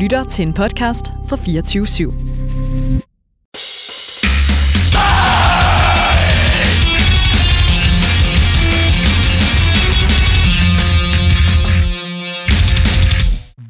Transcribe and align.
lytter 0.00 0.24
til 0.24 0.46
en 0.46 0.54
podcast 0.54 1.06
fra 1.28 1.36
24 1.36 1.84
/7. 1.84 2.12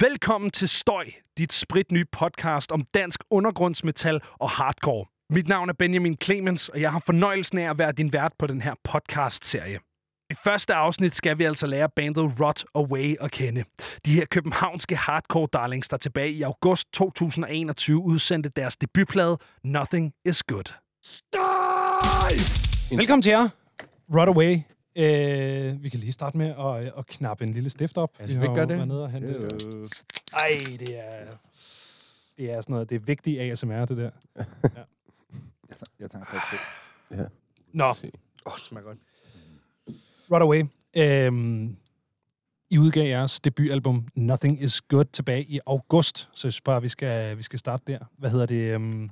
Velkommen 0.00 0.50
til 0.50 0.68
Støj, 0.68 1.04
dit 1.38 1.52
spritnye 1.52 2.04
podcast 2.12 2.72
om 2.72 2.82
dansk 2.94 3.20
undergrundsmetal 3.30 4.20
og 4.40 4.50
hardcore. 4.50 5.06
Mit 5.30 5.48
navn 5.48 5.68
er 5.68 5.72
Benjamin 5.78 6.16
Clemens, 6.22 6.68
og 6.68 6.80
jeg 6.80 6.92
har 6.92 7.02
fornøjelsen 7.06 7.58
af 7.58 7.70
at 7.70 7.78
være 7.78 7.92
din 7.92 8.12
vært 8.12 8.32
på 8.38 8.46
den 8.46 8.60
her 8.60 8.74
podcast-serie. 8.84 9.78
I 10.30 10.34
første 10.34 10.74
afsnit 10.74 11.16
skal 11.16 11.38
vi 11.38 11.44
altså 11.44 11.66
lære 11.66 11.88
bandet 11.96 12.40
Rot 12.40 12.64
Away 12.74 13.16
at 13.20 13.30
kende. 13.30 13.64
De 14.04 14.14
her 14.14 14.24
københavnske 14.24 14.96
hardcore 14.96 15.48
darlings, 15.52 15.88
der 15.88 15.96
tilbage 15.96 16.30
i 16.30 16.43
august 16.43 16.93
2021 16.93 18.02
udsendte 18.02 18.48
deres 18.48 18.76
debutplade 18.76 19.38
Nothing 19.64 20.12
Is 20.24 20.43
Good. 20.43 20.74
Støj! 21.02 22.96
Velkommen 22.96 23.22
til 23.22 23.30
jer, 23.30 23.48
Rot 24.14 24.29
Away. 24.29 24.57
Øh, 24.96 25.82
vi 25.82 25.88
kan 25.88 26.00
lige 26.00 26.12
starte 26.12 26.38
med 26.38 26.46
at, 26.46 26.93
at 26.99 27.07
knappe 27.07 27.44
en 27.44 27.54
lille 27.54 27.71
stift 27.71 27.99
op. 27.99 28.10
Altså, 28.18 28.38
vi 28.38 28.46
har 28.46 28.64
det. 28.64 28.88
nede 28.88 29.02
og 29.02 29.10
hente. 29.10 29.29
Ej, 30.32 30.60
det 30.79 30.99
er... 30.99 31.26
Det 32.36 32.50
er 32.50 32.60
sådan 32.60 32.72
noget, 32.72 32.91
det 32.91 32.97
er 32.97 33.00
vigtigt 33.00 33.41
ASMR, 33.41 33.84
det 33.84 33.97
der. 33.97 34.10
Jeg 35.69 35.77
tager, 35.77 35.92
jeg 36.00 36.10
tager 36.10 36.24
en 36.24 36.27
kop 36.30 36.41
til. 36.50 36.58
Nå, 37.72 37.84
Åh, 37.84 37.92
oh, 38.44 38.58
det 38.58 38.64
smager 38.64 38.84
godt. 38.84 38.98
Right 40.30 40.42
Away. 40.42 40.64
Øhm, 40.97 41.77
I 42.70 42.78
udgav 42.78 43.06
jeres 43.06 43.41
debutalbum 43.41 44.08
Nothing 44.14 44.62
Is 44.62 44.80
Good 44.80 45.05
tilbage 45.05 45.44
i 45.44 45.61
august, 45.66 46.19
så 46.19 46.48
jeg 46.48 46.52
synes 46.52 46.61
bare, 46.61 46.83
vi 46.83 46.88
skal, 46.88 47.38
vi 47.38 47.42
skal 47.42 47.58
starte 47.58 47.84
der. 47.86 47.98
Hvad 48.18 48.30
hedder 48.30 48.46
det? 48.46 48.74
Øhm, 48.74 49.10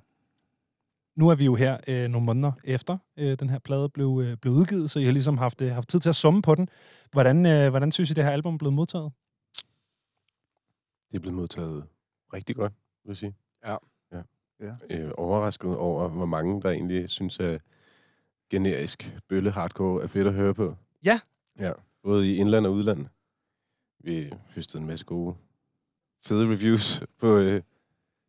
nu 1.17 1.28
er 1.28 1.34
vi 1.34 1.45
jo 1.45 1.55
her 1.55 1.78
øh, 1.89 2.09
nogle 2.09 2.25
måneder 2.25 2.53
efter 2.65 2.98
øh, 3.17 3.39
den 3.39 3.51
her 3.51 3.59
plade 3.59 3.89
blev, 3.89 4.20
øh, 4.25 4.37
blev 4.37 4.53
udgivet, 4.53 4.91
så 4.91 4.98
I 5.01 5.05
har 5.05 5.12
ligesom 5.12 5.39
haft, 5.39 5.61
øh, 5.61 5.73
haft 5.73 5.89
tid 5.89 6.01
til 6.01 6.09
at 6.09 6.15
summe 6.15 6.43
på 6.43 6.55
den. 6.55 6.69
Hvordan, 7.12 7.47
øh, 7.47 7.71
hvordan 7.71 7.93
synes 7.93 8.11
I, 8.11 8.15
det 8.15 8.25
her 8.25 8.31
album 8.31 8.55
er 8.55 8.59
blevet 8.59 8.75
modtaget? 8.75 9.12
Det 11.11 11.17
er 11.17 11.21
blevet 11.21 11.37
modtaget 11.37 11.84
rigtig 12.34 12.56
godt, 12.56 12.73
vil 13.05 13.11
jeg 13.11 13.17
sige. 13.17 13.34
Ja. 13.67 13.77
ja. 14.12 14.23
Ja. 14.61 14.75
Øh, 14.91 15.11
overrasket 15.19 15.77
over, 15.77 16.09
hvor 16.09 16.27
mange 16.27 16.62
der 16.62 16.71
egentlig 16.71 17.11
synes, 17.11 17.41
at 17.41 17.62
generisk 18.50 19.19
bølle 19.28 19.50
hardcore 19.50 20.03
er 20.03 20.06
fedt 20.06 20.27
at 20.27 20.34
høre 20.34 20.55
på. 20.55 20.77
Ja. 21.05 21.21
Ja, 21.59 21.73
både 22.03 22.31
i 22.33 22.37
indland 22.37 22.67
og 22.67 22.73
udland. 22.73 23.07
Vi 24.05 24.33
høstede 24.55 24.81
en 24.81 24.87
masse 24.87 25.05
gode, 25.05 25.35
fede 26.25 26.53
reviews 26.53 27.03
på 27.21 27.37
øh, 27.37 27.63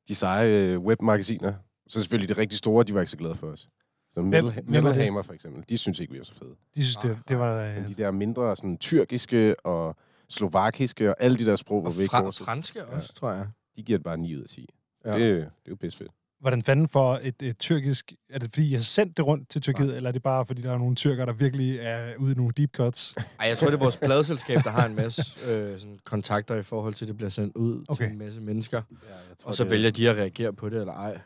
de 0.08 0.16
seje 0.16 0.50
øh, 0.66 0.80
webmagasiner. 0.80 1.54
Så 1.88 2.02
selvfølgelig 2.02 2.36
de 2.36 2.42
rigtig 2.42 2.58
store, 2.58 2.84
de 2.84 2.94
var 2.94 3.00
ikke 3.00 3.12
så 3.12 3.18
glade 3.18 3.36
for 3.36 3.48
os. 3.48 3.70
Så 4.10 4.22
Metal, 4.22 4.42
hvem 4.44 4.56
er 4.68 4.72
Metal 4.72 4.94
det? 4.94 5.04
Hammer 5.04 5.22
for 5.22 5.34
eksempel, 5.34 5.66
de 5.70 5.78
synes 5.78 6.00
ikke, 6.00 6.14
vi 6.14 6.20
er 6.20 6.24
så 6.24 6.34
fede. 6.36 6.56
De 6.76 6.84
synes, 6.84 6.96
det, 6.96 7.20
det 7.28 7.40
var... 7.40 7.62
Øh, 7.62 7.76
Men 7.76 7.88
de 7.88 7.94
der 7.94 8.12
mindre 8.12 8.56
sådan, 8.56 8.78
tyrkiske 8.78 9.66
og 9.66 9.96
slovakiske 10.30 11.10
og 11.10 11.16
alle 11.20 11.38
de 11.38 11.46
der 11.46 11.56
sprog, 11.56 11.82
hvor 11.82 11.90
Og 11.90 11.96
vi 11.98 12.02
ikke 12.02 12.12
fra, 12.12 12.30
franske 12.32 12.86
også, 12.86 13.14
tror 13.14 13.32
jeg. 13.32 13.48
de 13.76 13.84
giver 13.84 13.98
det 13.98 14.04
bare 14.04 14.18
9 14.18 14.36
ud 14.36 14.42
af 14.42 14.50
10. 14.50 14.68
Ja. 15.06 15.18
Ja. 15.18 15.20
Det, 15.20 15.36
det 15.36 15.46
er 15.46 15.50
jo 15.70 15.76
pisse 15.76 15.98
fedt. 15.98 16.12
Hvordan 16.40 16.62
fanden 16.64 16.88
for 16.88 17.20
et, 17.24 17.42
et 17.42 17.58
tyrkisk... 17.58 18.14
Er 18.30 18.40
det 18.40 18.50
fordi, 18.54 18.70
I 18.70 18.74
har 18.74 18.82
sendt 18.82 19.18
det 19.18 19.26
rundt 19.26 19.50
til 19.50 19.62
Tyrkiet, 19.62 19.96
eller 19.96 20.08
er 20.08 20.12
det 20.12 20.24
bare 20.24 20.46
fordi, 20.46 20.62
der 20.62 20.72
er 20.74 20.78
nogle 20.78 20.96
tyrker, 20.96 21.26
der 21.26 21.34
virkelig 21.34 21.78
er 21.80 22.16
ude 22.18 22.32
i 22.32 22.36
nogle 22.36 22.54
deep 22.58 22.72
cuts? 22.76 23.16
Ej, 23.40 23.48
jeg 23.48 23.58
tror, 23.58 23.68
det 23.68 23.74
er 23.74 23.80
vores 23.80 23.98
pladeselskab, 23.98 24.58
der 24.64 24.70
har 24.70 24.86
en 24.86 24.96
masse 24.96 25.52
øh, 25.52 25.80
sådan, 25.80 26.00
kontakter 26.04 26.56
i 26.56 26.64
forhold 26.64 26.94
til, 26.94 27.06
at 27.06 27.08
det 27.08 27.16
bliver 27.18 27.30
sendt 27.30 27.56
ud 27.56 27.86
Okay. 27.88 28.04
til 28.06 28.12
en 28.12 28.18
masse 28.18 28.42
mennesker. 28.42 28.82
Ja, 28.92 28.96
jeg 29.30 29.38
tror, 29.38 29.48
Og 29.50 29.56
så 29.56 29.64
det 29.64 29.72
vælger 29.72 29.88
er, 29.88 29.92
de 29.92 30.10
at 30.10 30.16
reagere 30.16 30.54
på 30.54 30.70
det, 30.70 30.80
eller 30.80 30.94
ej. 30.94 31.22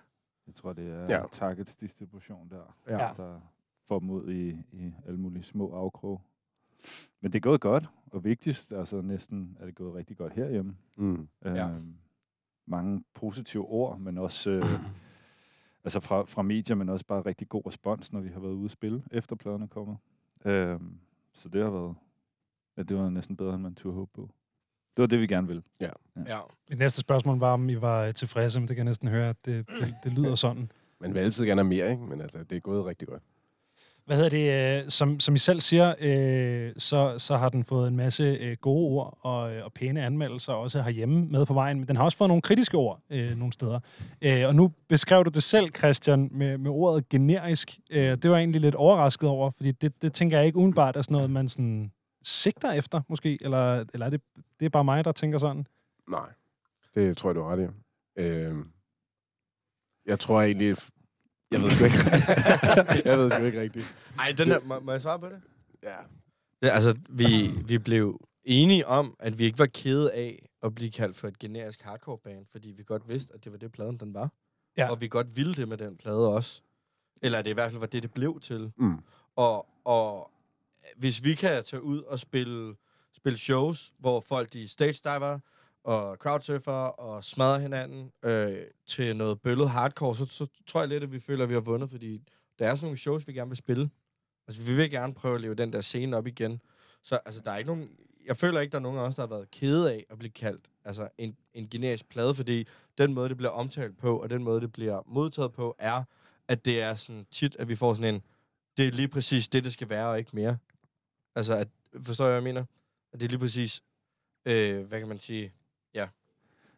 Jeg 0.47 0.55
tror, 0.55 0.73
det 0.73 0.87
er 0.87 0.99
Ja. 1.09 1.17
ja. 1.17 1.23
Targets 1.31 1.75
distribution 1.75 2.49
der, 2.49 2.75
Ja. 2.87 2.93
Ja. 2.97 3.03
ja. 3.03 3.09
der 3.17 3.39
får 3.87 3.99
dem 3.99 4.09
ud 4.09 4.31
i, 4.31 4.49
i 4.73 4.93
alle 5.07 5.19
mulige 5.19 5.43
små 5.43 5.71
afkrog. 5.73 6.21
Men 7.21 7.31
det 7.31 7.39
er 7.39 7.41
gået 7.41 7.61
godt, 7.61 7.85
og 8.11 8.23
vigtigst, 8.23 8.73
altså 8.73 9.01
næsten 9.01 9.57
er 9.59 9.65
det 9.65 9.75
gået 9.75 9.95
rigtig 9.95 10.17
godt 10.17 10.33
herhjemme. 10.33 10.75
Mm. 10.97 11.27
Ja. 11.45 11.69
Øhm, 11.69 11.93
mange 12.67 13.03
positive 13.15 13.65
ord, 13.65 13.99
men 13.99 14.17
også 14.17 14.49
øh, 14.49 14.63
altså 15.83 15.99
fra, 15.99 16.23
fra 16.25 16.41
medier, 16.41 16.75
men 16.75 16.89
også 16.89 17.05
bare 17.05 17.21
rigtig 17.21 17.49
god 17.49 17.61
respons, 17.67 18.13
når 18.13 18.19
vi 18.19 18.29
har 18.29 18.39
været 18.39 18.53
ude 18.53 18.65
at 18.65 18.71
spille, 18.71 19.03
efter 19.11 19.35
pladerne 19.35 19.67
kommer. 19.67 19.95
Øhm, 20.45 20.97
så 21.33 21.49
det 21.49 21.63
har 21.63 21.69
været, 21.69 21.95
ja, 22.77 22.83
det 22.83 22.97
var 22.97 23.09
næsten 23.09 23.37
bedre, 23.37 23.53
end 23.53 23.61
man 23.63 23.75
turde 23.75 23.95
håbe 23.95 24.11
på. 24.13 24.29
Det 24.97 25.01
var 25.01 25.07
det, 25.07 25.21
vi 25.21 25.27
gerne 25.27 25.47
ville. 25.47 25.63
ja. 26.27 26.39
Mit 26.69 26.79
næste 26.79 27.01
spørgsmål 27.01 27.39
var, 27.39 27.53
om 27.53 27.69
I 27.69 27.81
var 27.81 28.03
øh, 28.03 28.13
tilfredse, 28.13 28.59
men 28.59 28.67
det 28.67 28.75
kan 28.75 28.85
jeg 28.85 28.89
næsten 28.89 29.07
høre, 29.07 29.29
at 29.29 29.45
det, 29.45 29.67
det, 29.69 29.93
det 30.03 30.13
lyder 30.13 30.35
sådan. 30.35 30.71
Man 30.99 31.13
vil 31.13 31.19
altid 31.19 31.45
gerne 31.45 31.61
have 31.61 31.69
mere, 31.69 31.91
ikke? 31.91 32.03
Men 32.03 32.21
altså, 32.21 32.43
det 32.43 32.55
er 32.55 32.59
gået 32.59 32.85
rigtig 32.85 33.07
godt. 33.07 33.23
Hvad 34.05 34.15
hedder 34.17 34.29
det? 34.29 34.83
øh, 34.83 34.89
Som, 34.89 35.19
som 35.19 35.35
I 35.35 35.37
selv 35.37 35.59
siger, 35.59 35.95
øh, 35.99 36.73
så, 36.77 37.15
så 37.17 37.37
har 37.37 37.49
den 37.49 37.63
fået 37.63 37.87
en 37.87 37.95
masse 37.95 38.23
øh, 38.23 38.57
gode 38.61 38.85
ord 38.87 39.17
og, 39.21 39.53
øh, 39.55 39.65
og 39.65 39.73
pæne 39.73 40.05
anmeldelser, 40.05 40.53
også 40.53 40.81
herhjemme 40.81 41.25
med 41.25 41.45
på 41.45 41.53
vejen. 41.53 41.77
Men 41.79 41.87
den 41.87 41.95
har 41.95 42.03
også 42.03 42.17
fået 42.17 42.27
nogle 42.27 42.41
kritiske 42.41 42.77
ord 42.77 43.01
øh, 43.09 43.37
nogle 43.37 43.53
steder. 43.53 43.79
Øh, 44.21 44.47
og 44.47 44.55
nu 44.55 44.71
beskrev 44.89 45.25
du 45.25 45.29
det 45.29 45.43
selv, 45.43 45.69
Christian, 45.75 46.29
med, 46.31 46.57
med 46.57 46.71
ordet 46.71 47.09
generisk. 47.09 47.79
Øh, 47.89 48.03
det 48.17 48.29
var 48.29 48.35
jeg 48.35 48.41
egentlig 48.41 48.61
lidt 48.61 48.75
overrasket 48.75 49.29
over, 49.29 49.49
fordi 49.49 49.71
det, 49.71 50.01
det 50.01 50.13
tænker 50.13 50.37
jeg 50.37 50.45
ikke 50.45 50.57
udenbart 50.57 50.97
er 50.97 51.01
sådan 51.01 51.15
noget, 51.15 51.29
man 51.29 51.49
sådan 51.49 51.91
sigter 52.23 52.71
efter, 52.71 53.01
måske. 53.09 53.37
Eller, 53.41 53.85
eller 53.93 54.05
er 54.05 54.09
det, 54.09 54.21
det 54.59 54.65
er 54.65 54.69
bare 54.69 54.83
mig, 54.83 55.05
der 55.05 55.11
tænker 55.11 55.37
sådan? 55.37 55.65
Nej, 56.09 56.29
det 56.95 57.17
tror 57.17 57.29
jeg, 57.29 57.35
du 57.35 57.41
har 57.41 57.49
ret 57.49 57.59
i. 57.59 57.67
Øh, 58.21 58.65
jeg 60.05 60.19
tror 60.19 60.41
egentlig... 60.41 60.75
Jeg 61.53 61.61
ved 61.61 61.69
sgu 61.69 61.83
ikke. 61.83 61.97
jeg 63.09 63.17
ved 63.17 63.31
sgu 63.31 63.43
ikke 63.43 63.61
rigtigt. 63.61 63.95
Ej, 64.19 64.31
den 64.37 64.47
der, 64.47 64.59
må, 64.59 64.79
må 64.79 64.91
jeg 64.91 65.01
svare 65.01 65.19
på 65.19 65.29
det? 65.29 65.41
Ja. 65.83 65.95
Ja, 66.61 66.67
altså, 66.67 66.97
vi, 67.09 67.25
vi 67.67 67.77
blev 67.77 68.19
enige 68.43 68.87
om, 68.87 69.15
at 69.19 69.39
vi 69.39 69.45
ikke 69.45 69.59
var 69.59 69.65
kede 69.65 70.13
af 70.13 70.49
at 70.63 70.75
blive 70.75 70.91
kaldt 70.91 71.17
for 71.17 71.27
et 71.27 71.39
generisk 71.39 71.81
hardcore 71.81 72.17
band, 72.23 72.45
fordi 72.51 72.71
vi 72.71 72.83
godt 72.83 73.09
vidste, 73.09 73.33
at 73.33 73.43
det 73.43 73.51
var 73.51 73.57
det, 73.57 73.71
pladen 73.71 73.97
den 73.97 74.13
var. 74.13 74.31
Ja. 74.77 74.91
Og 74.91 75.01
vi 75.01 75.07
godt 75.07 75.35
ville 75.35 75.53
det 75.53 75.67
med 75.67 75.77
den 75.77 75.97
plade 75.97 76.27
også. 76.27 76.61
Eller 77.21 77.39
at 77.39 77.45
det 77.45 77.51
i 77.51 77.53
hvert 77.53 77.71
fald 77.71 77.79
var 77.79 77.87
det, 77.87 78.03
det 78.03 78.13
blev 78.13 78.39
til. 78.39 78.71
Mm. 78.77 78.97
Og, 79.35 79.67
og 79.85 80.31
hvis 80.97 81.23
vi 81.23 81.35
kan 81.35 81.63
tage 81.63 81.81
ud 81.83 82.01
og 82.01 82.19
spille, 82.19 82.75
spille 83.15 83.37
shows, 83.37 83.93
hvor 83.99 84.19
folk 84.19 84.53
de 84.53 84.67
stage 84.67 84.99
diver 85.03 85.39
og 85.83 86.17
crowdsurfer 86.17 86.71
og 86.71 87.23
smadrer 87.23 87.59
hinanden 87.59 88.11
øh, 88.23 88.57
til 88.87 89.15
noget 89.15 89.41
bøllet 89.41 89.69
hardcore, 89.69 90.15
så, 90.15 90.25
så 90.25 90.47
tror 90.67 90.79
jeg 90.79 90.89
lidt, 90.89 91.03
at 91.03 91.11
vi 91.11 91.19
føler, 91.19 91.43
at 91.43 91.49
vi 91.49 91.53
har 91.53 91.61
vundet, 91.61 91.89
fordi 91.89 92.21
der 92.59 92.67
er 92.67 92.75
sådan 92.75 92.85
nogle 92.85 92.97
shows, 92.97 93.27
vi 93.27 93.33
gerne 93.33 93.49
vil 93.49 93.57
spille. 93.57 93.89
Altså, 94.47 94.63
vi 94.63 94.75
vil 94.75 94.91
gerne 94.91 95.13
prøve 95.13 95.35
at 95.35 95.41
leve 95.41 95.55
den 95.55 95.73
der 95.73 95.81
scene 95.81 96.17
op 96.17 96.27
igen. 96.27 96.61
Så 97.03 97.19
altså, 97.25 97.41
der 97.41 97.51
er 97.51 97.57
ikke 97.57 97.67
nogen... 97.67 97.89
Jeg 98.25 98.37
føler 98.37 98.59
ikke, 98.59 98.71
der 98.71 98.77
er 98.77 98.81
nogen 98.81 98.99
af 98.99 99.03
os, 99.03 99.15
der 99.15 99.21
har 99.21 99.27
været 99.27 99.51
kede 99.51 99.93
af 99.93 100.05
at 100.09 100.19
blive 100.19 100.31
kaldt 100.31 100.71
altså, 100.85 101.09
en, 101.17 101.37
en 101.53 101.69
generisk 101.69 102.09
plade, 102.09 102.35
fordi 102.35 102.67
den 102.97 103.13
måde, 103.13 103.29
det 103.29 103.37
bliver 103.37 103.49
omtalt 103.49 103.97
på, 103.97 104.21
og 104.21 104.29
den 104.29 104.43
måde, 104.43 104.61
det 104.61 104.71
bliver 104.71 105.01
modtaget 105.05 105.53
på, 105.53 105.75
er, 105.79 106.03
at 106.47 106.65
det 106.65 106.81
er 106.81 106.95
sådan 106.95 107.25
tit, 107.31 107.55
at 107.59 107.69
vi 107.69 107.75
får 107.75 107.93
sådan 107.93 108.15
en, 108.15 108.21
det 108.77 108.87
er 108.87 108.91
lige 108.91 109.07
præcis 109.07 109.47
det, 109.47 109.63
det 109.63 109.73
skal 109.73 109.89
være, 109.89 110.07
og 110.07 110.19
ikke 110.19 110.31
mere. 110.33 110.57
Altså, 111.35 111.53
at, 111.53 111.67
forstår 112.03 112.25
jeg, 112.25 112.31
hvad 112.31 112.41
jeg 112.49 112.53
mener? 112.55 112.65
At 113.13 113.19
det 113.19 113.25
er 113.25 113.29
lige 113.29 113.39
præcis, 113.39 113.83
øh, 114.45 114.85
hvad 114.85 114.99
kan 114.99 115.07
man 115.07 115.19
sige, 115.19 115.53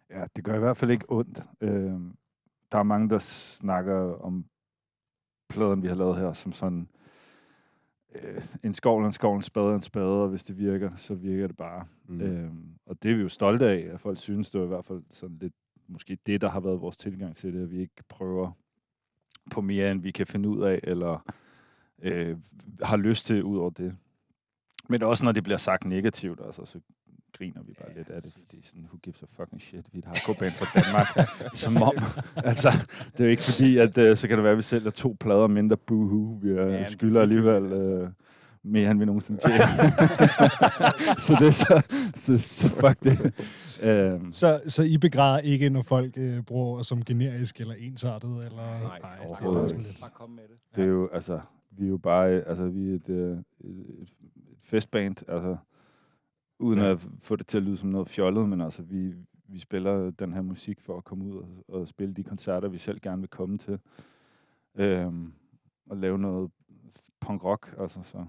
Ja, 0.10 0.26
det 0.36 0.44
gør 0.44 0.56
i 0.56 0.60
hvert 0.60 0.78
fald 0.78 0.92
ikke 0.92 1.06
ondt. 1.10 1.40
Øh, 1.62 2.00
der 2.72 2.78
er 2.78 2.84
mange, 2.84 3.10
der 3.10 3.18
snakker 3.20 3.96
om 3.96 4.46
pladen, 5.50 5.82
vi 5.82 5.88
har 5.88 5.96
lavet 5.96 6.16
her, 6.16 6.34
som 6.34 6.52
sådan 6.52 6.90
øh, 8.16 8.44
en 8.64 8.74
skovl, 8.74 9.06
en 9.06 9.12
skovl, 9.12 9.36
en 9.36 9.42
spade, 9.42 9.76
en 9.76 9.82
spade, 9.82 10.24
og 10.24 10.30
hvis 10.30 10.44
det 10.44 10.58
virker, 10.58 10.96
så 10.96 11.16
virker 11.16 11.48
det 11.48 11.58
bare. 11.58 11.86
Mm. 12.08 12.22
Øh, 12.22 12.52
og 12.86 13.04
det 13.04 13.12
er 13.12 13.16
vi 13.16 13.22
jo 13.22 13.30
stolte 13.30 13.66
af, 13.66 13.90
at 13.94 14.00
folk 14.00 14.18
synes, 14.18 14.52
det 14.52 14.60
var 14.60 14.66
i 14.66 14.70
hvert 14.70 14.86
fald 14.86 15.04
sådan 15.10 15.38
lidt, 15.42 15.54
måske 15.88 16.18
det, 16.26 16.42
der 16.42 16.50
har 16.50 16.60
været 16.60 16.82
vores 16.82 16.98
tilgang 16.98 17.36
til 17.36 17.54
det, 17.54 17.64
at 17.64 17.72
vi 17.72 17.80
ikke 17.80 18.04
prøver 18.10 18.52
på 19.52 19.62
mere, 19.62 19.92
end 19.92 20.02
vi 20.02 20.12
kan 20.12 20.28
finde 20.28 20.50
ud 20.50 20.64
af, 20.64 20.80
eller 20.84 21.26
øh, 22.02 22.38
har 22.84 22.98
lyst 22.98 23.26
til 23.26 23.44
ud 23.44 23.58
over 23.58 23.70
det. 23.70 23.98
Men 24.90 25.04
også 25.04 25.26
når 25.26 25.32
det 25.32 25.44
bliver 25.44 25.58
sagt 25.58 25.86
negativt, 25.86 26.42
altså, 26.46 26.66
så 26.66 26.80
griner 27.38 27.62
vi 27.68 27.74
bare 27.80 27.90
ja, 27.92 27.98
lidt 27.98 28.10
af 28.10 28.22
det, 28.22 28.34
fordi 28.34 28.62
sådan, 28.68 28.84
who 28.86 28.98
gives 29.04 29.24
a 29.24 29.26
fucking 29.30 29.62
shit, 29.62 29.86
vi 29.94 30.00
er 30.00 30.02
et 30.02 30.06
hardcore-band 30.06 30.52
fra 30.52 30.68
Danmark, 30.80 31.08
som 31.64 31.82
om, 31.82 31.94
altså, 32.36 32.70
det 33.12 33.20
er 33.20 33.24
jo 33.26 33.30
ikke 33.30 33.44
fordi, 33.44 33.78
at 33.78 33.98
uh, 33.98 34.18
så 34.18 34.28
kan 34.28 34.38
det 34.38 34.44
være, 34.44 34.52
at 34.52 34.58
vi 34.58 34.62
sælger 34.62 34.90
to 34.92 35.16
plader 35.20 35.48
mindre 35.48 35.78
boohoo, 35.78 36.40
vi 36.42 36.50
det 36.50 36.56
ja, 36.56 36.62
er 36.62 36.90
skylder 36.90 37.22
alligevel 37.22 37.64
vildt, 37.64 38.04
uh, 38.04 38.10
mere, 38.64 38.92
end 38.92 39.00
vi 39.00 39.06
nogensinde 39.06 39.40
tjener. 39.46 41.18
så 41.18 41.36
det 41.40 41.48
er 41.48 41.52
så, 41.52 41.82
så, 42.16 42.38
så 42.38 42.68
fuck 42.70 43.04
det. 43.04 43.34
Um, 44.16 44.32
Så, 44.32 44.62
så 44.68 44.84
I 44.84 44.98
begræder 44.98 45.40
ikke, 45.40 45.70
når 45.70 45.82
folk 45.82 46.14
øh, 46.18 46.42
bruger 46.44 46.84
som 46.84 47.04
generisk 47.06 47.60
eller 47.60 47.74
ensartet? 47.80 48.30
Eller, 48.30 48.80
Nej, 48.82 48.98
det 48.98 49.04
er 49.04 49.26
overhovedet 49.28 49.60
bare 49.62 49.70
sådan 49.70 49.82
ikke. 49.82 49.90
lidt- 49.92 50.02
Bare 50.02 50.10
kom 50.14 50.30
med 50.30 50.44
det. 50.44 50.58
Det 50.76 50.84
er 50.84 50.88
jo, 50.88 51.10
altså, 51.14 51.40
vi 51.72 51.86
er 51.86 51.90
jo 51.90 51.98
bare, 51.98 52.30
øh, 52.30 52.44
altså, 52.48 52.66
vi 52.68 52.92
er 52.92 52.96
et, 52.96 53.10
øh, 53.10 53.32
et, 53.32 53.86
et 54.02 54.10
festband, 54.64 55.16
altså, 55.28 55.58
uden 56.60 56.80
Ja. 56.80 56.92
at 56.92 57.08
få 57.22 57.36
det 57.36 57.48
til 57.48 57.58
at 57.58 57.64
lyde 57.64 57.78
som 57.78 57.90
noget 57.90 58.08
fjollet, 58.08 58.50
men 58.50 58.62
altså, 58.62 58.84
vi, 58.84 59.14
vi 59.48 59.60
spiller 59.60 60.12
den 60.12 60.34
her 60.34 60.42
musik 60.42 60.82
for 60.82 60.98
at 60.98 61.04
komme 61.04 61.26
ud 61.26 61.38
og, 61.38 61.66
og 61.68 61.88
spille 61.88 62.14
de 62.14 62.24
koncerter, 62.24 62.68
vi 62.68 62.78
selv 62.78 63.00
gerne 63.00 63.22
vil 63.22 63.30
komme 63.30 63.58
til. 63.58 63.80
Øhm, 64.76 65.34
og 65.90 65.98
lave 65.98 66.18
noget 66.20 66.52
punk 67.20 67.44
rock, 67.44 67.76
altså 67.80 68.04
så. 68.04 68.26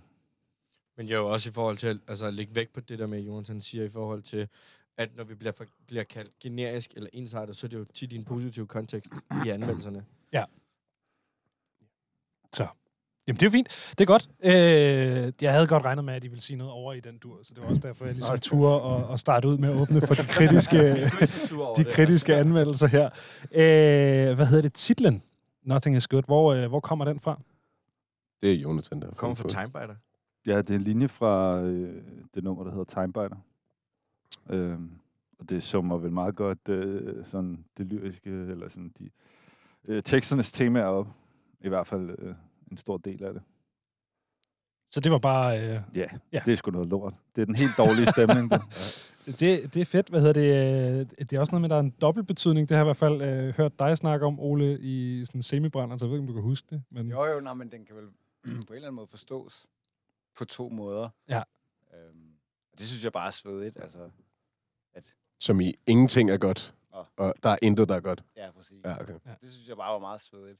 Men 0.97 1.07
jo 1.07 1.33
også 1.33 1.51
i 1.51 1.53
forhold 1.53 1.77
til 1.77 1.87
at, 1.87 1.97
altså, 2.09 2.27
at 2.27 2.35
lægge 2.35 2.55
vægt 2.55 2.73
på 2.73 2.81
det 2.81 2.99
der 2.99 3.07
med, 3.07 3.21
Jonas 3.21 3.49
han 3.49 3.61
siger, 3.61 3.85
i 3.85 3.89
forhold 3.89 4.23
til, 4.23 4.49
at 4.97 5.17
når 5.17 5.25
vi 5.25 5.35
bliver, 5.35 5.53
for, 5.53 5.65
bliver 5.87 6.05
kaldt 6.05 6.39
generisk 6.39 6.93
eller 6.97 7.11
ensartet, 7.13 7.57
så 7.57 7.67
er 7.67 7.69
det 7.69 7.79
jo 7.79 7.85
tit 7.85 8.13
i 8.13 8.17
en 8.17 8.25
positiv 8.25 8.67
kontekst 8.67 9.13
i 9.47 9.49
anmeldelserne. 9.49 10.05
Jamen, 13.27 13.37
det 13.37 13.43
er 13.43 13.47
jo 13.47 13.51
fint. 13.51 13.69
Det 13.99 14.01
er 14.01 14.07
godt. 14.07 14.29
Øh, 14.45 15.33
jeg 15.41 15.53
havde 15.53 15.67
godt 15.67 15.85
regnet 15.85 16.05
med, 16.05 16.15
at 16.15 16.23
de 16.23 16.29
ville 16.29 16.43
sige 16.43 16.57
noget 16.57 16.73
over 16.73 16.93
i 16.93 17.01
den 17.01 17.19
dur, 17.19 17.39
så 17.43 17.55
det 17.55 17.63
var 17.63 17.69
også 17.69 17.83
derfor, 17.83 18.05
jeg 18.05 18.15
ligesom 18.15 18.39
turde 18.39 18.81
og, 18.83 19.05
og 19.05 19.21
starte 19.21 19.49
ud 19.49 19.59
med 19.59 19.69
at 19.69 19.77
åbne 19.77 20.01
for 20.01 20.15
de 20.15 20.23
kritiske, 20.23 20.95
de 21.79 21.85
kritiske 21.85 22.35
anmeldelser 22.35 22.87
her. 22.87 23.07
Øh, 23.53 24.35
hvad 24.35 24.47
hedder 24.47 24.63
det? 24.63 24.73
Titlen? 24.73 25.23
Nothing 25.63 25.97
is 25.97 26.09
good. 26.09 26.23
Hvor, 26.27 26.55
øh, 26.55 26.69
hvor 26.69 26.81
kommer 26.81 27.05
den 27.05 27.21
fra? 27.21 27.41
Det 28.41 28.53
er 28.53 28.57
Jonathan, 28.57 29.01
der 29.01 29.11
Kommer 29.11 29.35
fra. 29.35 29.49
Timebiter. 29.49 29.95
Ja, 30.47 30.59
det 30.59 30.71
er 30.71 30.75
en 30.75 30.81
linje 30.81 31.09
fra 31.09 31.61
øh, 31.61 32.03
det 32.35 32.45
nummer, 32.45 32.65
der 32.65 32.71
hedder 32.71 32.85
Timebiter. 32.85 33.37
Øhm, 34.51 34.91
og 35.39 35.49
det 35.49 35.63
summer 35.63 35.97
vel 35.97 36.13
meget 36.13 36.37
godt 36.37 36.69
øh, 36.69 37.25
sådan 37.25 37.65
det 37.79 37.87
lyriske, 37.87 38.31
eller 38.31 38.69
sådan 38.69 38.93
de 38.99 39.11
øh, 39.89 40.03
teksternes 40.03 40.53
temaer 40.53 40.85
op. 40.85 41.07
I 41.61 41.69
hvert 41.69 41.87
fald 41.87 42.11
øh, 42.19 42.35
en 42.71 42.77
stor 42.77 42.97
del 42.97 43.25
af 43.25 43.33
det. 43.35 43.43
Så 44.91 45.01
det 45.01 45.13
var 45.13 45.19
bare... 45.19 45.59
Øh, 45.61 45.65
Ja, 45.69 45.81
Ja. 45.95 46.09
ja, 46.33 46.43
det 46.47 46.53
er 46.53 46.57
sgu 46.57 46.71
noget 46.71 46.89
lort. 46.89 47.15
Det 47.37 47.43
er 47.43 47.47
den 47.47 47.55
helt 47.57 47.73
dårlige 47.79 48.07
stemning. 48.11 48.51
Det. 48.51 48.61
det, 49.41 49.75
det 49.75 49.77
er 49.83 49.85
fedt. 49.85 50.09
Hvad 50.09 50.21
hedder 50.21 50.33
det? 50.33 51.01
øh, 51.01 51.27
Det 51.27 51.33
er 51.33 51.41
også 51.41 51.51
noget 51.53 51.61
med, 51.61 51.67
at 51.67 51.71
der 51.71 51.77
er 51.77 51.81
en 51.81 51.91
dobbeltbetydning. 51.91 52.69
Det 52.69 52.77
har 52.77 52.85
jeg 52.85 52.87
i 52.87 52.89
hvert 52.89 52.97
fald 52.97 53.23
øh, 53.23 53.55
hørt 53.57 53.79
dig 53.79 53.99
snakke 53.99 54.27
om, 54.27 54.41
Ole, 54.41 54.79
i 54.81 55.25
sådan 55.25 55.43
semibrænder, 55.43 55.97
så 55.97 56.05
jeg 56.05 56.11
ved 56.11 56.19
ikke, 56.19 56.23
om 56.23 56.27
du 56.27 56.33
kan 56.33 56.43
huske 56.43 56.67
det. 56.71 56.83
Men... 56.91 57.11
Jo, 57.11 57.25
jo, 57.25 57.41
nej, 57.41 57.55
men 57.55 57.71
den 57.73 57.85
kan 57.85 57.97
vel 57.97 58.05
på 58.45 58.73
en 58.73 58.75
eller 58.75 58.77
anden 58.89 58.95
måde 58.95 59.07
forstås 59.07 59.67
på 60.39 60.45
to 60.45 60.69
måder. 60.69 61.09
Ja. 61.29 61.43
Øhm, 61.95 62.31
og 62.73 62.79
det 62.79 62.87
synes 62.87 63.05
jeg 63.05 63.13
bare 63.13 63.27
er 63.27 63.31
svedigt, 63.31 63.77
altså. 63.83 64.11
Som 65.41 65.61
i 65.61 65.75
ingenting 65.87 66.31
er 66.31 66.37
godt. 66.37 66.75
Og 67.17 67.35
der 67.43 67.51
er 67.51 67.57
intet, 67.63 67.89
der 67.89 67.95
er 67.97 68.01
godt. 68.01 68.25
Ja, 68.37 68.51
præcis. 68.53 68.85
Ja, 68.85 69.01
okay. 69.01 69.15
Det 69.41 69.53
synes 69.53 69.69
jeg 69.69 69.77
bare 69.77 69.93
var 69.93 69.99
meget 69.99 70.21
svedigt. 70.21 70.59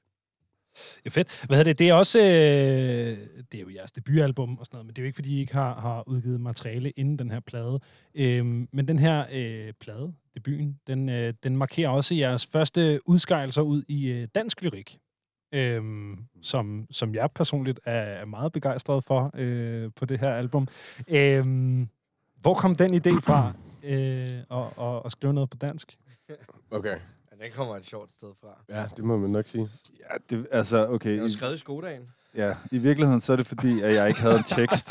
Ja, 1.05 1.11
fedt. 1.11 1.45
Hvad 1.47 1.57
hedder 1.57 1.71
det? 1.71 1.79
Det 1.79 1.89
er 1.89 1.95
også... 1.95 2.19
Øh, 2.19 3.19
det 3.53 3.59
er 3.59 3.63
jo 3.63 3.71
jeres 3.75 3.93
debutalbum 3.93 4.59
og 4.59 4.67
sådan 4.67 4.77
noget, 4.77 4.87
men 4.87 4.95
det 4.95 4.99
er 4.99 5.03
jo 5.03 5.07
ikke, 5.07 5.17
fordi 5.17 5.37
I 5.37 5.41
ikke 5.41 5.55
har, 5.55 5.81
har 5.81 6.09
udgivet 6.09 6.41
materiale 6.41 6.91
inden 6.91 7.19
den 7.19 7.31
her 7.31 7.41
plade. 7.41 7.81
Øhm, 8.15 8.69
men 8.73 8.89
den 8.89 8.99
her 8.99 9.25
øh, 9.33 9.73
plade, 9.81 10.13
debuten, 10.35 10.81
den, 10.87 11.09
øh, 11.09 11.35
den 11.43 11.57
markerer 11.57 11.89
også 11.89 12.15
jeres 12.15 12.47
første 12.47 13.01
udskejelser 13.09 13.63
ud 13.63 13.83
i 13.89 14.09
øh, 14.09 14.29
dansk 14.35 14.63
lyrik. 14.63 14.99
Øhm, 15.55 16.19
som, 16.43 16.87
som 16.91 17.15
jeg 17.15 17.31
personligt 17.35 17.81
er, 17.85 17.93
er 17.93 18.25
meget 18.25 18.53
begejstret 18.53 19.05
for 19.05 19.31
øh, 19.35 19.91
på 19.97 20.05
det 20.05 20.21
her 20.21 20.35
album. 20.35 20.69
Øhm, 21.09 21.89
hvor 22.41 22.55
kom 22.55 22.75
den 22.75 22.95
idé 22.95 23.21
fra 23.21 23.53
øh, 23.83 24.29
at, 24.51 24.67
at, 24.81 25.03
at 25.05 25.13
skrive 25.13 25.35
noget 25.35 25.51
på 25.51 25.57
dansk? 25.57 25.99
Okay. 26.73 26.97
Ja, 27.31 27.45
den 27.45 27.53
kommer 27.53 27.77
et 27.77 27.87
sjovt 27.87 28.11
sted 28.11 28.29
fra. 28.41 28.63
Ja, 28.71 28.85
det 28.97 29.05
må 29.05 29.17
man 29.17 29.31
nok 29.31 29.47
sige. 29.47 29.69
Det, 30.31 30.47
altså, 30.53 30.87
okay. 30.87 31.11
Den 31.11 31.19
er 31.19 31.23
jo 31.23 31.27
I, 31.27 31.31
skrevet 31.31 31.55
i 31.55 31.59
skodagen. 31.59 32.03
ja, 32.35 32.55
I 32.71 32.79
virkeligheden 32.79 33.21
så 33.21 33.33
er 33.33 33.37
det 33.37 33.47
fordi, 33.47 33.81
at 33.81 33.95
jeg 33.95 34.09
ikke 34.09 34.21
havde 34.21 34.37
en 34.39 34.45
tekst. 34.45 34.89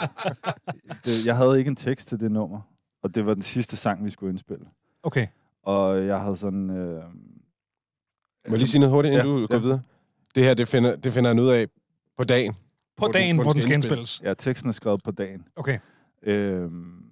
Det, 1.05 1.25
jeg 1.25 1.37
havde 1.37 1.59
ikke 1.59 1.69
en 1.69 1.75
tekst 1.75 2.07
til 2.07 2.19
det 2.19 2.31
nummer. 2.31 2.61
Og 3.03 3.15
det 3.15 3.25
var 3.25 3.33
den 3.33 3.43
sidste 3.43 3.77
sang, 3.77 4.05
vi 4.05 4.09
skulle 4.09 4.29
indspille. 4.29 4.65
Okay. 5.03 5.27
Og 5.63 6.05
jeg 6.07 6.19
havde 6.21 6.35
sådan... 6.35 6.69
Øh, 6.69 6.75
Må 7.03 7.03
jeg 8.47 8.57
lige 8.57 8.67
sige 8.67 8.79
noget 8.79 8.93
hurtigt, 8.93 9.11
inden 9.13 9.27
Ja, 9.27 9.33
du 9.41 9.47
går 9.47 9.55
ja. 9.55 9.61
videre? 9.61 9.81
Det 10.35 10.43
her, 10.43 10.53
det 10.53 10.67
finder, 10.67 10.95
det 10.95 11.13
finder 11.13 11.29
han 11.29 11.39
ud 11.39 11.49
af 11.49 11.67
på 12.17 12.23
dagen. 12.23 12.53
På 12.53 12.59
Hvor 12.97 13.07
den- 13.07 13.13
dagen, 13.13 13.35
hvor 13.35 13.43
hvor 13.43 13.51
den 13.51 13.55
den 13.55 13.61
skal 13.61 13.69
skal 13.69 13.75
indspilles. 13.75 13.99
indspilles. 14.19 14.29
ja, 14.29 14.33
teksten 14.51 14.69
er 14.69 14.73
skrevet 14.73 15.03
på 15.03 15.11
dagen. 15.11 15.45
Okay. 15.55 15.79
Øhm, 16.23 17.03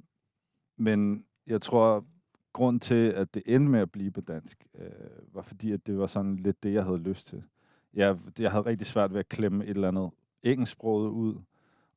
men 0.78 1.24
jeg 1.48 1.62
tror, 1.62 2.06
grund 2.54 2.80
til, 2.80 3.08
at 3.10 3.34
det 3.34 3.44
endte 3.46 3.72
med 3.72 3.80
at 3.80 3.92
blive 3.92 4.12
på 4.12 4.22
dansk, 4.22 4.58
øh, 4.80 4.86
var 5.36 5.42
fordi, 5.42 5.72
at 5.72 5.88
det 5.88 5.98
var 5.98 6.08
sådan 6.08 6.36
lidt 6.36 6.64
det, 6.64 6.74
jeg 6.74 6.84
havde 6.84 6.98
lyst 6.98 7.26
til. 7.28 7.44
Jeg, 7.94 8.18
jeg 8.40 8.52
havde 8.52 8.66
rigtig 8.66 8.88
svært 8.88 9.14
ved 9.14 9.20
at 9.20 9.30
klemme 9.30 9.64
et 9.66 9.70
eller 9.70 9.88
andet 9.88 10.10
engelsksproget 10.44 11.10
ud. 11.10 11.36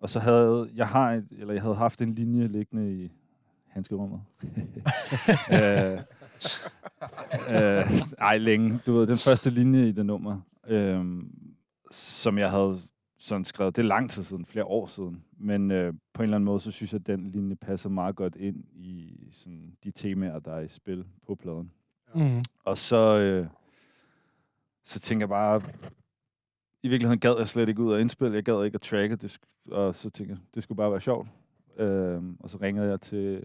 Og 0.01 0.11
så 0.11 0.21
havde 0.21 0.71
jeg, 0.75 0.89
har, 0.89 1.13
et- 1.13 1.27
eller 1.31 1.53
jeg 1.55 1.63
havde 1.63 1.75
haft 1.75 2.01
en 2.03 2.13
linje 2.13 2.47
liggende 2.47 2.93
i 3.05 3.13
handskerummet. 3.69 4.21
øh, 5.63 5.99
øh, 7.51 7.91
ej, 8.19 8.39
længe. 8.39 8.81
Du 8.87 8.93
ved, 8.93 9.07
den 9.07 9.17
første 9.17 9.51
linje 9.51 9.89
i 9.89 9.93
det 9.93 10.07
nummer, 10.07 10.41
øh, 10.69 11.05
som 11.91 12.39
jeg 12.39 12.51
havde 12.51 12.77
sådan 13.19 13.45
skrevet, 13.45 13.77
det 13.77 13.83
er 13.83 13.87
lang 13.87 14.11
tid 14.11 14.23
siden, 14.23 14.47
flere 14.47 14.65
år 14.65 14.87
siden, 14.87 15.23
men 15.39 15.71
øh, 15.71 15.93
på 16.13 16.23
en 16.23 16.25
eller 16.25 16.37
anden 16.37 16.45
måde, 16.45 16.61
så 16.61 16.71
synes 16.71 16.93
jeg, 16.93 17.01
at 17.01 17.07
den 17.07 17.31
linje 17.31 17.57
passer 17.57 17.89
meget 17.89 18.17
godt 18.17 18.37
ind 18.37 18.57
i 18.75 19.19
sådan, 19.33 19.73
de 19.85 19.91
temaer, 19.91 20.39
der 20.39 20.53
er 20.55 20.61
i 20.61 20.69
spil 20.69 21.05
på 21.27 21.35
pladen. 21.35 21.71
Mm. 22.15 22.41
Og 22.65 22.79
så, 22.79 23.19
øh, 23.19 23.47
så 24.87 25.01
tænker 25.01 25.23
jeg 25.23 25.29
bare, 25.29 25.63
i 26.83 26.89
virkeligheden 26.89 27.21
gad 27.21 27.35
jeg 27.39 27.49
slet 27.49 27.69
ikke 27.69 27.83
ud 27.83 27.93
og 27.93 28.01
indspille, 28.01 28.35
jeg 28.35 28.45
gad 28.45 28.65
ikke 28.65 28.75
at 28.75 28.81
tracke, 28.81 29.17
det, 29.17 29.39
og 29.71 29.95
så 29.95 30.11
tænkte 30.11 30.33
jeg, 30.33 30.55
det 30.55 30.63
skulle 30.63 30.77
bare 30.77 30.91
være 30.91 31.01
sjovt. 31.01 31.29
Øh, 31.77 32.23
og 32.41 32.51
så 32.51 32.59
ringede 32.61 32.89
jeg 32.89 33.01
til, 33.01 33.43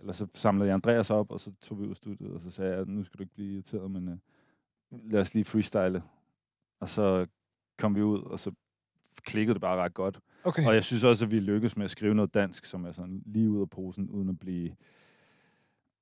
eller 0.00 0.12
så 0.12 0.26
samlede 0.34 0.66
jeg 0.66 0.74
Andreas 0.74 1.10
op, 1.10 1.30
og 1.30 1.40
så 1.40 1.52
tog 1.62 1.80
vi 1.80 1.84
ud 1.86 1.90
i 1.90 1.94
studiet, 1.94 2.30
og 2.30 2.40
så 2.40 2.50
sagde 2.50 2.76
jeg, 2.76 2.84
nu 2.86 3.04
skal 3.04 3.18
du 3.18 3.22
ikke 3.22 3.34
blive 3.34 3.52
irriteret, 3.52 3.90
men 3.90 4.08
øh, 4.08 4.16
lad 5.10 5.20
os 5.20 5.34
lige 5.34 5.44
freestyle. 5.44 6.02
Og 6.80 6.88
så 6.88 7.26
kom 7.78 7.94
vi 7.94 8.02
ud, 8.02 8.22
og 8.22 8.38
så 8.38 8.52
klikkede 9.22 9.54
det 9.54 9.60
bare 9.60 9.76
ret 9.76 9.94
godt. 9.94 10.20
Okay. 10.44 10.66
Og 10.66 10.74
jeg 10.74 10.84
synes 10.84 11.04
også, 11.04 11.24
at 11.24 11.30
vi 11.30 11.40
lykkedes 11.40 11.76
med 11.76 11.84
at 11.84 11.90
skrive 11.90 12.14
noget 12.14 12.34
dansk, 12.34 12.64
som 12.64 12.84
er 12.84 12.92
sådan 12.92 13.22
lige 13.26 13.50
ud 13.50 13.60
af 13.60 13.70
posen, 13.70 14.10
uden 14.10 14.28
at 14.28 14.38
blive... 14.38 14.76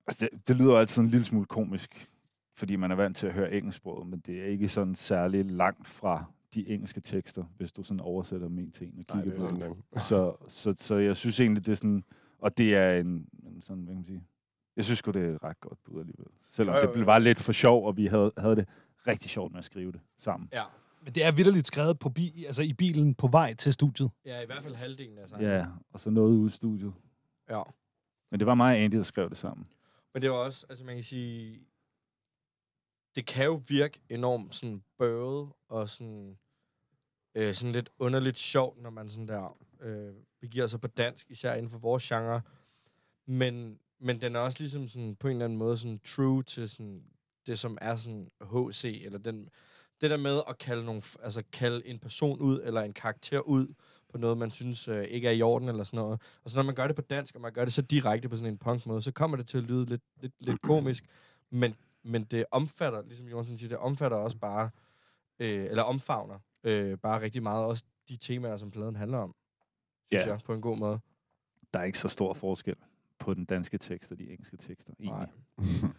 Altså, 0.06 0.28
det, 0.32 0.48
det 0.48 0.56
lyder 0.56 0.76
altid 0.76 1.02
en 1.02 1.08
lille 1.08 1.24
smule 1.24 1.46
komisk, 1.46 2.11
fordi 2.54 2.76
man 2.76 2.90
er 2.90 2.94
vant 2.94 3.16
til 3.16 3.26
at 3.26 3.32
høre 3.32 3.52
engelsksproget, 3.52 4.06
men 4.08 4.20
det 4.20 4.40
er 4.42 4.46
ikke 4.46 4.68
sådan 4.68 4.94
særlig 4.94 5.44
langt 5.44 5.86
fra 5.86 6.24
de 6.54 6.68
engelske 6.68 7.00
tekster, 7.00 7.44
hvis 7.56 7.72
du 7.72 7.82
sådan 7.82 8.00
oversætter 8.00 8.48
dem 8.48 8.58
en 8.58 8.70
til 8.70 8.86
en 8.86 8.92
og 8.98 9.14
Nej, 9.14 9.22
kigger 9.24 9.48
det 9.48 9.58
på 9.58 9.64
er 9.64 9.74
det. 9.94 10.02
Så, 10.08 10.36
så, 10.48 10.74
så 10.76 10.96
jeg 10.96 11.16
synes 11.16 11.40
egentlig, 11.40 11.66
det 11.66 11.72
er 11.72 11.76
sådan... 11.76 12.04
Og 12.38 12.58
det 12.58 12.76
er 12.76 12.92
en, 12.92 13.06
en 13.46 13.62
sådan, 13.62 13.82
hvad 13.82 13.94
kan 13.94 13.98
man 13.98 14.04
sige... 14.04 14.24
Jeg 14.76 14.84
synes 14.84 14.98
sgu, 14.98 15.10
det 15.10 15.22
er 15.24 15.34
et 15.34 15.44
ret 15.44 15.60
godt 15.60 15.78
bud 15.84 16.00
alligevel. 16.00 16.26
Selvom 16.48 16.76
jo, 16.84 16.92
det 16.94 17.06
var 17.06 17.18
lidt 17.18 17.40
for 17.40 17.52
sjov, 17.52 17.86
og 17.86 17.96
vi 17.96 18.06
havde, 18.06 18.32
havde 18.38 18.56
det 18.56 18.68
rigtig 19.06 19.30
sjovt 19.30 19.52
med 19.52 19.58
at 19.58 19.64
skrive 19.64 19.92
det 19.92 20.00
sammen. 20.18 20.48
Ja. 20.52 20.62
Men 21.04 21.12
det 21.12 21.24
er 21.24 21.32
vidderligt 21.32 21.66
skrevet 21.66 21.98
på 21.98 22.08
bi, 22.08 22.44
altså 22.46 22.62
i 22.62 22.72
bilen 22.72 23.14
på 23.14 23.26
vej 23.26 23.54
til 23.54 23.72
studiet. 23.72 24.10
Ja, 24.26 24.42
i 24.42 24.46
hvert 24.46 24.62
fald 24.62 24.74
halvdelen 24.74 25.18
af 25.18 25.28
sangen. 25.28 25.48
Ja, 25.48 25.66
og 25.92 26.00
så 26.00 26.10
noget 26.10 26.36
ude 26.36 26.46
i 26.46 26.50
studiet. 26.50 26.92
ja. 27.50 27.62
Men 28.30 28.40
det 28.40 28.46
var 28.46 28.54
mig 28.54 28.76
og 28.76 28.80
Andy, 28.80 28.96
der 28.96 29.02
skrev 29.02 29.28
det 29.28 29.38
sammen. 29.38 29.66
Men 30.14 30.22
det 30.22 30.30
var 30.30 30.36
også, 30.36 30.66
altså 30.68 30.84
man 30.84 30.94
kan 30.94 31.04
sige, 31.04 31.60
det 33.14 33.26
kan 33.26 33.44
jo 33.44 33.62
virke 33.68 34.00
enormt 34.08 34.54
sådan 34.54 34.82
bøvet 34.98 35.52
og 35.68 35.88
sådan, 35.88 36.38
øh, 37.34 37.54
sådan 37.54 37.72
lidt 37.72 37.90
underligt 37.98 38.38
sjovt, 38.38 38.82
når 38.82 38.90
man 38.90 39.10
sådan 39.10 39.28
der 39.28 39.58
øh, 39.80 40.14
begiver 40.40 40.66
sig 40.66 40.80
på 40.80 40.86
dansk, 40.86 41.30
især 41.30 41.54
inden 41.54 41.70
for 41.70 41.78
vores 41.78 42.08
genre. 42.08 42.42
Men, 43.26 43.78
men 44.00 44.20
den 44.20 44.36
er 44.36 44.40
også 44.40 44.58
ligesom 44.58 44.88
sådan 44.88 45.16
på 45.16 45.28
en 45.28 45.32
eller 45.32 45.44
anden 45.44 45.58
måde 45.58 45.76
sådan 45.76 46.00
true 46.04 46.42
til 46.42 46.68
sådan 46.68 47.04
det, 47.46 47.58
som 47.58 47.78
er 47.80 47.96
sådan 47.96 48.30
HC, 48.40 48.84
eller 48.84 49.18
den, 49.18 49.48
det 50.00 50.10
der 50.10 50.16
med 50.16 50.40
at 50.48 50.58
kalde, 50.58 50.84
nogle, 50.84 51.02
altså 51.22 51.42
kalde 51.52 51.86
en 51.86 51.98
person 51.98 52.40
ud, 52.40 52.60
eller 52.64 52.80
en 52.80 52.92
karakter 52.92 53.40
ud, 53.40 53.74
på 54.12 54.18
noget, 54.18 54.38
man 54.38 54.50
synes 54.50 54.88
øh, 54.88 55.04
ikke 55.04 55.28
er 55.28 55.32
i 55.32 55.42
orden, 55.42 55.68
eller 55.68 55.84
sådan 55.84 55.96
noget. 55.96 56.20
Og 56.44 56.50
så 56.50 56.56
når 56.56 56.62
man 56.62 56.74
gør 56.74 56.86
det 56.86 56.96
på 56.96 57.02
dansk, 57.02 57.34
og 57.34 57.40
man 57.40 57.52
gør 57.52 57.64
det 57.64 57.74
så 57.74 57.82
direkte 57.82 58.28
på 58.28 58.36
sådan 58.36 58.52
en 58.52 58.58
punk-måde, 58.58 59.02
så 59.02 59.12
kommer 59.12 59.36
det 59.36 59.48
til 59.48 59.58
at 59.58 59.64
lyde 59.64 59.86
lidt, 59.86 60.02
lidt, 60.20 60.32
lidt 60.40 60.62
komisk, 60.62 61.04
men, 61.50 61.74
men 62.04 62.24
det 62.24 62.44
omfatter, 62.50 63.02
ligesom 63.02 63.28
Jørgensen 63.28 63.58
siger, 63.58 63.68
det 63.68 63.78
omfatter 63.78 64.16
også 64.16 64.38
bare, 64.38 64.70
øh, 65.38 65.64
eller 65.64 65.82
omfavner 65.82 66.38
øh, 66.64 66.98
bare 66.98 67.20
rigtig 67.20 67.42
meget 67.42 67.64
også 67.64 67.84
de 68.08 68.16
temaer, 68.16 68.56
som 68.56 68.70
pladen 68.70 68.96
handler 68.96 69.18
om. 69.18 69.34
Synes 70.12 70.26
Ja. 70.26 70.32
jeg, 70.32 70.40
på 70.44 70.54
en 70.54 70.60
god 70.60 70.78
måde. 70.78 70.98
Der 71.74 71.80
er 71.80 71.84
ikke 71.84 71.98
så 71.98 72.08
stor 72.08 72.34
forskel 72.34 72.74
på 73.18 73.34
den 73.34 73.44
danske 73.44 73.78
tekst 73.78 74.12
og 74.12 74.18
de 74.18 74.30
engelske 74.30 74.56
tekster, 74.56 74.92
egentlig. 75.00 75.28
Nej. 75.58 75.90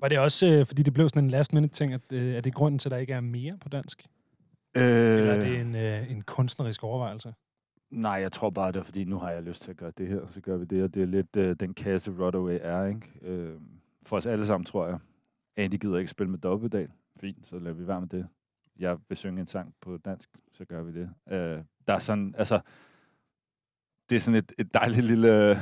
Var 0.00 0.08
det 0.08 0.18
også, 0.18 0.46
øh, 0.46 0.66
fordi 0.66 0.82
det 0.82 0.92
blev 0.94 1.08
sådan 1.08 1.24
en 1.24 1.30
last 1.30 1.52
minute 1.52 1.74
ting, 1.74 1.92
at 1.92 2.12
øh, 2.12 2.34
er 2.34 2.40
det 2.40 2.54
grunden 2.54 2.78
til, 2.78 2.88
at 2.88 2.90
der 2.90 2.96
ikke 2.96 3.12
er 3.12 3.20
mere 3.20 3.58
på 3.60 3.68
dansk? 3.68 4.06
Øh, 4.74 4.82
Eller 4.82 5.32
er 5.34 5.40
det 5.40 5.60
en, 5.60 5.74
øh, 5.74 6.10
en 6.10 6.22
kunstnerisk 6.22 6.84
overvejelse? 6.84 7.34
Nej, 7.90 8.12
jeg 8.12 8.32
tror 8.32 8.50
bare, 8.50 8.72
det 8.72 8.78
er, 8.78 8.82
fordi 8.82 9.04
nu 9.04 9.18
har 9.18 9.30
jeg 9.30 9.42
lyst 9.42 9.62
til 9.62 9.70
at 9.70 9.76
gøre 9.76 9.92
det 9.98 10.08
her, 10.08 10.28
så 10.28 10.40
gør 10.40 10.56
vi 10.56 10.64
det, 10.64 10.82
og 10.82 10.94
det 10.94 11.02
er 11.02 11.06
lidt 11.06 11.36
øh, 11.36 11.56
den 11.60 11.74
kasse 11.74 12.12
Rodaway 12.18 12.58
er, 12.62 12.84
ikke? 12.86 13.10
Øh, 13.22 13.60
for 14.06 14.16
os 14.16 14.26
alle 14.26 14.46
sammen, 14.46 14.64
tror 14.64 14.86
jeg. 14.86 14.98
Andy 15.56 15.74
gider 15.74 15.98
ikke 15.98 16.10
spille 16.10 16.30
med 16.30 16.38
dobbeltdal. 16.38 16.88
Fint, 17.20 17.46
så 17.46 17.58
lader 17.58 17.76
vi 17.76 17.86
være 17.86 18.00
med 18.00 18.08
det. 18.08 18.26
Jeg 18.78 18.96
vil 19.08 19.16
synge 19.18 19.40
en 19.40 19.46
sang 19.46 19.74
på 19.80 19.96
dansk, 20.04 20.28
så 20.52 20.64
gør 20.64 20.82
vi 20.82 20.92
det. 21.00 21.10
Øh, 21.32 21.58
der 21.88 21.94
er 21.94 21.98
sådan, 21.98 22.34
altså, 22.38 22.60
det 24.10 24.16
er 24.16 24.20
sådan 24.20 24.38
et, 24.38 24.52
et 24.58 24.74
dejligt 24.74 25.06
lille 25.06 25.50
øh, 25.50 25.56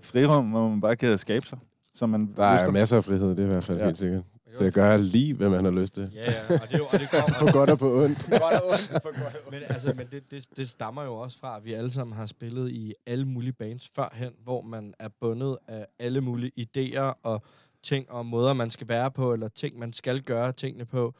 frirum, 0.00 0.50
hvor 0.50 0.68
man 0.68 0.80
bare 0.80 0.96
kan 0.96 1.18
skabe 1.18 1.46
sig. 1.46 1.58
som 1.94 2.10
man 2.10 2.32
Der 2.36 2.44
er 2.44 2.70
masser 2.70 2.96
af 2.96 3.04
frihed, 3.04 3.30
det 3.30 3.38
er 3.40 3.44
i 3.44 3.46
hvert 3.50 3.64
fald 3.64 3.78
Ja. 3.78 3.84
helt 3.84 3.98
sikkert. 3.98 4.24
Til 4.56 4.64
at 4.64 4.74
gøre 4.74 4.98
lige, 4.98 5.34
hvad 5.34 5.48
man 5.50 5.64
har 5.64 5.70
lyst 5.72 5.94
til. 5.94 6.10
Ja, 6.14 6.20
ja, 6.20 6.54
og 6.54 6.68
det, 6.68 6.74
er 6.74 6.78
jo- 6.78 6.84
og 6.92 6.98
det 6.98 7.10
kommer... 7.10 7.38
På 7.38 7.58
godt 7.58 7.70
og 7.70 7.78
på 7.78 8.02
ondt. 8.04 8.26
Godt 8.30 8.42
og 8.42 8.68
ondt, 8.68 8.88
for 9.02 9.22
godt 9.22 9.34
og 9.36 9.40
ondt. 9.46 9.50
Men, 9.50 9.62
altså, 9.68 9.92
men 9.96 10.06
det, 10.12 10.30
det, 10.30 10.48
det 10.56 10.68
stammer 10.68 11.02
jo 11.02 11.14
også 11.14 11.38
fra, 11.38 11.56
at 11.56 11.64
vi 11.64 11.72
alle 11.72 11.90
sammen 11.90 12.16
har 12.16 12.26
spillet 12.26 12.70
i 12.70 12.94
alle 13.06 13.24
mulige 13.24 13.52
bands 13.52 13.90
førhen, 13.94 14.32
hvor 14.44 14.62
man 14.62 14.94
er 14.98 15.08
bundet 15.20 15.58
af 15.68 15.86
alle 15.98 16.20
mulige 16.20 16.52
idéer 16.60 17.18
og 17.22 17.42
ting 17.82 18.10
og 18.10 18.26
måder, 18.26 18.52
man 18.52 18.70
skal 18.70 18.88
være 18.88 19.10
på, 19.10 19.32
eller 19.32 19.48
ting, 19.48 19.78
man 19.78 19.92
skal 19.92 20.22
gøre 20.22 20.52
tingene 20.52 20.84
på. 20.84 21.14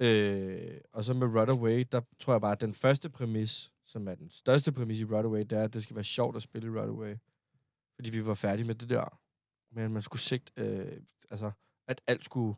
Øh, 0.00 0.80
og 0.92 1.04
så 1.04 1.14
med 1.14 1.26
Runaway, 1.26 1.84
der 1.92 2.00
tror 2.18 2.32
jeg 2.32 2.40
bare, 2.40 2.52
at 2.52 2.60
den 2.60 2.74
første 2.74 3.10
præmis, 3.10 3.72
som 3.86 4.08
er 4.08 4.14
den 4.14 4.30
største 4.30 4.72
præmis 4.72 5.00
i 5.00 5.04
Runaway, 5.04 5.40
det 5.40 5.52
er, 5.52 5.64
at 5.64 5.74
det 5.74 5.82
skal 5.82 5.96
være 5.96 6.04
sjovt 6.04 6.36
at 6.36 6.42
spille 6.42 6.80
Runaway. 6.80 7.14
Fordi 7.94 8.10
vi 8.10 8.26
var 8.26 8.34
færdige 8.34 8.66
med 8.66 8.74
det 8.74 8.88
der. 8.88 9.18
Men 9.72 9.92
man 9.92 10.02
skulle 10.02 10.22
sigte, 10.22 10.52
øh, 10.56 11.00
altså, 11.30 11.50
at 11.88 12.00
alt 12.06 12.24
skulle, 12.24 12.56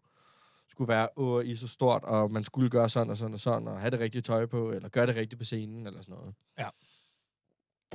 skulle 0.68 0.88
være 0.88 1.08
over 1.16 1.40
i 1.40 1.56
så 1.56 1.68
stort, 1.68 2.04
og 2.04 2.30
man 2.30 2.44
skulle 2.44 2.70
gøre 2.70 2.88
sådan 2.88 3.10
og 3.10 3.16
sådan 3.16 3.34
og 3.34 3.40
sådan, 3.40 3.68
og 3.68 3.80
have 3.80 3.90
det 3.90 4.00
rigtige 4.00 4.22
tøj 4.22 4.46
på, 4.46 4.70
eller 4.70 4.88
gøre 4.88 5.06
det 5.06 5.16
rigtigt 5.16 5.38
på 5.38 5.44
scenen, 5.44 5.86
eller 5.86 6.02
sådan 6.02 6.14
noget. 6.14 6.34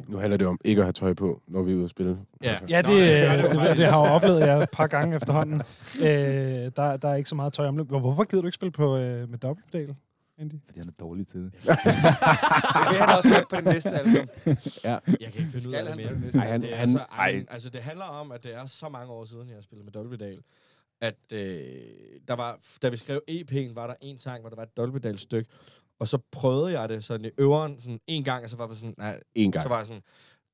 Nu 0.08 0.18
handler 0.18 0.38
det 0.38 0.48
om 0.48 0.60
ikke 0.66 0.82
at 0.82 0.86
have 0.86 0.94
tøj 0.94 1.14
på, 1.14 1.42
når 1.48 1.62
vi 1.64 1.72
er 1.72 1.76
ude 1.76 1.84
at 1.84 1.90
spille. 1.90 2.18
Ja. 2.44 2.58
Ja, 2.70 2.82
det, 2.82 3.00
ja, 3.00 3.38
det 3.38 3.52
det, 3.52 3.78
det, 3.78 3.86
har 3.86 4.04
jeg 4.04 4.12
oplevet 4.14 4.40
jeg 4.40 4.64
et 4.64 4.70
par 4.70 4.88
gange 4.88 5.16
efterhånden. 5.16 5.62
Øh, 6.02 6.08
der, 6.76 6.98
der 6.98 7.10
er 7.10 7.16
ikke 7.16 7.30
så 7.30 7.36
meget 7.36 7.54
tøj 7.54 7.68
om 7.68 7.78
det. 7.78 7.88
Hvorfor 7.88 8.24
gider 8.24 8.42
du 8.42 8.48
ikke 8.48 8.56
spille 8.56 8.72
på, 8.72 8.98
øh, 8.98 9.30
med 9.30 9.38
dobbeltpedal, 9.38 9.96
Andy? 10.38 10.54
Fordi 10.66 10.80
han 10.80 10.88
er 10.90 10.94
dårlig 11.00 11.28
til 11.28 11.40
det. 11.40 11.52
Det 11.54 11.66
vil 12.90 13.00
han 13.00 13.18
også 13.18 13.30
godt 13.34 13.50
på 13.50 13.56
det 13.56 13.66
næste 13.66 13.90
album. 13.90 14.28
Jeg 14.84 15.32
kan 15.34 15.42
ikke 15.42 15.52
finde 15.52 15.70
ud 15.70 15.74
af 15.74 15.86
det 15.86 15.96
mere. 15.96 16.44
Ej, 16.44 16.52
han, 16.52 16.62
det 16.62 16.74
er 16.74 16.78
han, 16.78 16.92
så, 16.92 17.00
ej, 17.12 17.46
altså, 17.50 17.70
det 17.70 17.82
handler 17.82 18.06
om, 18.06 18.32
at 18.32 18.44
det 18.44 18.56
er 18.56 18.66
så 18.66 18.90
mange 18.90 19.14
år 19.14 19.26
siden, 19.26 19.48
jeg 19.48 19.56
har 19.56 19.62
spillet 19.62 19.86
med 19.86 19.92
Dolbedal, 19.92 20.40
at 21.02 21.16
øh, 21.32 21.40
der 22.28 22.36
var, 22.36 22.60
da 22.82 22.90
vi 22.90 22.98
skrev 22.98 23.22
EP'en, 23.32 23.74
var 23.74 23.88
der 23.88 23.94
en 24.02 24.18
sang, 24.18 24.42
hvor 24.42 24.50
der 24.50 24.56
var 24.56 24.64
et 24.64 24.78
Dolbedal 24.78 25.20
stykke, 25.20 25.50
og 26.02 26.08
så 26.08 26.18
prøvede 26.32 26.80
jeg 26.80 26.90
det 26.90 27.04
sådan 27.04 27.26
i 27.26 27.30
øveren 27.38 27.76
sådan 27.82 28.00
en 28.08 28.24
gang, 28.24 28.44
og 28.44 28.50
så 28.50 28.56
var 28.58 28.68
jeg 28.68 28.78
sådan, 28.78 28.94
nej, 28.98 29.20
en 29.36 29.52
gang. 29.52 29.64
så 29.64 29.70
var 29.70 29.78
jeg 29.78 29.86
sådan, 29.88 30.02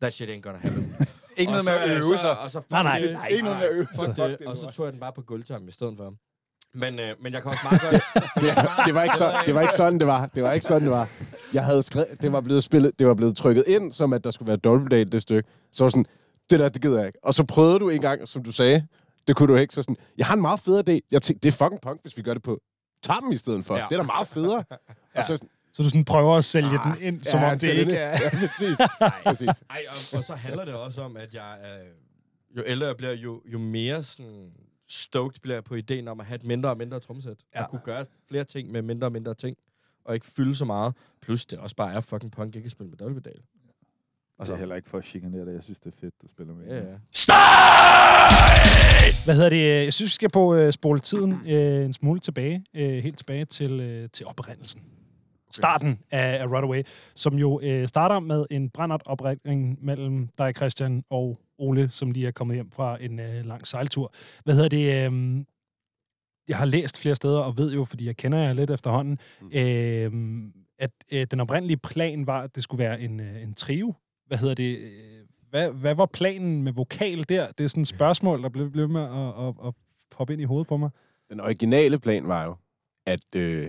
that 0.01 0.13
shit 0.13 0.29
ain't 0.29 0.41
gonna 0.41 0.57
happen. 0.59 0.95
Ikke 1.37 1.51
noget 1.51 1.59
Og 1.59 1.65
med 1.65 1.73
så- 1.73 1.93
at 1.93 1.97
øve 1.97 2.17
sig. 2.17 2.39
Og 2.39 2.51
så, 2.51 2.61
Nej, 2.69 2.83
nej, 2.83 2.99
det, 2.99 3.13
nej, 3.13 3.27
ikke 3.27 3.43
noget 3.43 3.59
med 3.59 3.67
at 3.67 3.73
øve 3.75 3.87
sig. 3.93 4.15
Det, 4.15 4.47
og 4.47 4.57
så 4.57 4.71
tog 4.71 4.85
jeg 4.85 4.93
den 4.93 4.99
bare 4.99 5.13
på 5.13 5.21
gulvtørm 5.21 5.67
i 5.67 5.71
stedet 5.71 5.93
for. 5.97 6.13
Men, 6.73 6.99
øh, 6.99 7.15
men 7.21 7.33
jeg 7.33 7.41
kan 7.41 7.51
også 7.51 7.61
meget 7.69 7.81
godt... 7.85 7.93
det, 8.35 8.85
det, 8.85 8.93
var 8.95 9.03
ikke 9.03 9.15
så, 9.17 9.33
det 9.45 9.55
var 9.55 9.61
ikke 9.61 9.73
sådan, 9.73 9.99
det 9.99 10.07
var. 10.07 10.25
Det 10.35 10.43
var 10.43 10.51
ikke 10.53 10.65
sådan, 10.65 10.81
det 10.83 10.91
var. 10.91 11.09
Jeg 11.53 11.65
havde 11.65 11.83
skrevet, 11.83 12.07
det 12.21 12.31
var 12.31 12.41
blevet 12.41 12.63
spillet, 12.63 12.99
det 12.99 13.07
var 13.07 13.13
blevet 13.13 13.37
trykket 13.37 13.63
ind, 13.67 13.91
som 13.91 14.13
at 14.13 14.23
der 14.23 14.31
skulle 14.31 14.47
være 14.47 14.57
dobbeltdate 14.57 15.09
det 15.11 15.21
stykke. 15.21 15.49
Så 15.71 15.83
var 15.83 15.89
sådan, 15.89 16.05
det 16.49 16.59
der, 16.59 16.69
det 16.69 16.81
gider 16.81 16.97
jeg 16.97 17.07
ikke. 17.07 17.19
Og 17.23 17.33
så 17.33 17.43
prøvede 17.43 17.79
du 17.79 17.89
en 17.89 18.01
gang, 18.01 18.27
som 18.27 18.43
du 18.43 18.51
sagde, 18.51 18.87
det 19.27 19.35
kunne 19.35 19.53
du 19.53 19.57
ikke. 19.57 19.73
Så 19.73 19.81
sådan, 19.81 19.97
jeg 20.17 20.25
har 20.25 20.33
en 20.33 20.41
meget 20.41 20.59
federe 20.59 20.83
idé. 20.89 20.99
Jeg 21.11 21.21
tænkte, 21.21 21.43
det 21.47 21.53
er 21.53 21.65
fucking 21.65 21.81
punk, 21.81 22.01
hvis 22.01 22.17
vi 22.17 22.21
gør 22.21 22.33
det 22.33 22.43
på 22.43 22.59
tarmen 23.03 23.33
i 23.33 23.37
stedet 23.37 23.65
for. 23.65 23.75
Ja. 23.75 23.81
Det 23.89 23.91
er 23.95 23.97
da 23.97 24.03
meget 24.03 24.27
federe. 24.27 24.63
ja. 25.17 25.21
Og 25.21 25.27
så 25.27 25.47
Så 25.73 25.83
du 25.83 25.89
sådan 25.89 26.05
prøver 26.05 26.35
at 26.35 26.45
sælge 26.45 26.79
den 26.83 26.93
ind, 27.01 27.23
som 27.23 27.39
om 27.39 27.49
han 27.49 27.59
det 27.59 27.73
ikke 27.73 27.95
er... 27.95 28.09
Ja, 28.09 28.29
præcis. 28.39 28.77
præcis. 29.23 29.63
Ej, 29.69 29.81
og, 29.89 30.17
og 30.17 30.23
så 30.23 30.33
handler 30.35 30.65
det 30.65 30.73
også 30.73 31.01
om, 31.01 31.17
at 31.17 31.33
jeg 31.33 31.53
er, 31.61 31.77
jo 32.57 32.63
ældre 32.65 32.87
jeg 32.87 32.97
bliver, 32.97 33.13
jo, 33.13 33.41
jo 33.45 33.57
mere 33.59 34.03
sådan 34.03 34.51
stoked 34.89 35.39
bliver 35.41 35.55
jeg 35.55 35.63
på 35.63 35.75
ideen 35.75 36.07
om 36.07 36.19
at 36.19 36.25
have 36.25 36.35
et 36.35 36.43
mindre 36.43 36.69
og 36.69 36.77
mindre 36.77 36.99
tromsæt. 36.99 37.37
Ja. 37.53 37.59
Ja. 37.59 37.63
Og 37.63 37.69
kunne 37.69 37.81
gøre 37.83 38.05
flere 38.29 38.43
ting 38.43 38.71
med 38.71 38.81
mindre 38.81 39.07
og 39.07 39.11
mindre 39.11 39.33
ting. 39.33 39.57
Og 40.05 40.13
ikke 40.13 40.25
fylde 40.25 40.55
så 40.55 40.65
meget. 40.65 40.93
Plus 41.21 41.45
det 41.45 41.59
også 41.59 41.75
bare 41.75 41.93
er 41.93 42.01
fucking 42.01 42.31
punk 42.31 42.55
ikke 42.55 42.65
at 42.65 42.71
spille 42.71 42.89
med 42.89 42.97
Dolvedal. 42.97 43.39
Og 44.39 44.45
det 44.45 44.53
er 44.53 44.57
heller 44.57 44.75
ikke 44.75 44.89
for 44.89 44.97
at 44.97 45.05
chikanere 45.05 45.45
dig. 45.45 45.53
Jeg 45.53 45.63
synes, 45.63 45.79
det 45.79 45.93
er 45.93 45.97
fedt, 46.01 46.13
du 46.21 46.27
spiller 46.27 46.53
med. 46.53 46.65
Ja, 46.65 46.75
ja. 46.75 46.93
Hvad 49.25 49.35
hedder 49.35 49.49
det? 49.49 49.83
Jeg 49.85 49.93
synes, 49.93 50.09
vi 50.09 50.13
skal 50.13 50.29
på 50.29 50.55
øh, 50.55 50.73
spole 50.73 50.99
tiden 50.99 51.47
øh, 51.47 51.85
en 51.85 51.93
smule 51.93 52.19
tilbage. 52.19 52.65
Øh, 52.73 53.03
helt 53.03 53.17
tilbage 53.17 53.45
til, 53.45 53.79
øh, 53.79 54.09
til 54.13 54.25
oprindelsen. 54.25 54.81
Starten 55.51 55.99
af, 56.11 56.41
af 56.41 56.45
Runaway, 56.45 56.83
som 57.15 57.35
jo 57.35 57.59
øh, 57.63 57.87
starter 57.87 58.19
med 58.19 58.45
en 58.51 58.69
brændert 58.69 59.01
mellem 59.81 60.29
dig, 60.37 60.55
Christian, 60.55 61.03
og 61.09 61.39
Ole, 61.57 61.89
som 61.89 62.11
lige 62.11 62.27
er 62.27 62.31
kommet 62.31 62.55
hjem 62.55 62.71
fra 62.71 62.97
en 63.03 63.19
øh, 63.19 63.45
lang 63.45 63.67
sejltur. 63.67 64.13
Hvad 64.43 64.55
hedder 64.55 64.69
det? 64.69 65.11
Øh, 65.11 65.45
jeg 66.47 66.57
har 66.57 66.65
læst 66.65 66.97
flere 66.97 67.15
steder, 67.15 67.39
og 67.39 67.57
ved 67.57 67.73
jo, 67.73 67.85
fordi 67.85 68.05
jeg 68.05 68.17
kender 68.17 68.37
jer 68.37 68.53
lidt 68.53 68.69
efterhånden, 68.69 69.19
øh, 69.51 70.11
at 70.79 70.91
øh, 71.11 71.27
den 71.31 71.39
oprindelige 71.39 71.77
plan 71.77 72.27
var, 72.27 72.41
at 72.41 72.55
det 72.55 72.63
skulle 72.63 72.83
være 72.83 73.01
en, 73.01 73.19
øh, 73.19 73.43
en 73.43 73.53
trio. 73.53 73.93
Hvad 74.27 74.37
hedder 74.37 74.55
det? 74.55 74.77
Øh, 74.77 74.91
Hvad, 75.49 75.71
hvad 75.71 75.95
var 75.95 76.05
planen 76.05 76.63
med 76.63 76.71
vokal 76.71 77.25
der? 77.29 77.51
Det 77.51 77.63
er 77.63 77.67
sådan 77.67 77.81
et 77.81 77.87
spørgsmål, 77.87 78.43
der 78.43 78.49
blev, 78.49 78.71
blev 78.71 78.89
med 78.89 79.01
at, 79.01 79.47
at, 79.47 79.67
at 79.67 79.73
poppe 80.17 80.33
ind 80.33 80.41
i 80.41 80.45
hovedet 80.45 80.67
på 80.67 80.77
mig. 80.77 80.89
Den 81.29 81.39
originale 81.39 81.99
plan 81.99 82.27
var 82.27 82.45
jo, 82.45 82.55
at 83.05 83.35
øh, 83.35 83.65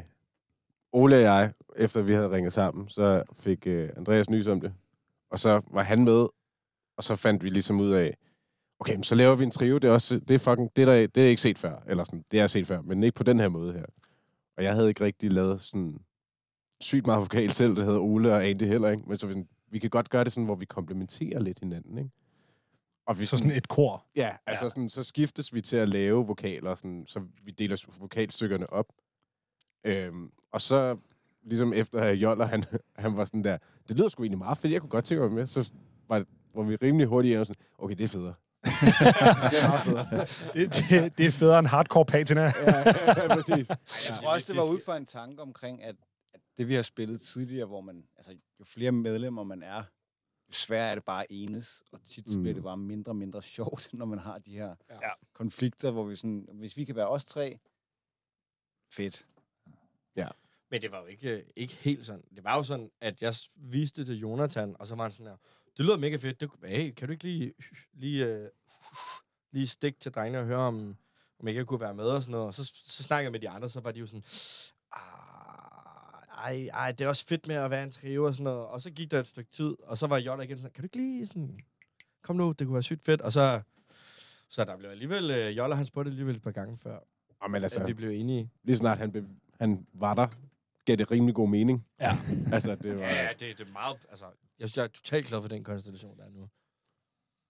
Ole 0.92 1.16
og 1.16 1.22
jeg, 1.22 1.52
efter 1.76 2.02
vi 2.02 2.12
havde 2.12 2.30
ringet 2.30 2.52
sammen, 2.52 2.88
så 2.88 3.22
fik 3.32 3.66
øh, 3.66 3.90
Andreas 3.96 4.30
nys 4.30 4.46
om 4.46 4.60
det. 4.60 4.74
Og 5.30 5.38
så 5.38 5.60
var 5.70 5.82
han 5.82 6.04
med, 6.04 6.26
og 6.96 7.04
så 7.04 7.16
fandt 7.16 7.44
vi 7.44 7.48
ligesom 7.48 7.80
ud 7.80 7.90
af, 7.90 8.16
okay, 8.80 8.94
men 8.94 9.04
så 9.04 9.14
laver 9.14 9.34
vi 9.34 9.44
en 9.44 9.50
trio, 9.50 9.78
det 9.78 9.88
er, 9.88 9.92
også, 9.92 10.20
det 10.20 10.34
er, 10.34 10.38
fucking, 10.38 10.70
det 10.76 10.82
er, 10.82 10.86
der, 10.86 11.06
det 11.06 11.22
er 11.22 11.28
ikke 11.28 11.42
set 11.42 11.58
før, 11.58 11.82
eller 11.86 12.04
sådan, 12.04 12.24
det 12.30 12.40
er 12.40 12.46
set 12.46 12.66
før, 12.66 12.80
men 12.80 13.02
ikke 13.02 13.16
på 13.16 13.22
den 13.22 13.40
her 13.40 13.48
måde 13.48 13.72
her. 13.72 13.84
Og 14.56 14.64
jeg 14.64 14.74
havde 14.74 14.88
ikke 14.88 15.04
rigtig 15.04 15.32
lavet 15.32 15.62
sådan 15.62 15.98
sygt 16.80 17.06
meget 17.06 17.20
vokal 17.20 17.50
selv, 17.50 17.76
det 17.76 17.84
hedder 17.84 18.00
Ole 18.00 18.32
og 18.32 18.46
Andy 18.46 18.62
heller, 18.62 18.90
ikke? 18.90 19.04
Men 19.06 19.18
så 19.18 19.26
vi, 19.26 19.32
sådan, 19.32 19.48
vi 19.70 19.78
kan 19.78 19.90
godt 19.90 20.10
gøre 20.10 20.24
det 20.24 20.32
sådan, 20.32 20.44
hvor 20.44 20.54
vi 20.54 20.64
komplementerer 20.64 21.40
lidt 21.40 21.58
hinanden, 21.60 21.98
ikke? 21.98 22.10
Og 23.06 23.20
vi 23.20 23.26
Så 23.26 23.38
sådan 23.38 23.56
et 23.56 23.68
kor. 23.68 24.06
Ja, 24.16 24.30
altså 24.46 24.64
ja. 24.64 24.70
Sådan, 24.70 24.88
så 24.88 25.02
skiftes 25.02 25.54
vi 25.54 25.60
til 25.60 25.76
at 25.76 25.88
lave 25.88 26.26
vokaler, 26.26 26.74
sådan, 26.74 27.04
så 27.06 27.20
vi 27.44 27.50
deler 27.50 27.86
vokalstykkerne 28.00 28.72
op. 28.72 28.86
Øhm, 29.88 30.30
og 30.52 30.60
så, 30.60 30.96
ligesom 31.42 31.72
efter 31.72 32.00
at 32.00 32.14
Joller, 32.14 32.46
han, 32.46 32.64
han 32.96 33.16
var 33.16 33.24
sådan 33.24 33.44
der, 33.44 33.58
det 33.88 33.96
lyder 33.96 34.08
sgu 34.08 34.22
egentlig 34.22 34.38
meget 34.38 34.58
fedt, 34.58 34.72
jeg 34.72 34.80
kunne 34.80 34.90
godt 34.90 35.04
tænke 35.04 35.22
mig 35.22 35.32
med, 35.32 35.46
så 35.46 35.72
var, 36.08 36.24
var 36.54 36.62
vi 36.62 36.76
rimelig 36.76 37.06
hurtigt 37.06 37.38
og 37.38 37.46
sådan, 37.46 37.62
okay, 37.78 37.94
det 37.96 38.04
er 38.04 38.08
federe. 38.08 38.34
det 38.64 39.58
er 39.62 39.68
meget 39.68 39.82
federe. 39.84 40.26
Det, 40.54 40.74
det, 40.90 41.18
det 41.18 41.26
er 41.26 41.30
federe 41.30 41.58
end 41.58 41.66
hardcore 41.66 42.04
patina. 42.04 42.40
ja, 42.42 42.52
ja, 43.06 43.34
præcis. 43.34 43.68
Jeg 43.68 44.16
tror 44.20 44.32
også, 44.34 44.52
det 44.52 44.56
var 44.60 44.64
ud 44.64 44.80
fra 44.84 44.96
en 44.96 45.06
tanke 45.06 45.42
omkring, 45.42 45.82
at, 45.84 45.96
at 46.34 46.40
det, 46.58 46.68
vi 46.68 46.74
har 46.74 46.82
spillet 46.82 47.20
tidligere, 47.20 47.66
hvor 47.66 47.80
man, 47.80 48.04
altså, 48.16 48.32
jo 48.60 48.64
flere 48.64 48.92
medlemmer 48.92 49.44
man 49.44 49.62
er, 49.62 49.82
jo 50.48 50.52
sværere 50.52 50.90
er 50.90 50.94
det 50.94 51.04
bare 51.04 51.32
enes, 51.32 51.82
og 51.92 52.00
tit 52.04 52.34
mm. 52.34 52.42
bliver 52.42 52.54
det 52.54 52.62
bare 52.62 52.76
mindre 52.76 53.12
og 53.12 53.16
mindre 53.16 53.42
sjovt, 53.42 53.90
når 53.98 54.06
man 54.06 54.18
har 54.18 54.38
de 54.38 54.52
her 54.52 54.74
Ja. 54.90 55.10
konflikter, 55.34 55.90
hvor 55.90 56.04
vi 56.04 56.16
sådan, 56.16 56.48
hvis 56.52 56.76
vi 56.76 56.84
kan 56.84 56.96
være 56.96 57.08
os 57.08 57.24
tre, 57.26 57.58
fedt. 58.90 59.26
Men 60.70 60.82
det 60.82 60.90
var 60.92 61.00
jo 61.00 61.06
ikke, 61.06 61.30
øh, 61.30 61.42
ikke 61.56 61.74
helt 61.74 62.06
sådan. 62.06 62.22
Det 62.36 62.44
var 62.44 62.56
jo 62.56 62.62
sådan, 62.62 62.90
at 63.00 63.22
jeg 63.22 63.34
viste 63.54 64.00
det 64.00 64.06
til 64.06 64.18
Jonathan, 64.18 64.76
og 64.78 64.86
så 64.86 64.94
var 64.94 65.02
han 65.02 65.12
sådan 65.12 65.26
her, 65.26 65.36
det 65.76 65.84
lyder 65.84 65.96
mega 65.96 66.16
fedt. 66.16 66.40
Det, 66.40 66.50
hey, 66.64 66.90
kan 66.94 67.08
du 67.08 67.12
ikke 67.12 67.24
lige, 67.24 67.54
lige, 67.92 68.26
øh, 68.26 68.48
lige 69.52 69.66
stikke 69.66 69.98
til 69.98 70.12
drengene 70.12 70.38
og 70.38 70.44
høre, 70.46 70.58
om, 70.58 70.96
om 71.40 71.48
ikke 71.48 71.58
jeg 71.58 71.66
kunne 71.66 71.80
være 71.80 71.94
med 71.94 72.04
og 72.04 72.22
sådan 72.22 72.30
noget. 72.32 72.46
Og 72.46 72.54
så, 72.54 72.64
så 72.86 73.02
snakkede 73.02 73.24
jeg 73.24 73.32
med 73.32 73.40
de 73.40 73.48
andre, 73.48 73.70
så 73.70 73.80
var 73.80 73.92
de 73.92 74.00
jo 74.00 74.06
sådan, 74.06 74.24
"Ah, 74.92 76.44
ej, 76.44 76.68
ej, 76.72 76.92
det 76.92 77.04
er 77.04 77.08
også 77.08 77.26
fedt 77.26 77.46
med 77.48 77.56
at 77.56 77.70
være 77.70 77.82
en 77.82 77.90
trio 77.90 78.24
og 78.24 78.34
sådan 78.34 78.44
noget. 78.44 78.66
Og 78.66 78.82
så 78.82 78.90
gik 78.90 79.10
der 79.10 79.20
et 79.20 79.26
stykke 79.26 79.50
tid, 79.50 79.74
og 79.82 79.98
så 79.98 80.06
var 80.06 80.18
Jonna 80.18 80.42
igen 80.42 80.58
sådan, 80.58 80.72
kan 80.72 80.82
du 80.82 80.86
ikke 80.86 80.96
lige 80.96 81.26
sådan, 81.26 81.58
kom 82.22 82.36
nu, 82.36 82.52
det 82.52 82.66
kunne 82.66 82.74
være 82.74 82.82
sygt 82.82 83.04
fedt. 83.04 83.20
Og 83.20 83.32
så, 83.32 83.60
så 84.48 84.64
der 84.64 84.76
blev 84.76 84.90
alligevel, 84.90 85.30
øh, 85.30 85.56
Jolla 85.56 85.74
han 85.74 85.86
spurgte 85.86 86.08
alligevel 86.10 86.36
et 86.36 86.42
par 86.42 86.50
gange 86.50 86.78
før, 86.78 86.98
Og 87.40 87.50
men 87.50 87.56
at 87.56 87.60
vi 87.60 87.64
altså, 87.64 87.94
blev 87.94 88.10
enige. 88.10 88.50
lige 88.62 88.76
snart 88.76 88.98
han, 88.98 89.12
be, 89.12 89.24
han 89.60 89.86
var 89.94 90.14
der, 90.14 90.26
gav 90.86 90.96
det 90.96 91.10
rimelig 91.10 91.34
god 91.34 91.48
mening. 91.48 91.82
Ja. 92.00 92.18
altså, 92.54 92.74
det 92.74 92.96
var... 92.96 93.02
Ja, 93.06 93.28
det, 93.40 93.58
det 93.58 93.68
er 93.68 93.72
meget, 93.72 93.96
altså, 94.10 94.24
jeg 94.58 94.68
synes, 94.68 94.76
jeg 94.76 94.84
er 94.84 94.88
totalt 94.88 95.26
glad 95.26 95.40
for 95.40 95.48
den 95.48 95.64
konstellation, 95.64 96.16
der 96.18 96.24
er 96.24 96.30
nu. 96.30 96.48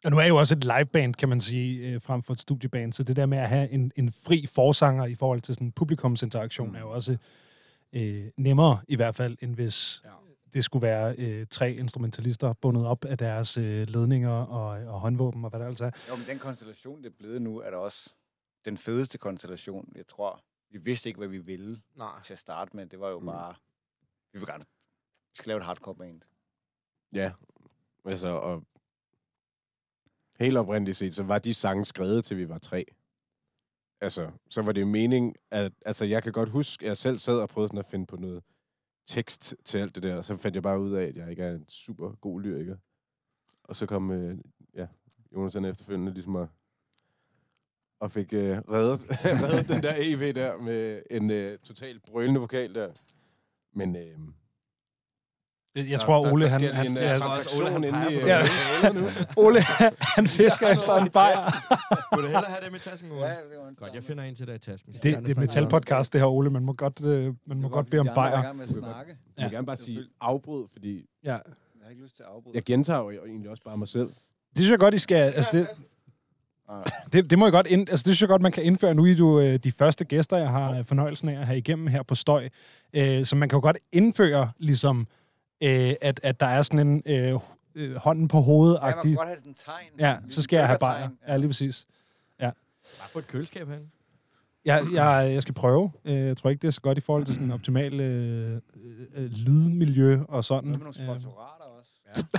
Og 0.05 0.11
nu 0.11 0.19
er 0.19 0.25
jo 0.25 0.37
også 0.37 0.55
et 0.55 0.65
liveband, 0.65 1.15
kan 1.15 1.29
man 1.29 1.41
sige, 1.41 1.89
øh, 1.89 2.01
frem 2.03 2.23
for 2.23 2.33
et 2.33 2.41
studieband. 2.41 2.93
Så 2.93 3.03
det 3.03 3.17
der 3.17 3.27
med 3.27 3.39
at 3.39 3.49
have 3.49 3.71
en, 3.71 3.93
en 3.97 4.13
fri 4.13 4.47
forsanger 4.47 5.07
i 5.07 5.15
forhold 5.15 5.41
til 5.41 5.55
sådan 5.55 5.73
publikumsinteraktion, 5.73 6.69
mm. 6.69 6.75
er 6.75 6.81
jo 6.81 6.91
også 6.91 7.17
øh, 7.93 8.25
nemmere 8.37 8.79
i 8.89 8.97
hvert 8.97 9.17
fald, 9.17 9.37
end 9.41 9.55
hvis 9.55 10.03
Ja. 10.05 10.11
det 10.53 10.65
skulle 10.65 10.83
være 10.83 11.15
øh, 11.19 11.47
tre 11.51 11.73
instrumentalister 11.73 12.53
bundet 12.53 12.87
op 12.87 13.05
af 13.05 13.19
deres 13.19 13.57
øh, 13.57 13.89
ledninger 13.89 14.31
og, 14.31 14.69
og 14.95 15.01
håndvåben 15.01 15.45
og 15.45 15.51
hvad 15.51 15.61
der 15.61 15.67
altså 15.67 15.85
er. 15.85 15.91
Jo, 16.09 16.17
men 16.17 16.27
den 16.27 16.39
konstellation, 16.39 16.99
det 16.99 17.07
er 17.07 17.17
blevet 17.19 17.43
nu, 17.43 17.59
er 17.59 17.71
da 17.71 17.77
også 17.77 18.15
den 18.65 18.79
fedeste 18.79 19.19
konstellation, 19.19 19.93
jeg 19.97 20.07
tror. 20.07 20.43
Vi 20.71 20.79
vidste 20.79 21.09
ikke, 21.09 21.19
hvad 21.19 21.29
vi 21.29 21.39
ville 21.39 21.83
Nej. 21.97 22.23
til 22.23 22.33
at 22.33 22.39
starte 22.39 22.77
med. 22.77 22.87
Det 22.87 23.01
var 23.01 23.09
jo 23.09 23.21
Mm. 23.21 23.27
bare, 23.27 23.55
vi 24.33 24.39
vil 24.39 24.47
gerne, 24.49 24.65
vi 25.31 25.35
skal 25.37 25.49
lave 25.49 25.59
et 25.59 25.65
hardcore 25.65 25.95
band. 25.95 26.21
Ja, 27.13 27.33
altså, 28.05 28.29
og 28.29 28.65
helt 30.41 30.57
oprindeligt 30.57 30.97
set, 30.97 31.15
så 31.15 31.23
var 31.23 31.39
de 31.39 31.55
sange 31.55 31.85
skrevet 31.85 32.25
til 32.25 32.37
vi 32.37 32.49
var 32.49 32.59
tre. 32.59 32.85
Altså, 34.01 34.33
så 34.51 34.63
var 34.63 34.73
det 34.73 34.87
mening, 34.87 35.37
at 35.51 35.73
altså, 35.87 36.05
jeg 36.05 36.23
kan 36.23 36.33
godt 36.33 36.49
huske, 36.49 36.85
at 36.85 36.89
jeg 36.89 36.97
selv 36.97 37.19
sad 37.19 37.41
og 37.41 37.49
prøvede 37.49 37.69
sådan 37.69 37.79
at 37.79 37.87
finde 37.87 38.07
på 38.07 38.17
noget 38.17 38.45
tekst 39.07 39.55
til 39.65 39.79
alt 39.79 39.95
det 39.95 40.03
der, 40.03 40.17
og 40.17 40.25
så 40.25 40.37
fandt 40.37 40.55
jeg 40.55 40.63
bare 40.63 40.81
ud 40.81 40.93
af, 40.93 41.05
at 41.05 41.17
jeg 41.17 41.31
ikke 41.31 41.43
er 41.43 41.53
en 41.55 41.69
super 41.69 42.13
god 42.15 42.41
lyriker. 42.41 42.77
Og 43.65 43.77
så 43.77 43.87
kom, 43.87 44.11
øh, 44.11 44.39
ja, 44.75 44.89
Jonathan 45.33 45.65
efterfølgende 45.65 46.13
ligesom 46.13 46.37
at 46.37 46.49
og 48.01 48.13
fik 48.13 48.33
øh, 48.33 48.57
reddet, 48.59 49.01
reddet 49.45 49.69
den 49.69 49.83
der 49.83 49.95
EV 49.97 50.33
der 50.35 50.59
med 50.59 51.03
en 51.11 51.31
øh, 51.31 51.59
totalt 51.59 52.03
brølende 52.11 52.41
vokal 52.41 52.75
der. 52.75 52.89
Men 53.75 53.97
øh, 53.97 54.03
Jeg, 55.75 55.91
jeg 55.91 56.01
tror, 56.01 56.33
Ole, 56.33 56.49
han, 56.49 56.61
han, 56.75 56.87
en 56.87 56.97
ja, 56.97 57.15
uh, 57.15 57.21
transaktion 57.21 57.85
inde 57.85 58.13
i 58.13 58.15
Ja. 58.15 58.43
ja. 58.83 58.93
nu. 58.93 59.01
Ole, 59.37 59.61
han 60.01 60.27
fisker 60.27 60.69
efter 60.69 60.95
en 60.95 61.11
bajer. 61.11 61.37
Vil 62.17 62.23
du 62.23 62.29
hellere 62.29 62.45
have 62.45 62.65
dem 62.65 62.75
i 62.75 62.79
tasken, 62.79 63.13
Ole? 63.13 63.27
Ja, 63.27 63.31
det 63.31 63.79
Godt, 63.79 63.95
jeg 63.95 64.05
finder 64.05 64.25
en 64.25 64.35
til 64.35 64.47
dig 64.47 64.55
i 64.55 64.59
tasken. 64.59 64.93
Det, 64.93 65.03
det 65.03 65.37
er 65.37 65.41
metalpodcast, 65.41 66.13
det 66.13 66.21
her, 66.21 66.29
Ole. 66.29 66.51
Man 66.51 66.63
må 66.65 66.73
godt, 66.73 67.05
øh, 67.05 67.35
man 67.47 67.61
må 67.61 67.69
godt 67.69 67.91
bede 67.91 68.01
om 68.01 68.09
bajer. 68.15 68.43
Jeg 68.43 68.57
med 68.57 68.65
at 68.65 68.71
snakke. 68.71 69.17
Jeg 69.37 69.45
vil 69.45 69.53
gerne 69.53 69.67
bare 69.67 69.77
sige 69.77 70.01
afbrud, 70.21 70.69
fordi 70.73 71.07
Ja. 71.25 71.31
Jeg 71.31 71.41
har 71.83 71.91
ikke 71.91 72.03
lyst 72.03 72.17
til 72.17 72.23
at 72.23 72.29
afbryde. 72.29 72.55
jeg 72.55 72.63
gentager 72.63 73.01
jo 73.01 73.25
egentlig 73.25 73.51
også 73.51 73.63
bare 73.63 73.77
mig 73.79 73.89
selv. 73.89 74.07
Det 74.09 74.57
synes 74.57 74.71
jeg 74.71 74.79
godt, 74.79 74.95
I 74.95 74.99
skal... 74.99 75.17
Altså, 75.17 75.51
det. 75.53 75.69
det, 77.13 77.31
det 77.31 77.39
må 77.39 77.47
jeg 77.47 77.53
godt 77.53 77.67
ind, 77.67 77.81
altså, 77.91 77.95
det 78.07 78.17
synes 78.17 78.21
jeg 78.21 78.29
godt, 78.29 78.43
man 78.43 78.53
kan 78.53 78.63
indføre. 78.63 78.95
Nu 78.95 79.03
er 79.03 79.07
I 79.07 79.13
jo 79.13 79.41
øh, 79.41 79.57
de 79.57 79.73
første 79.73 80.05
gæster, 80.05 80.37
jeg 80.37 80.49
har 80.49 80.71
øh, 80.73 80.85
fornøjelsen 80.85 81.29
af 81.29 81.41
at 81.41 81.47
have 81.47 81.59
igennem 81.59 81.87
her 81.87 82.03
på 82.03 82.15
Støj. 82.15 82.49
Øh, 82.93 83.27
så 83.27 83.37
man 83.37 83.49
kan 83.49 83.57
jo 83.57 83.61
godt 83.61 83.79
indføre, 83.93 84.49
ligesom, 84.59 85.07
øh, 85.63 85.95
at, 86.01 86.21
at 86.23 86.41
der 86.41 86.47
er 86.49 86.63
sådan 86.63 86.87
en 86.89 87.03
øh, 87.07 87.35
øh, 87.75 87.97
hånden 87.97 88.29
på 88.29 88.41
hovedet 88.41 88.79
Ja, 88.83 88.87
man 88.87 89.03
kan 89.03 89.15
godt 89.15 89.29
have 89.29 89.39
sådan 89.39 89.51
en 89.51 89.55
tegn. 89.55 89.87
Ja, 89.99 90.17
så 90.31 90.43
skal 90.43 90.57
jeg 90.57 90.67
have 90.67 90.79
bajer. 90.81 90.97
dykkertegn. 91.09 91.19
Ja, 91.29 91.37
lige 91.37 91.49
præcis. 91.49 91.87
Bare 92.41 93.09
få 93.09 93.19
et 93.19 93.27
køleskab 93.27 93.69
herinde. 93.69 93.87
Jeg, 94.65 94.83
jeg, 94.95 95.31
jeg 95.33 95.43
skal 95.43 95.55
prøve. 95.55 95.91
Øh, 96.05 96.15
Jeg 96.15 96.37
tror 96.37 96.51
ikke, 96.51 96.63
det 96.63 96.69
er 96.69 96.73
så 96.73 96.81
godt 96.81 96.99
i 96.99 97.01
forhold 97.01 97.25
til 97.25 97.35
sådan 97.35 97.47
en 97.47 97.53
optimal 97.53 98.01
øh, 98.01 98.61
øh, 99.17 99.31
lydmiljø 99.31 100.21
og 100.29 100.45
sådan. 100.45 100.71
Hvad 100.71 100.79
med 100.79 100.85
nogle 100.85 101.01
Øh, 101.01 101.07
sponsorater? 101.21 101.58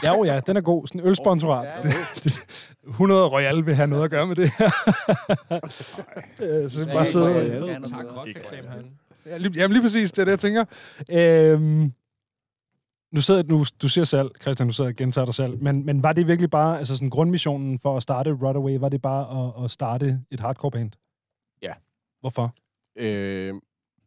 Ja, 0.03 0.17
jo, 0.17 0.23
ja, 0.23 0.39
den 0.39 0.57
er 0.57 0.61
god. 0.61 0.87
Sådan 0.87 1.01
en 1.01 1.07
ølsponsorat. 1.07 1.67
Ja, 1.83 1.89
Det- 2.23 2.39
100 2.87 3.27
Royal 3.33 3.65
vil 3.65 3.75
have 3.75 3.87
noget 3.87 4.03
at 4.03 4.09
gøre 4.11 4.27
med 4.27 4.35
det 4.35 4.51
her. 4.57 4.69
Øh, 6.41 6.69
så 6.69 6.79
det 6.81 6.89
er 6.89 6.93
bare 6.93 7.05
sidde. 7.05 7.33
Ja, 7.35 7.79
tak. 7.79 8.05
Ja, 9.25 9.37
lige, 9.37 9.53
jamen 9.55 9.73
lige 9.73 9.81
præcis, 9.83 10.11
det 10.11 10.19
er 10.21 10.25
det, 10.25 10.31
jeg 10.31 10.39
tænker. 10.39 10.65
Øhm, 11.11 11.93
nu 13.11 13.21
sidder 13.21 13.43
nu, 13.43 13.65
du 13.81 13.87
siger 13.89 14.05
selv, 14.05 14.31
Christian, 14.41 14.67
du 14.67 14.73
sidder 14.73 14.89
og 14.89 14.95
gentager 14.95 15.25
dig 15.25 15.33
selv, 15.33 15.63
men, 15.63 15.85
men 15.85 16.03
var 16.03 16.11
det 16.13 16.27
virkelig 16.27 16.49
bare, 16.49 16.77
altså 16.77 16.95
sådan 16.97 17.09
grundmissionen 17.09 17.79
for 17.79 17.97
at 17.97 18.03
starte 18.03 18.31
Runaway, 18.31 18.77
var 18.79 18.89
det 18.89 19.01
bare 19.01 19.47
at, 19.57 19.63
at 19.65 19.71
starte 19.71 20.19
et 20.31 20.39
hardcore 20.39 20.71
band? 20.71 20.91
Ja. 21.61 21.73
Hvorfor? 22.21 22.55
Øh... 22.97 23.53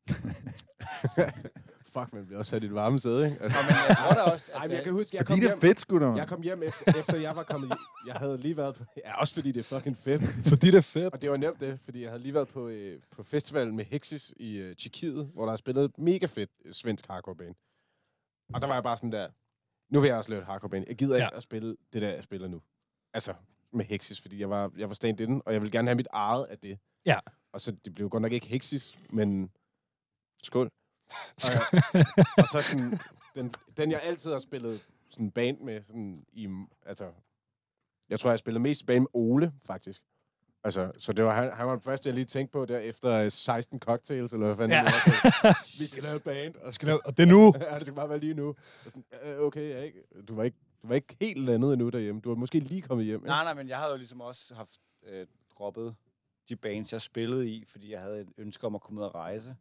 Fuck, 1.92 2.12
man 2.12 2.26
bliver 2.26 2.38
også 2.38 2.50
sat 2.50 2.62
i 2.62 2.66
et 2.66 2.74
varme 2.74 2.98
sæde, 2.98 3.24
ikke? 3.30 3.42
Altså, 3.42 3.58
Nå, 3.58 3.62
men 3.68 3.76
jeg 3.88 3.96
tror 3.96 4.12
da 4.14 4.20
også... 4.20 4.44
Ej, 4.54 4.66
men 4.66 4.76
jeg 4.76 4.84
kan 4.84 4.92
huske, 4.92 5.16
jeg 5.16 5.26
Fordi 5.26 5.32
kom 5.32 5.40
det 5.40 5.46
er 5.46 5.50
hjem, 5.50 5.60
fedt, 5.60 5.80
sgu 5.80 5.98
da, 5.98 6.06
jeg 6.06 6.28
kom 6.28 6.42
hjem 6.42 6.62
efter, 6.62 6.98
efter 6.98 7.16
jeg 7.16 7.36
var 7.36 7.42
kommet... 7.42 7.72
Jeg 8.06 8.14
havde 8.14 8.38
lige 8.38 8.56
været 8.56 8.74
på... 8.74 8.84
Ja, 9.04 9.20
også 9.20 9.34
fordi 9.34 9.52
det 9.52 9.60
er 9.60 9.76
fucking 9.76 9.96
fedt. 9.96 10.22
Fordi 10.50 10.66
det 10.66 10.74
er 10.74 10.80
fedt. 10.80 11.14
Og 11.14 11.22
det 11.22 11.30
var 11.30 11.36
nemt 11.36 11.60
det, 11.60 11.80
fordi 11.84 12.02
jeg 12.02 12.10
havde 12.10 12.22
lige 12.22 12.34
været 12.34 12.48
på, 12.48 12.68
øh, 12.68 13.00
på 13.10 13.22
festivalen 13.22 13.76
med 13.76 13.84
Hexis 13.84 14.34
i 14.36 14.58
øh, 14.58 14.76
Tjekkiet, 14.76 15.30
hvor 15.34 15.44
der 15.46 15.52
er 15.52 15.56
spillet 15.56 15.84
et 15.84 15.98
mega 15.98 16.26
fedt 16.26 16.50
øh, 16.64 16.72
svensk 16.72 17.06
hardcore 17.06 17.36
band. 17.36 17.54
Og 18.54 18.60
der 18.60 18.66
var 18.66 18.74
jeg 18.74 18.82
bare 18.82 18.96
sådan 18.96 19.12
der, 19.12 19.28
nu 19.94 20.00
vil 20.00 20.08
jeg 20.08 20.16
også 20.16 20.30
lave 20.30 20.40
et 20.40 20.46
hardcore 20.46 20.70
band. 20.70 20.84
Jeg 20.88 20.96
gider 20.96 21.16
Ja. 21.16 21.26
ikke 21.26 21.36
at 21.36 21.42
spille 21.42 21.76
det 21.92 22.02
der, 22.02 22.08
jeg 22.14 22.22
spiller 22.24 22.48
nu. 22.48 22.62
Altså, 23.14 23.34
med 23.72 23.84
Hexis, 23.84 24.20
fordi 24.20 24.40
jeg 24.40 24.50
var, 24.50 24.70
jeg 24.76 24.88
var 24.88 24.94
stand 24.94 25.20
inden, 25.20 25.42
og 25.46 25.52
jeg 25.52 25.60
ville 25.60 25.72
gerne 25.72 25.88
have 25.88 25.96
mit 25.96 26.08
eget 26.12 26.44
af 26.44 26.58
det. 26.58 26.78
Ja. 27.06 27.18
Og 27.52 27.60
så, 27.60 27.72
det 27.84 27.94
blev 27.94 28.08
godt 28.10 28.22
nok 28.22 28.32
ikke 28.32 28.46
Hexis, 28.46 28.98
men 29.10 29.50
skål. 30.42 30.68
Og, 31.94 32.00
og 32.38 32.46
så 32.52 32.62
sådan, 32.62 32.98
den, 33.34 33.54
den 33.76 33.90
jeg 33.90 34.00
altid 34.02 34.32
har 34.32 34.38
spillet 34.38 34.86
sådan 35.10 35.30
band 35.30 35.58
med, 35.60 35.82
sådan 35.86 36.24
i, 36.32 36.48
altså, 36.86 37.10
jeg 38.08 38.20
tror, 38.20 38.30
jeg 38.30 38.32
har 38.32 38.36
spillet 38.36 38.60
mest 38.60 38.86
band 38.86 39.00
med 39.00 39.08
Ole, 39.12 39.52
faktisk. 39.64 40.02
Altså, 40.64 40.92
så 40.98 41.12
det 41.12 41.24
var, 41.24 41.34
han, 41.42 41.52
han 41.52 41.66
var 41.66 41.72
den 41.72 41.82
første, 41.82 42.08
jeg 42.08 42.14
lige 42.14 42.24
tænkte 42.24 42.52
på 42.52 42.64
der, 42.64 42.78
efter 42.78 43.10
øh, 43.12 43.30
16 43.30 43.78
cocktails, 43.80 44.32
eller 44.32 44.46
hvad 44.46 44.56
fanden 44.56 44.70
Ja. 44.78 44.84
det 44.84 44.92
var. 44.92 45.52
Så, 45.64 45.78
Vi 45.82 45.86
skal 45.86 46.02
lave 46.02 46.16
et 46.16 46.22
band, 46.22 46.54
og 46.56 46.74
Skal 46.74 46.86
lave- 46.86 47.06
Og 47.06 47.16
det 47.16 47.22
er 47.22 47.26
nu. 47.26 47.54
ja, 47.70 47.74
det 47.74 47.82
skal 47.82 47.94
bare 47.94 48.08
være 48.08 48.18
lige 48.18 48.34
nu. 48.34 48.48
Og 48.48 48.56
sådan, 48.84 49.04
øh, 49.22 49.38
okay, 49.40 49.68
jeg 49.70 49.78
er 49.78 49.82
ikke, 49.82 50.02
du, 50.28 50.34
var 50.34 50.42
ikke, 50.42 50.56
du 50.82 50.86
var 50.88 50.94
ikke 50.94 51.16
helt 51.20 51.38
landet 51.44 51.72
endnu 51.72 51.88
derhjemme. 51.88 52.20
Du 52.20 52.28
var 52.28 52.36
måske 52.36 52.58
lige 52.58 52.82
kommet 52.82 53.06
hjem. 53.06 53.16
Ikke? 53.20 53.26
Nej, 53.26 53.44
nej, 53.44 53.54
men 53.54 53.68
jeg 53.68 53.78
havde 53.78 53.90
jo 53.90 53.96
ligesom 53.96 54.20
også 54.20 54.54
haft 54.54 54.70
øh, 55.06 55.26
droppet 55.58 55.94
de 56.48 56.56
bands, 56.56 56.92
jeg 56.92 57.02
spillede 57.02 57.48
i, 57.48 57.64
fordi 57.68 57.92
jeg 57.92 58.00
havde 58.00 58.20
et 58.20 58.28
ønske 58.38 58.66
om 58.66 58.74
at 58.74 58.80
komme 58.80 59.00
ud 59.00 59.04
og 59.06 59.14
rejse. 59.14 59.56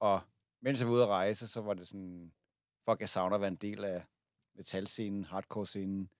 Og 0.00 0.20
mens 0.62 0.80
jeg 0.80 0.88
var 0.88 0.94
ude 0.94 1.02
at 1.02 1.08
rejse, 1.08 1.48
så 1.48 1.60
var 1.60 1.74
det 1.74 1.88
sådan, 1.88 2.32
fuck, 2.88 3.00
jeg 3.00 3.08
savner 3.08 3.34
at 3.34 3.40
være 3.40 3.50
en 3.50 3.56
del 3.56 3.84
af 3.84 4.04
metalscenen, 4.54 5.24
hardcore-scenen. 5.24 6.10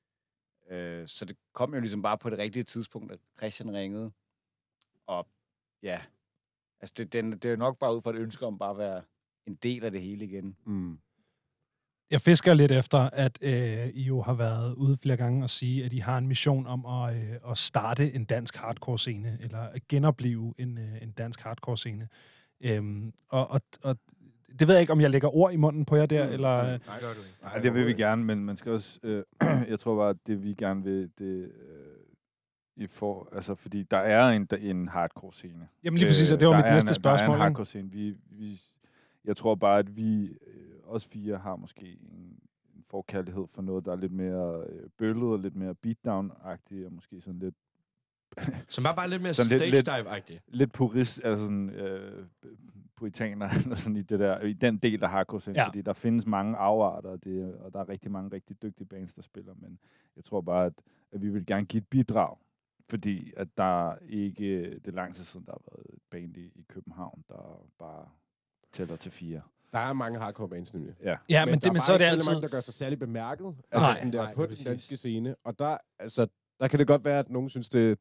Øh, 0.71 1.09
så 1.09 1.25
det 1.25 1.37
kom 1.53 1.75
jo 1.75 1.81
ligesom 1.81 2.03
bare 2.03 2.19
på 2.19 2.31
det 2.31 2.39
rigtige 2.39 2.63
tidspunkt, 2.63 3.13
at 3.13 3.19
Christian 3.39 3.75
ringede. 3.75 4.13
Og 5.07 5.27
ja, 5.83 6.03
altså 6.81 6.95
det, 6.97 7.13
det, 7.13 7.43
det 7.43 7.53
er 7.53 7.57
nok 7.57 7.79
bare 7.79 7.97
ud 7.97 8.03
fra 8.03 8.11
et 8.11 8.17
ønske 8.17 8.47
om 8.47 8.59
bare 8.59 8.71
at 8.71 8.79
være 8.79 9.03
en 9.47 9.55
del 9.55 9.85
af 9.85 9.91
det 9.91 10.03
hele 10.03 10.25
igen. 10.25 10.57
Mm. 10.67 10.99
Jeg 12.11 12.21
fisker 12.21 12.55
lidt 12.55 12.73
efter, 12.73 12.99
at 12.99 13.39
øh, 13.43 13.89
I 13.89 14.03
jo 14.03 14.23
har 14.23 14.35
været 14.35 14.75
ude 14.75 14.97
flere 14.97 15.17
gange 15.17 15.45
og 15.45 15.51
sige, 15.51 15.85
at 15.85 15.93
I 15.93 15.99
har 15.99 16.19
en 16.19 16.27
mission 16.27 16.67
om 16.67 16.87
at, 16.87 17.17
øh, 17.17 17.51
at 17.51 17.59
starte 17.59 18.13
en 18.13 18.25
dansk 18.25 18.57
hardcore-scene, 18.57 19.39
eller 19.41 19.59
at 19.59 19.89
genopleve 19.89 20.55
en, 20.59 20.79
øh, 20.79 21.03
en 21.03 21.13
dansk 21.13 21.41
hardcore-scene. 21.41 22.09
Øhm, 22.61 23.13
og, 23.29 23.49
og, 23.49 23.61
og 23.83 23.97
det 24.59 24.69
ved 24.69 24.75
jeg 24.75 24.81
ikke, 24.81 24.93
om 24.93 25.01
jeg 25.01 25.11
lægger 25.11 25.37
ord 25.37 25.53
i 25.53 25.57
munden 25.57 25.85
på 25.85 25.97
jer 25.97 26.07
der, 26.07 26.27
Mm. 26.27 26.33
eller... 26.33 26.59
Øh, 26.59 26.65
Nej, 26.67 27.01
gør 27.01 27.07
du 27.07 27.19
ikke. 27.19 27.37
Nej, 27.43 27.59
det 27.59 27.75
vil 27.75 27.87
vi 27.87 27.93
gerne, 27.93 28.25
men 28.25 28.45
man 28.45 28.57
skal 28.57 28.73
også... 28.73 29.01
Øh, 29.03 29.25
jeg 29.71 29.79
tror 29.79 29.97
bare, 29.97 30.11
at 30.11 30.17
det 30.27 30.43
vi 30.43 30.55
gerne 30.55 30.83
vil, 30.85 31.11
det... 31.19 31.25
Øh, 31.45 31.87
i 32.77 32.87
for, 32.87 33.29
altså, 33.33 33.55
fordi 33.55 33.83
der 33.83 33.97
er 33.97 34.29
en, 34.31 34.49
en 34.61 34.89
hardcore-scene. 34.89 35.69
jamen 35.85 35.99
lige 35.99 36.09
præcis, 36.09 36.33
og 36.33 36.41
det 36.41 36.49
var 36.49 36.55
Øh, 36.55 36.59
der 36.61 36.67
mit 36.67 36.75
næste 36.75 36.89
en, 36.91 36.95
spørgsmål. 36.95 37.37
Der 37.37 37.43
er 37.43 37.47
en 37.47 37.51
ikke? 37.51 37.57
hardcore-scene. 37.59 37.91
Vi, 37.91 38.15
vi, 38.31 38.61
jeg 39.25 39.37
tror 39.37 39.55
bare, 39.55 39.79
at 39.79 39.97
vi, 39.97 40.25
øh, 40.25 40.73
os 40.87 41.05
fire, 41.07 41.39
har 41.39 41.57
måske 41.57 41.87
en, 41.87 42.39
en 42.77 42.85
forkærlighed 42.91 43.45
for 43.51 43.63
noget, 43.63 43.85
der 43.85 43.93
er 43.93 43.97
lidt 43.97 44.13
mere 44.13 44.65
øh, 44.69 44.91
bøllet 44.99 45.25
og 45.25 45.39
lidt 45.39 45.57
mere 45.57 45.75
beatdown-agtigt, 45.87 46.87
og 46.87 46.93
måske 46.93 47.21
sådan 47.21 47.39
lidt, 47.39 47.55
Som 48.69 48.85
er 48.85 48.95
bare 48.97 49.11
lidt 49.11 49.23
mere 49.23 49.35
Sådan 49.43 49.59
lidt- 49.71 49.79
stage 49.79 50.03
dive-agtigt. 50.03 50.43
lidt 50.49 50.73
purist, 50.73 51.21
altså 51.25 51.45
sådan, 51.45 51.71
øh, 51.71 52.25
puritaner, 53.03 53.49
eller 53.65 53.77
sådan 53.77 53.97
i, 53.97 54.03
det 54.03 54.21
der, 54.21 54.41
i 54.41 54.53
den 54.53 54.79
del 54.79 55.05
af 55.05 55.11
hardcore 55.11 55.53
Ja. 55.55 55.67
fordi 55.67 55.83
der 55.83 55.93
findes 55.93 56.27
mange 56.27 56.57
afarter, 56.57 57.11
og, 57.11 57.25
det, 57.25 57.55
og 57.55 57.73
der 57.73 57.81
er 57.81 57.89
rigtig 57.89 58.11
mange 58.11 58.31
rigtig 58.35 58.63
dygtige 58.63 58.87
bands, 58.87 59.15
der 59.15 59.23
spiller, 59.23 59.55
men 59.57 59.79
jeg 60.17 60.25
tror 60.25 60.41
bare, 60.41 60.67
at, 60.67 60.73
at 61.13 61.23
vi 61.23 61.29
vil 61.29 61.47
gerne 61.47 61.67
give 61.67 61.81
et 61.81 61.87
bidrag, 61.89 62.37
fordi 62.91 63.33
at 63.37 63.49
der 63.57 63.95
ikke, 64.09 64.71
det 64.71 64.87
er 64.87 64.93
lang 64.93 65.15
tid 65.15 65.25
siden, 65.25 65.47
der 65.47 65.53
har 65.53 65.61
været 65.73 65.87
et 65.95 66.03
band 66.11 66.37
i, 66.37 66.45
i 66.45 66.65
København, 66.69 67.25
der 67.29 67.67
bare 67.79 68.09
tæller 68.73 68.97
til 68.97 69.13
fire. 69.13 69.41
Der 69.73 69.79
er 69.79 69.93
mange 69.93 70.19
hardcore 70.19 70.49
bands 70.49 70.75
nemlig. 70.75 70.95
Ja. 71.03 71.17
Ja, 71.29 71.45
men, 71.45 71.55
der 71.55 71.61
det, 71.61 71.73
men 71.73 71.75
bare 71.75 71.83
så 71.83 71.93
er 71.93 71.99
det 71.99 72.05
altid... 72.05 72.31
mange, 72.31 72.43
der 72.43 72.49
gør 72.49 72.61
sig 72.61 72.75
særlig 72.75 72.99
bemærket. 72.99 73.47
Altså 73.71 73.89
Nej. 73.89 73.95
sådan 73.95 74.13
der 74.13 74.23
Nej, 74.23 74.35
på 74.35 74.47
den 74.47 74.65
danske 74.65 74.97
scene. 74.97 75.35
Og 75.45 75.59
der, 75.59 75.77
altså, 75.99 76.27
der 76.61 76.69
kan 76.69 76.79
det 76.79 76.87
godt 76.87 77.05
være, 77.05 77.19
at 77.19 77.31
nogen 77.31 77.51
synes, 77.51 77.69
det 77.69 77.91
er 77.91 77.97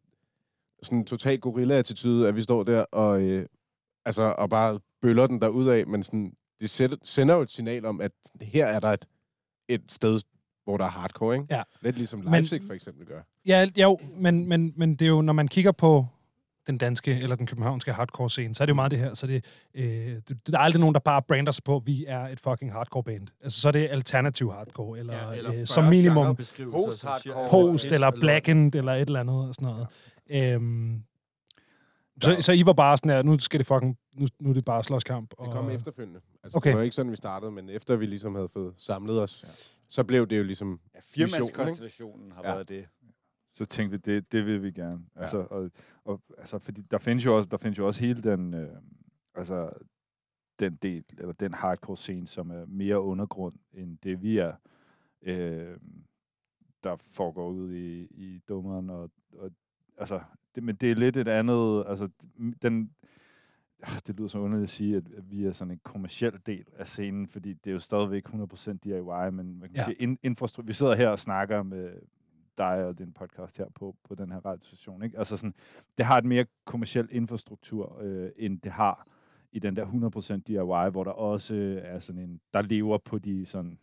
sådan 0.83 0.97
en 0.97 1.05
total 1.05 1.39
gorilla-attitude, 1.39 2.27
at 2.27 2.35
vi 2.35 2.41
står 2.41 2.63
der 2.63 2.81
og, 2.91 3.21
øh, 3.21 3.45
altså, 4.05 4.23
og 4.23 4.49
bare 4.49 4.79
bøller 5.01 5.27
den 5.27 5.41
der 5.41 5.71
af, 5.71 5.87
men 5.87 6.03
sådan, 6.03 6.33
det 6.59 6.69
sender 7.03 7.35
jo 7.35 7.41
et 7.41 7.51
signal 7.51 7.85
om, 7.85 8.01
at 8.01 8.11
her 8.41 8.65
er 8.65 8.79
der 8.79 8.87
et, 8.87 9.05
et 9.69 9.81
sted, 9.89 10.21
hvor 10.63 10.77
der 10.77 10.85
er 10.85 10.89
hardcore, 10.89 11.35
ikke? 11.35 11.45
Ja. 11.49 11.63
Lidt 11.81 11.95
ligesom 11.97 12.19
Men- 12.19 12.31
Leipzig 12.31 12.61
for 12.67 12.73
eksempel 12.73 13.05
gør. 13.05 13.21
Ja, 13.45 13.67
jo, 13.77 13.99
men, 14.17 14.49
men, 14.49 14.73
men 14.75 14.95
det 14.95 15.05
er 15.05 15.09
jo, 15.09 15.21
når 15.21 15.33
man 15.33 15.47
kigger 15.47 15.71
på 15.71 16.05
den 16.67 16.77
danske 16.77 17.11
eller 17.19 17.35
den 17.35 17.47
københavnske 17.47 17.93
hardcore-scene, 17.93 18.55
så 18.55 18.63
er 18.63 18.65
det 18.65 18.69
jo 18.69 18.75
meget 18.75 18.91
det 18.91 18.99
her. 18.99 19.13
Så 19.13 19.27
det, 19.27 19.45
øh, 19.75 19.83
det, 20.29 20.47
der 20.47 20.57
er 20.57 20.61
aldrig 20.61 20.79
nogen, 20.79 20.93
der 20.93 20.99
bare 20.99 21.21
brander 21.27 21.51
sig 21.51 21.63
på, 21.63 21.75
at 21.75 21.81
vi 21.85 22.05
er 22.07 22.19
et 22.27 22.39
fucking 22.39 22.71
hardcore-band. 22.73 23.27
Altså, 23.43 23.61
så 23.61 23.67
er 23.67 23.71
det 23.71 23.87
alternative 23.91 24.53
hardcore, 24.53 24.99
eller, 24.99 25.29
ja, 25.31 25.37
eller 25.37 25.53
øh, 25.59 25.67
som 25.67 25.83
minimum 25.83 26.35
Post-hardcore. 26.35 27.47
post, 27.49 27.85
eller 27.85 28.11
blackened, 28.11 28.75
eller 28.75 28.93
et 28.93 29.01
eller 29.01 29.19
andet, 29.19 29.35
og 29.47 29.55
sådan 29.55 29.73
noget. 29.73 29.87
Øhm, 30.55 31.03
så, 32.21 32.37
så 32.41 32.51
I 32.53 32.65
var 32.65 32.73
bare 32.73 32.97
sådan 32.97 33.11
her, 33.11 33.21
nu 33.23 33.39
skal 33.39 33.59
det 33.59 33.67
fucking, 33.67 33.97
nu, 34.13 34.27
nu 34.41 34.49
er 34.49 34.53
det 34.53 34.65
bare 34.65 34.83
slåskamp. 34.83 35.29
Det 35.29 35.51
kom 35.51 35.69
efterfølgende. 35.69 36.19
Altså, 36.43 36.57
Okay. 36.57 36.69
Det 36.69 36.77
var 36.77 36.83
ikke 36.83 36.95
sådan, 36.95 37.11
vi 37.11 37.15
startede, 37.15 37.51
men 37.51 37.69
efter 37.69 37.95
vi 37.95 38.05
ligesom 38.05 38.35
havde 38.35 38.49
fået 38.49 38.73
samlet 38.77 39.21
os, 39.21 39.43
ja. 39.43 39.49
så 39.89 40.03
blev 40.03 40.27
det 40.27 40.37
jo 40.37 40.43
ligesom... 40.43 40.79
Ja, 40.95 40.99
firmandskonstellationen 41.03 42.31
har 42.31 42.41
Ja. 42.43 42.53
været 42.53 42.69
det. 42.69 42.87
Så 43.51 43.65
tænkte 43.65 43.91
vi, 43.91 43.97
det, 44.13 44.31
det 44.31 44.45
vil 44.45 44.63
vi 44.63 44.71
gerne. 44.71 45.03
Ja. 45.15 45.21
Altså, 45.21 45.37
og, 45.37 45.71
og, 46.05 46.21
altså, 46.37 46.59
fordi 46.59 46.81
der 46.81 46.97
findes 46.97 47.25
jo 47.25 47.37
også, 47.37 47.47
der 47.49 47.57
findes 47.57 47.79
jo 47.79 47.87
også 47.87 48.01
hele 48.01 48.21
den, 48.21 48.53
øh, 48.53 48.75
altså, 49.35 49.69
den 50.59 50.75
del, 50.75 51.03
eller 51.17 51.33
den 51.33 51.53
hardcore 51.53 51.97
scene, 51.97 52.27
som 52.27 52.51
er 52.51 52.65
mere 52.65 53.01
undergrund, 53.01 53.55
end 53.73 53.97
det 54.03 54.21
vi 54.21 54.37
er, 54.37 54.53
øh, 55.21 55.77
der 56.83 56.95
foregår 56.95 57.49
ud 57.49 57.73
i, 57.73 58.01
i 58.11 58.39
dummeren, 58.49 58.89
og, 58.89 59.11
og 59.37 59.51
altså, 59.97 60.21
det, 60.55 60.63
men 60.63 60.75
det 60.75 60.91
er 60.91 60.95
lidt 60.95 61.17
et 61.17 61.27
andet, 61.27 61.83
altså, 61.87 62.09
den, 62.61 62.91
ah, 63.83 63.99
det 64.07 64.15
lyder 64.17 64.27
så 64.27 64.39
underligt 64.39 64.63
at 64.63 64.69
sige, 64.69 64.95
at 64.97 65.03
vi 65.31 65.45
er 65.45 65.51
sådan 65.51 65.71
en 65.71 65.79
kommersiel 65.83 66.39
del 66.45 66.65
af 66.77 66.87
scenen, 66.87 67.27
fordi 67.27 67.53
det 67.53 67.67
er 67.67 67.73
jo 67.73 67.79
stadigvæk 67.79 68.27
100% 68.29 68.71
DIY, 68.83 69.29
men 69.31 69.59
man 69.59 69.69
kan 69.69 69.75
Ja. 69.75 69.83
sige, 69.83 69.95
in, 69.95 70.17
infrastruktur, 70.23 70.67
vi 70.67 70.73
sidder 70.73 70.95
her 70.95 71.09
og 71.09 71.19
snakker 71.19 71.63
med, 71.63 71.91
dig 72.57 72.85
og 72.85 72.97
din 72.99 73.13
podcast 73.13 73.57
her 73.57 73.65
på, 73.75 73.95
på 74.03 74.15
den 74.15 74.31
her 74.31 74.45
radiostation. 74.45 75.03
Ikke? 75.03 75.17
Altså 75.17 75.37
sådan, 75.37 75.53
det 75.97 76.05
har 76.05 76.17
et 76.17 76.25
mere 76.25 76.45
kommersiel 76.65 77.07
infrastruktur, 77.11 77.97
øh, 78.01 78.29
end 78.37 78.61
det 78.61 78.71
har 78.71 79.07
i 79.51 79.59
den 79.59 79.75
der 79.75 79.85
100% 79.85 80.41
DIY, 80.47 80.91
hvor 80.91 81.03
der 81.03 81.11
også 81.11 81.55
øh, 81.55 81.81
er 81.83 81.99
sådan 81.99 82.21
en, 82.21 82.41
der 82.53 82.61
lever 82.61 82.97
på 82.97 83.19
de 83.19 83.45
sådan, 83.45 83.79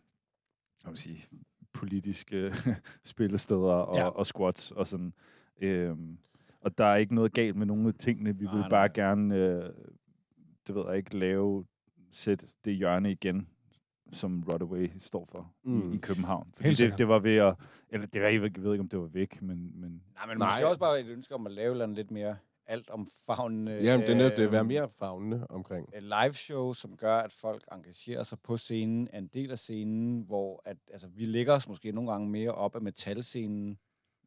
hvad 0.83 0.91
vil 0.91 0.97
sige, 0.99 1.27
politiske 1.73 2.53
spillesteder 3.03 3.59
og, 3.73 3.97
Ja. 3.97 4.05
og 4.07 4.25
squats 4.25 4.71
og 4.71 4.87
sådan. 4.87 5.13
Øhm, 5.61 6.17
og 6.61 6.77
der 6.77 6.85
er 6.85 6.95
ikke 6.95 7.15
noget 7.15 7.33
galt 7.33 7.55
med 7.55 7.65
nogle 7.65 7.87
af 7.87 7.93
tingene. 7.93 8.37
Vi 8.37 8.45
Nej, 8.45 8.53
vil 8.53 8.59
nej. 8.59 8.69
bare 8.69 8.89
gerne, 8.89 9.35
øh, 9.35 9.63
det 10.67 10.75
ved 10.75 10.83
jeg 10.87 10.97
ikke, 10.97 11.17
lave, 11.17 11.65
sætte 12.11 12.47
det 12.65 12.75
hjørne 12.75 13.11
igen, 13.11 13.47
som 14.11 14.43
Rodaway 14.51 14.91
står 14.99 15.25
for 15.31 15.53
mm. 15.63 15.73
Mm. 15.73 15.91
i, 15.91 15.95
i 15.95 15.99
København. 15.99 16.51
Fordi 16.55 16.67
Helt 16.67 16.79
det, 16.79 16.97
det 16.97 17.07
var 17.07 17.19
ved 17.19 17.35
at, 17.37 17.55
eller 17.89 18.07
det 18.07 18.21
var, 18.21 18.27
jeg 18.27 18.41
ved 18.41 18.73
ikke, 18.73 18.79
om 18.79 18.89
det 18.89 18.99
var 18.99 19.07
væk, 19.07 19.41
men, 19.41 19.81
men 19.81 20.03
Nej, 20.13 20.25
men 20.27 20.37
Nej. 20.37 20.47
måske 20.47 20.67
også 20.67 20.79
bare 20.79 20.99
et 20.99 21.07
ønske 21.07 21.35
om 21.35 21.45
at 21.45 21.51
lave 21.51 21.67
et 21.67 21.71
eller 21.71 21.83
andet 21.83 21.97
lidt 21.97 22.11
mere 22.11 22.37
alt 22.69 22.89
om 22.89 23.07
favnende. 23.25 23.83
Jamen, 23.83 24.07
det 24.07 24.13
er 24.13 24.17
nødt 24.17 24.35
til 24.35 24.41
at 24.41 24.51
være 24.51 24.61
øh, 24.61 24.67
mere 24.67 24.89
fagnende 24.89 25.47
omkring. 25.49 25.89
et 25.95 26.03
live 26.03 26.33
show, 26.33 26.73
som 26.73 26.97
gør, 26.97 27.17
at 27.17 27.33
folk 27.33 27.63
engagerer 27.71 28.23
sig 28.23 28.39
på 28.39 28.57
scenen, 28.57 29.07
er 29.13 29.17
en 29.17 29.27
del 29.27 29.51
af 29.51 29.59
scenen, 29.59 30.21
hvor 30.21 30.61
at, 30.65 30.77
altså, 30.91 31.07
vi 31.07 31.25
lægger 31.25 31.53
os 31.53 31.67
måske 31.67 31.91
nogle 31.91 32.11
gange 32.11 32.29
mere 32.29 32.51
op 32.51 32.75
af 32.75 32.81
metalscenen, 32.81 33.79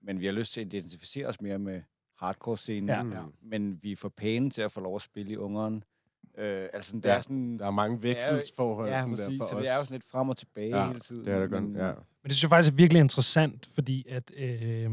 men 0.02 0.20
vi 0.20 0.26
har 0.26 0.32
lyst 0.32 0.52
til 0.52 0.60
at 0.60 0.74
identificere 0.74 1.26
os 1.26 1.40
mere 1.40 1.58
med 1.58 1.82
hardcore-scenen. 2.26 2.88
Ja. 2.88 3.02
Men 3.42 3.78
vi 3.82 3.92
er 3.92 3.96
for 3.96 4.08
pæne 4.08 4.50
til 4.50 4.62
at 4.62 4.72
få 4.72 4.80
lov 4.80 4.96
at 4.96 5.02
spille 5.02 5.32
i 5.32 5.36
ungeren. 5.36 5.84
Øh, 6.38 6.68
altså, 6.72 6.96
det 6.96 7.04
Ja, 7.04 7.14
er 7.16 7.20
sådan... 7.20 7.58
Der 7.58 7.66
er 7.66 7.70
mange 7.70 8.02
vekselsforhold 8.02 8.88
ja, 8.88 9.00
sådan 9.00 9.16
der 9.16 9.24
præcis, 9.24 9.38
for 9.40 9.46
så 9.48 9.54
os. 9.54 9.62
det 9.62 9.70
er 9.70 9.76
jo 9.76 9.84
sådan 9.84 9.94
lidt 9.94 10.04
frem 10.10 10.28
og 10.28 10.36
tilbage 10.36 10.76
Ja, 10.78 10.86
hele 10.86 11.00
tiden. 11.00 11.24
det 11.24 11.34
er 11.34 11.40
det 11.40 11.50
godt, 11.50 11.62
men- 11.64 11.76
ja. 11.76 11.86
Men 11.86 12.28
det 12.28 12.32
synes 12.32 12.42
jeg 12.42 12.48
faktisk 12.50 12.72
er 12.72 12.76
virkelig 12.76 13.00
interessant, 13.00 13.68
fordi 13.74 14.06
at 14.08 14.30
øh, 14.36 14.90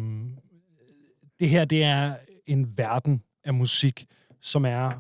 det 1.39 1.49
her, 1.49 1.65
det 1.65 1.83
er 1.83 2.15
en 2.45 2.77
verden 2.77 3.23
af 3.43 3.53
musik, 3.53 4.05
som 4.41 4.65
er 4.65 4.91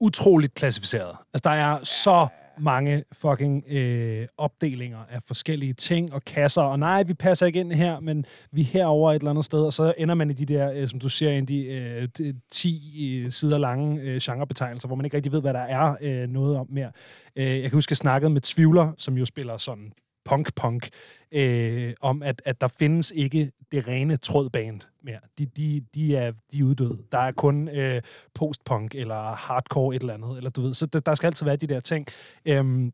utroligt 0.00 0.54
klassificeret. 0.54 1.16
Altså, 1.34 1.48
der 1.48 1.50
er 1.56 1.84
så 1.84 2.28
mange 2.60 3.04
fucking 3.12 3.64
øh, 3.70 4.26
opdelinger 4.38 4.98
af 5.10 5.22
forskellige 5.26 5.72
ting 5.72 6.14
og 6.14 6.24
kasser, 6.24 6.62
og 6.62 6.78
nej, 6.78 7.02
vi 7.02 7.14
passer 7.14 7.46
ikke 7.46 7.60
ind 7.60 7.72
her, 7.72 8.00
men 8.00 8.24
vi 8.52 8.60
er 8.60 8.64
herover 8.64 9.12
et 9.12 9.16
eller 9.16 9.30
andet 9.30 9.44
sted, 9.44 9.60
og 9.60 9.72
så 9.72 9.94
ender 9.98 10.14
man 10.14 10.30
i 10.30 10.32
de 10.32 10.46
der, 10.46 10.72
øh, 10.72 10.88
som 10.88 11.00
du 11.00 11.08
siger, 11.08 11.32
i 11.32 11.40
de 11.40 11.64
øh, 11.64 12.34
10 12.50 13.22
øh, 13.24 13.30
sider 13.30 13.58
lange 13.58 14.00
øh, 14.00 14.20
genrebetegnelser, 14.22 14.88
hvor 14.88 14.96
man 14.96 15.04
ikke 15.04 15.16
rigtig 15.16 15.32
ved, 15.32 15.40
hvad 15.40 15.54
der 15.54 15.60
er 15.60 15.96
øh, 16.00 16.28
noget 16.28 16.56
om 16.56 16.66
mere. 16.70 16.90
Øh, 17.36 17.44
jeg 17.44 17.62
kan 17.62 17.72
huske, 17.72 17.92
jeg 17.92 17.96
snakkede 17.96 18.30
med 18.30 18.40
Tvivler, 18.40 18.92
som 18.98 19.16
jo 19.16 19.24
spiller 19.24 19.56
sådan 19.56 19.92
punk-punk, 20.30 20.88
øh, 21.32 21.94
om 22.00 22.22
at, 22.22 22.42
at 22.44 22.60
der 22.60 22.68
findes 22.68 23.12
ikke 23.16 23.52
det 23.72 23.88
rene 23.88 24.16
trådband 24.16 24.80
mere. 25.02 25.18
De, 25.38 25.46
de, 25.46 25.84
de, 25.94 26.16
er, 26.16 26.32
de 26.52 26.58
er 26.58 26.64
uddøde. 26.64 26.98
Der 27.12 27.18
er 27.18 27.32
kun 27.32 27.68
øh, 27.68 28.02
postpunk 28.34 28.94
eller 28.94 29.34
hardcore 29.34 29.96
et 29.96 30.00
eller 30.00 30.14
andet. 30.14 30.36
Eller 30.36 30.50
du 30.50 30.60
ved, 30.60 30.74
så 30.74 30.86
der, 30.86 31.00
der 31.00 31.14
skal 31.14 31.26
altid 31.26 31.46
være 31.46 31.56
de 31.56 31.66
der 31.66 31.80
ting. 31.80 32.06
Øhm, 32.44 32.92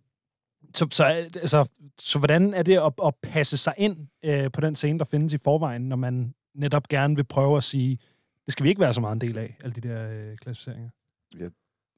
så, 0.75 0.87
så, 0.91 1.05
altså, 1.05 1.69
så 1.99 2.19
hvordan 2.19 2.55
er 2.55 2.63
det 2.63 2.79
at, 2.79 2.93
at 3.05 3.15
passe 3.23 3.57
sig 3.57 3.75
ind 3.77 3.97
øh, 4.25 4.51
på 4.53 4.61
den 4.61 4.77
scene, 4.77 4.99
der 4.99 5.05
findes 5.05 5.35
i 5.35 5.39
forvejen, 5.39 5.89
når 5.89 5.97
man 5.97 6.35
netop 6.55 6.89
gerne 6.89 7.17
vil 7.17 7.25
prøve 7.25 7.57
at 7.57 7.65
sige, 7.65 7.99
det 8.45 8.53
skal 8.53 8.65
vi 8.65 8.69
ikke 8.69 8.81
være 8.81 8.95
så 8.95 9.01
meget 9.01 9.15
en 9.15 9.21
del 9.21 9.39
af, 9.39 9.57
alle 9.65 9.75
de 9.75 9.89
der 9.89 10.11
øh, 10.13 10.37
klassificeringer? 10.37 10.91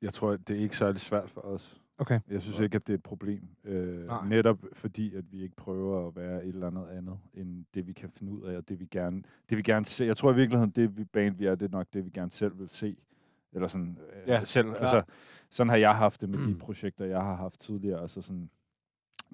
jeg 0.02 0.12
tror, 0.12 0.36
det 0.36 0.56
er 0.56 0.60
ikke 0.60 0.76
særlig 0.76 1.00
svært 1.00 1.30
for 1.30 1.40
os. 1.40 1.80
Okay. 1.98 2.20
Jeg 2.28 2.42
synes 2.42 2.60
ikke, 2.60 2.76
at 2.76 2.86
det 2.86 2.92
er 2.92 2.96
et 2.98 3.02
problem. 3.02 3.48
Øh, 3.64 4.06
Nej. 4.06 4.28
netop 4.28 4.58
fordi, 4.72 5.14
at 5.14 5.32
vi 5.32 5.42
ikke 5.42 5.56
prøver 5.56 6.08
at 6.08 6.16
være 6.16 6.44
et 6.44 6.48
eller 6.48 6.66
andet 6.66 6.86
andet, 6.88 7.18
end 7.34 7.64
det, 7.74 7.86
vi 7.86 7.92
kan 7.92 8.10
finde 8.10 8.32
ud 8.32 8.42
af, 8.42 8.56
og 8.56 8.68
det, 8.68 8.80
vi 8.80 8.86
gerne, 8.90 9.22
det, 9.50 9.56
vi 9.58 9.62
gerne 9.62 9.84
ser. 9.84 10.06
Jeg 10.06 10.16
tror 10.16 10.32
i 10.32 10.34
virkeligheden, 10.34 10.70
det 10.70 10.96
vi 10.98 11.04
band, 11.04 11.36
vi 11.36 11.46
er, 11.46 11.54
det 11.54 11.66
er 11.66 11.70
nok 11.70 11.86
det, 11.92 12.04
vi 12.04 12.10
gerne 12.10 12.30
selv 12.30 12.58
vil 12.58 12.68
se. 12.68 12.96
Eller 13.52 13.68
sådan, 13.68 13.98
øh, 14.12 14.28
Ja, 14.28 14.44
selv, 14.44 14.66
klart. 14.68 14.80
altså, 14.80 15.02
sådan 15.50 15.68
har 15.70 15.76
jeg 15.76 15.96
haft 15.96 16.20
det 16.20 16.28
med 16.28 16.38
de 16.38 16.54
projekter, 16.66 17.04
jeg 17.04 17.20
har 17.20 17.34
haft 17.34 17.60
tidligere. 17.60 18.00
Altså 18.00 18.22
sådan, 18.22 18.50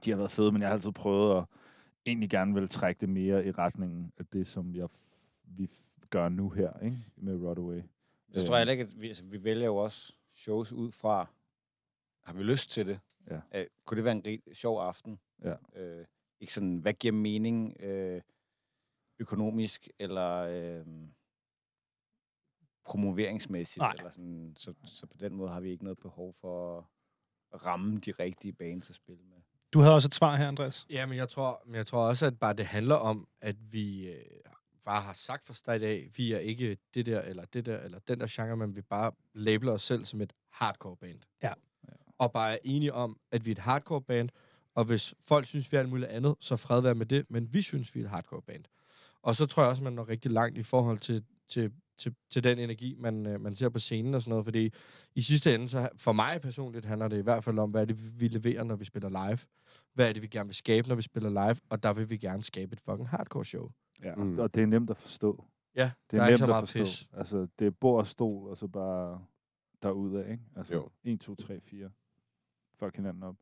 de 0.04 0.10
har 0.10 0.16
været 0.16 0.30
fede, 0.30 0.52
men 0.52 0.60
jeg 0.62 0.68
har 0.68 0.74
altid 0.74 0.92
prøvet 0.92 1.36
at 1.38 1.44
egentlig 2.06 2.30
gerne 2.30 2.54
vil 2.54 2.68
trække 2.68 3.00
det 3.00 3.08
mere 3.08 3.46
i 3.46 3.50
retningen 3.50 4.12
af 4.18 4.26
det, 4.26 4.46
som 4.46 4.74
jeg 4.74 4.88
vi 5.46 5.70
gør 6.10 6.28
nu 6.28 6.50
her, 6.50 6.70
ikke? 6.84 6.96
Med 7.16 7.36
Rodaway. 7.36 7.80
Så 8.34 8.46
tror 8.46 8.54
jeg 8.54 8.60
heller 8.60 8.72
ikke, 8.72 8.84
at 8.84 9.02
vi, 9.02 9.08
altså, 9.08 9.24
vi 9.24 9.44
vælger 9.44 9.64
jo 9.66 9.76
også 9.76 10.14
shows 10.32 10.72
ud 10.72 10.92
fra, 10.92 11.28
har 12.26 12.32
vi 12.32 12.42
lyst 12.42 12.70
til 12.70 12.86
det? 12.86 13.00
Ja. 13.30 13.40
Øh, 13.54 13.66
kunne 13.84 13.96
det 13.96 14.04
være 14.04 14.14
en 14.14 14.26
rig, 14.26 14.42
sjov 14.52 14.80
aften? 14.80 15.20
Ja. 15.44 15.54
Øh, 15.76 16.06
ikke 16.40 16.52
sådan, 16.52 16.78
hvad 16.78 16.92
giver 16.92 17.12
mening 17.12 17.80
øh, 17.80 18.22
økonomisk 19.18 19.88
eller 19.98 20.30
øh, 20.34 20.86
promoveringsmæssigt? 22.84 23.80
Nej. 23.80 23.94
Eller 23.98 24.10
sådan, 24.10 24.54
så, 24.58 24.74
så 24.84 25.06
på 25.06 25.16
den 25.20 25.34
måde 25.34 25.50
har 25.50 25.60
vi 25.60 25.70
ikke 25.70 25.84
noget 25.84 25.98
behov 25.98 26.32
for 26.32 26.78
at 27.52 27.66
ramme 27.66 27.98
de 27.98 28.12
rigtige 28.12 28.52
bands 28.52 28.90
at 28.90 28.96
spille 28.96 29.22
med. 29.24 29.36
Du 29.72 29.80
havde 29.80 29.94
også 29.94 30.08
et 30.08 30.14
svar 30.14 30.36
her, 30.36 30.48
Andreas. 30.48 30.86
Ja, 30.90 31.06
men 31.06 31.18
jeg 31.18 31.28
tror, 31.28 31.62
men 31.66 31.74
jeg 31.74 31.86
tror 31.86 32.08
også, 32.08 32.26
at 32.26 32.38
bare 32.38 32.52
det 32.52 32.66
handler 32.66 32.94
om, 32.94 33.28
at 33.40 33.72
vi 33.72 34.12
øh, 34.12 34.24
bare 34.84 35.02
har 35.02 35.12
sagt 35.12 35.46
fra 35.46 35.54
start 35.54 35.82
af, 35.82 36.10
vi 36.16 36.32
er 36.32 36.38
ikke 36.38 36.78
det 36.94 37.06
der, 37.06 37.20
eller 37.20 37.44
det 37.44 37.66
der, 37.66 37.80
eller 37.80 37.98
den 37.98 38.20
der 38.20 38.26
genre, 38.30 38.56
men 38.56 38.76
vi 38.76 38.82
bare 38.82 39.12
labeler 39.32 39.72
os 39.72 39.82
selv 39.82 40.04
som 40.04 40.20
et 40.20 40.32
hardcore 40.50 40.96
band. 40.96 41.20
Ja. 41.42 41.52
Og 42.18 42.32
bare 42.32 42.52
er 42.52 42.58
enige 42.64 42.92
om, 42.92 43.16
at 43.32 43.44
vi 43.46 43.50
er 43.50 43.54
et 43.54 43.58
hardcore 43.58 44.02
band, 44.02 44.28
og 44.74 44.84
hvis 44.84 45.14
folk 45.20 45.46
synes, 45.46 45.72
vi 45.72 45.76
er 45.76 45.80
alt 45.80 45.88
muligt 45.88 46.10
andet, 46.10 46.34
så 46.40 46.56
fred 46.56 46.80
være 46.80 46.94
med 46.94 47.06
det, 47.06 47.26
men 47.30 47.54
vi 47.54 47.62
synes, 47.62 47.94
vi 47.94 48.00
er 48.00 48.04
et 48.04 48.10
hardcore 48.10 48.42
band. 48.42 48.64
Og 49.22 49.36
så 49.36 49.46
tror 49.46 49.62
jeg 49.62 49.70
også, 49.70 49.82
man 49.82 49.92
når 49.92 50.08
rigtig 50.08 50.30
langt 50.30 50.58
i 50.58 50.62
forhold 50.62 50.98
til, 50.98 51.24
til, 51.48 51.72
til, 51.98 52.14
til 52.30 52.44
den 52.44 52.58
energi, 52.58 52.94
man, 52.98 53.26
øh, 53.26 53.40
man 53.40 53.54
ser 53.56 53.68
på 53.68 53.78
scenen 53.78 54.14
og 54.14 54.22
sådan 54.22 54.30
noget, 54.30 54.44
fordi 54.44 54.72
i 55.14 55.20
sidste 55.20 55.54
ende, 55.54 55.68
så 55.68 55.88
for 55.96 56.12
mig 56.12 56.40
personligt 56.40 56.84
handler 56.86 57.08
det 57.08 57.18
i 57.18 57.22
hvert 57.22 57.44
fald 57.44 57.58
om, 57.58 57.70
hvad 57.70 57.80
er 57.80 57.84
det, 57.84 58.20
vi 58.20 58.28
leverer, 58.28 58.64
når 58.64 58.76
vi 58.76 58.84
spiller 58.84 59.08
live. 59.08 59.38
Hvad 59.94 60.08
er 60.08 60.12
det, 60.12 60.22
vi 60.22 60.26
gerne 60.26 60.48
vil 60.48 60.54
skabe, 60.56 60.88
når 60.88 60.94
vi 60.94 61.02
spiller 61.02 61.30
live, 61.30 61.56
og 61.70 61.82
der 61.82 61.92
vil 61.92 62.10
vi 62.10 62.16
gerne 62.16 62.42
skabe 62.44 62.72
et 62.72 62.80
fucking 62.80 63.08
hardcore 63.08 63.44
show. 63.44 63.70
Ja, 64.02 64.14
Mm. 64.14 64.38
og 64.38 64.54
det 64.54 64.62
er 64.62 64.66
nemt 64.66 64.90
at 64.90 64.96
forstå. 64.96 65.44
Ja, 65.76 65.90
Det 66.10 66.10
der 66.10 66.18
er 66.18 66.22
er 66.26 66.28
ikke 66.28 66.40
nemt 66.46 66.52
at 66.56 66.60
forstå. 66.60 66.78
pis. 66.78 67.08
Altså, 67.12 67.46
det 67.58 67.66
er 67.66 67.70
bord 67.70 67.98
og 68.00 68.06
stol, 68.06 68.48
og 68.50 68.56
så 68.56 68.66
bare 68.68 69.20
derudad, 69.82 70.30
ikke? 70.30 70.42
Altså, 70.56 70.72
Jo. 70.74 70.88
1, 71.04 71.20
2, 71.20 71.34
3, 71.34 71.60
4. 71.60 71.90
Fuck 72.78 72.96
hinanden 72.96 73.22
op. 73.22 73.34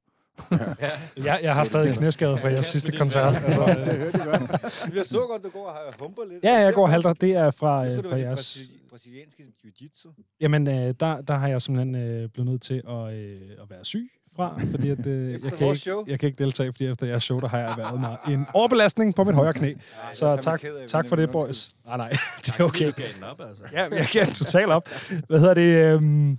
Ja. 0.51 0.91
Jeg, 1.25 1.41
jeg 1.43 1.55
har 1.55 1.65
stadig 1.65 1.97
knæskade 1.97 2.39
fra 2.39 2.49
jeres 2.49 2.67
sidste 2.67 2.93
koncert. 2.99 3.35
Altså, 3.45 3.63
øh, 3.63 3.87
det 3.87 3.97
hørte 3.97 4.19
jeg 4.19 4.27
godt. 4.51 4.91
Jeg 4.97 5.05
så 5.07 5.27
godt, 5.31 5.43
du 5.45 5.49
går 5.49 5.67
og 5.67 5.95
humper 6.01 6.23
lidt. 6.31 6.45
ja, 6.45 6.55
jeg 6.55 6.75
går 6.75 6.83
og 6.83 6.91
halter. 6.91 7.13
Det 7.13 7.33
er 7.37 7.51
fra, 7.51 7.79
Jeg 7.81 7.99
øh, 7.99 8.05
fra 8.11 8.17
jeres... 8.17 8.57
brasili- 8.57 8.89
brasilianske 8.91 9.43
jiu-jitsu. 9.65 10.37
Jamen, 10.41 10.69
øh, 10.69 10.95
der, 11.01 11.21
der 11.21 11.35
har 11.37 11.49
jeg 11.49 11.63
simpelthen 11.63 11.95
øh, 11.95 12.29
blevet 12.29 12.51
nødt 12.51 12.63
til 12.63 12.83
at, 12.89 13.13
øh, 13.15 13.41
at 13.63 13.71
være 13.71 13.85
syg 13.85 14.11
fra, 14.37 14.61
fordi 14.71 14.91
at, 14.91 15.07
øh, 15.07 15.33
jeg, 15.33 15.41
kan 15.53 15.69
ikke, 15.69 15.91
jeg 16.07 16.21
kan 16.21 16.27
ikke 16.27 16.45
deltage, 16.45 16.73
fordi 16.73 16.87
efter 16.87 17.07
jeres 17.07 17.23
show, 17.23 17.41
der 17.41 17.49
har 17.49 17.59
jeg 17.59 17.75
været 17.77 18.01
mig 18.01 18.17
en 18.29 18.47
overbelastning 18.55 19.15
på 19.15 19.25
mit 19.25 19.35
højre 19.35 19.53
knæ. 19.53 19.75
Så 20.13 20.37
tak, 20.37 20.63
tak 20.87 21.09
for 21.09 21.17
det, 21.17 21.31
boys. 21.31 21.71
Nej, 21.87 21.97
nej, 21.97 22.09
det 22.47 22.55
er 22.59 22.65
okay. 22.65 22.93
gav 22.93 23.07
den 23.17 23.25
op, 23.25 23.41
altså. 23.49 23.63
Ja, 23.73 23.83
jeg 23.83 24.07
den 24.27 24.35
totalt 24.35 24.71
op. 24.71 24.89
Hvad 25.29 25.39
hedder 25.41 25.55
det? 25.55 25.95
Øhm, 25.95 26.39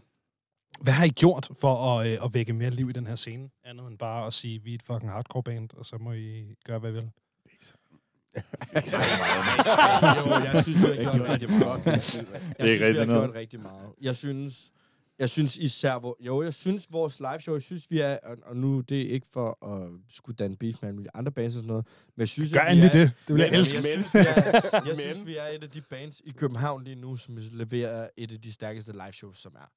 hvad 0.83 0.93
har 0.93 1.05
I 1.05 1.09
gjort 1.09 1.49
for 1.59 1.99
at, 1.99 2.07
øh, 2.07 2.25
at 2.25 2.33
vække 2.33 2.53
mere 2.53 2.69
liv 2.69 2.89
i 2.89 2.93
den 2.93 3.07
her 3.07 3.15
scene? 3.15 3.49
Andet 3.63 3.87
end 3.87 3.97
bare 3.97 4.27
at 4.27 4.33
sige, 4.33 4.63
vi 4.63 4.71
er 4.71 4.75
et 4.75 4.83
fucking 4.83 5.11
hardcore 5.11 5.43
band, 5.43 5.69
og 5.77 5.85
så 5.85 5.97
må 5.97 6.11
I 6.11 6.55
gøre, 6.65 6.79
hvad 6.79 6.89
I 6.91 6.93
vil. 6.93 7.01
jo, 10.17 10.29
jeg 10.53 10.63
synes, 10.63 10.77
vi 10.79 11.03
har 11.03 11.13
gjort 11.17 11.29
rigtig 11.29 11.49
meget. 11.49 11.85
Jeg 11.85 11.93
Det 11.93 11.95
er 11.95 11.99
synes, 11.99 12.71
ikke 12.71 12.79
vi 12.79 12.85
rigtig 12.85 12.99
har 13.01 13.05
noget. 13.05 13.23
gjort 13.23 13.35
rigtig 13.35 13.59
meget. 13.59 13.89
Jeg 14.01 14.15
synes, 14.15 14.71
jeg 15.19 15.29
synes 15.29 15.57
især, 15.57 15.99
hvor, 15.99 16.17
jo, 16.19 16.43
jeg 16.43 16.53
synes 16.53 16.87
vores 16.91 17.19
live 17.19 17.39
show, 17.39 17.55
jeg 17.55 17.61
synes 17.61 17.91
vi 17.91 17.99
er, 17.99 18.17
og, 18.23 18.37
og 18.45 18.57
nu 18.57 18.81
det 18.81 19.01
er 19.01 19.09
ikke 19.09 19.27
for 19.33 19.65
at 19.73 19.89
skulle 20.09 20.35
danne 20.35 20.57
beef 20.57 20.75
med 20.81 20.89
alle 20.89 21.17
andre 21.17 21.31
bands 21.31 21.53
og 21.53 21.57
sådan 21.57 21.67
noget, 21.67 21.85
men 22.15 22.19
jeg 22.21 22.27
synes, 22.29 22.53
Gør 22.53 22.59
at 22.59 22.67
vi 22.67 22.71
endelig 22.81 22.99
er, 23.01 23.05
det. 23.05 23.11
Det 23.27 23.35
vil 23.35 23.41
jeg 23.41 23.51
elske. 23.53 23.75
Jeg, 23.77 23.83
synes, 23.83 24.13
vi 24.13 24.19
er, 24.19 24.81
jeg 24.87 24.95
synes, 24.95 25.25
vi 25.25 25.37
er 25.37 25.45
et 25.47 25.63
af 25.63 25.69
de 25.69 25.81
bands 25.81 26.21
i 26.25 26.31
København 26.31 26.83
lige 26.83 26.95
nu, 26.95 27.15
som 27.15 27.37
leverer 27.51 28.07
et 28.17 28.31
af 28.31 28.41
de 28.41 28.53
stærkeste 28.53 28.91
live 28.91 29.11
shows, 29.13 29.37
som 29.37 29.55
er. 29.55 29.69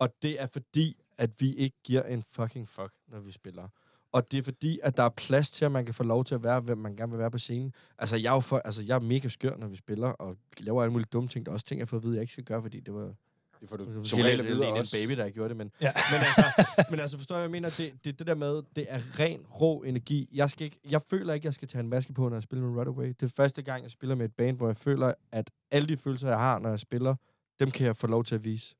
Og 0.00 0.08
det 0.22 0.40
er 0.40 0.46
fordi, 0.46 0.96
at 1.18 1.40
vi 1.40 1.54
ikke 1.54 1.76
giver 1.84 2.02
en 2.02 2.22
fucking 2.22 2.68
fuck, 2.68 2.92
når 3.08 3.20
vi 3.20 3.32
spiller. 3.32 3.68
Og 4.12 4.32
det 4.32 4.38
er 4.38 4.42
fordi, 4.42 4.80
at 4.82 4.96
der 4.96 5.02
er 5.02 5.08
plads 5.08 5.50
til, 5.50 5.64
at 5.64 5.72
man 5.72 5.84
kan 5.84 5.94
få 5.94 6.02
lov 6.02 6.24
til 6.24 6.34
at 6.34 6.42
være, 6.42 6.60
hvem 6.60 6.78
man 6.78 6.96
gerne 6.96 7.12
vil 7.12 7.18
være 7.18 7.30
på 7.30 7.38
scenen. 7.38 7.72
Altså, 7.98 8.16
jeg 8.16 8.30
er, 8.30 8.34
jo 8.34 8.40
for, 8.40 8.58
altså, 8.58 8.82
jeg 8.82 8.94
er 8.94 9.00
mega 9.00 9.28
skør, 9.28 9.56
når 9.56 9.66
vi 9.68 9.76
spiller, 9.76 10.08
og 10.08 10.36
laver 10.58 10.82
alle 10.82 10.92
mulige 10.92 11.08
dumme 11.12 11.28
ting. 11.28 11.46
Der 11.46 11.52
er 11.52 11.54
også 11.54 11.66
ting, 11.66 11.78
jeg 11.80 11.88
får 11.88 11.96
at 11.96 12.02
vide, 12.02 12.14
jeg 12.14 12.20
ikke 12.22 12.32
skal 12.32 12.44
gøre, 12.44 12.62
fordi 12.62 12.80
det 12.80 12.94
var... 12.94 13.14
Det 13.60 13.68
får 13.68 13.76
du 13.76 14.04
Som 14.04 14.18
regel 14.18 14.40
at 14.40 14.46
det 14.46 14.54
vide 14.56 14.66
er 14.66 14.74
en 14.74 14.86
baby, 14.92 15.16
der 15.16 15.22
har 15.22 15.30
gjort 15.30 15.50
det, 15.50 15.56
men, 15.56 15.70
Ja. 15.80 15.92
men, 16.10 16.20
altså, 16.20 16.84
men 16.90 17.00
altså, 17.00 17.16
forstår 17.16 17.36
jeg, 17.36 17.42
jeg 17.42 17.50
mener? 17.50 17.68
Det, 17.78 17.92
det, 18.04 18.18
det 18.18 18.26
der 18.26 18.34
med, 18.34 18.62
det 18.76 18.86
er 18.88 19.00
ren, 19.18 19.40
rå 19.40 19.82
energi. 19.82 20.28
Jeg, 20.32 20.50
skal 20.50 20.64
ikke, 20.64 20.78
jeg 20.90 21.02
føler 21.02 21.34
ikke, 21.34 21.46
jeg 21.46 21.54
skal 21.54 21.68
tage 21.68 21.80
en 21.80 21.88
maske 21.88 22.12
på, 22.12 22.28
når 22.28 22.36
jeg 22.36 22.42
spiller 22.42 22.66
med 22.66 22.80
Runaway. 22.80 23.08
Det 23.08 23.22
er 23.22 23.32
første 23.36 23.62
gang, 23.62 23.82
jeg 23.82 23.90
spiller 23.90 24.14
med 24.14 24.24
et 24.24 24.34
band, 24.34 24.56
hvor 24.56 24.66
jeg 24.66 24.76
føler, 24.76 25.12
at 25.32 25.50
alle 25.70 25.88
de 25.88 25.96
følelser, 25.96 26.28
jeg 26.28 26.38
har, 26.38 26.58
når 26.58 26.70
jeg 26.70 26.80
spiller, 26.80 27.14
dem 27.60 27.70
kan 27.70 27.86
jeg 27.86 27.96
få 27.96 28.06
lov 28.06 28.24
til 28.24 28.34
at 28.34 28.44
vise. 28.44 28.74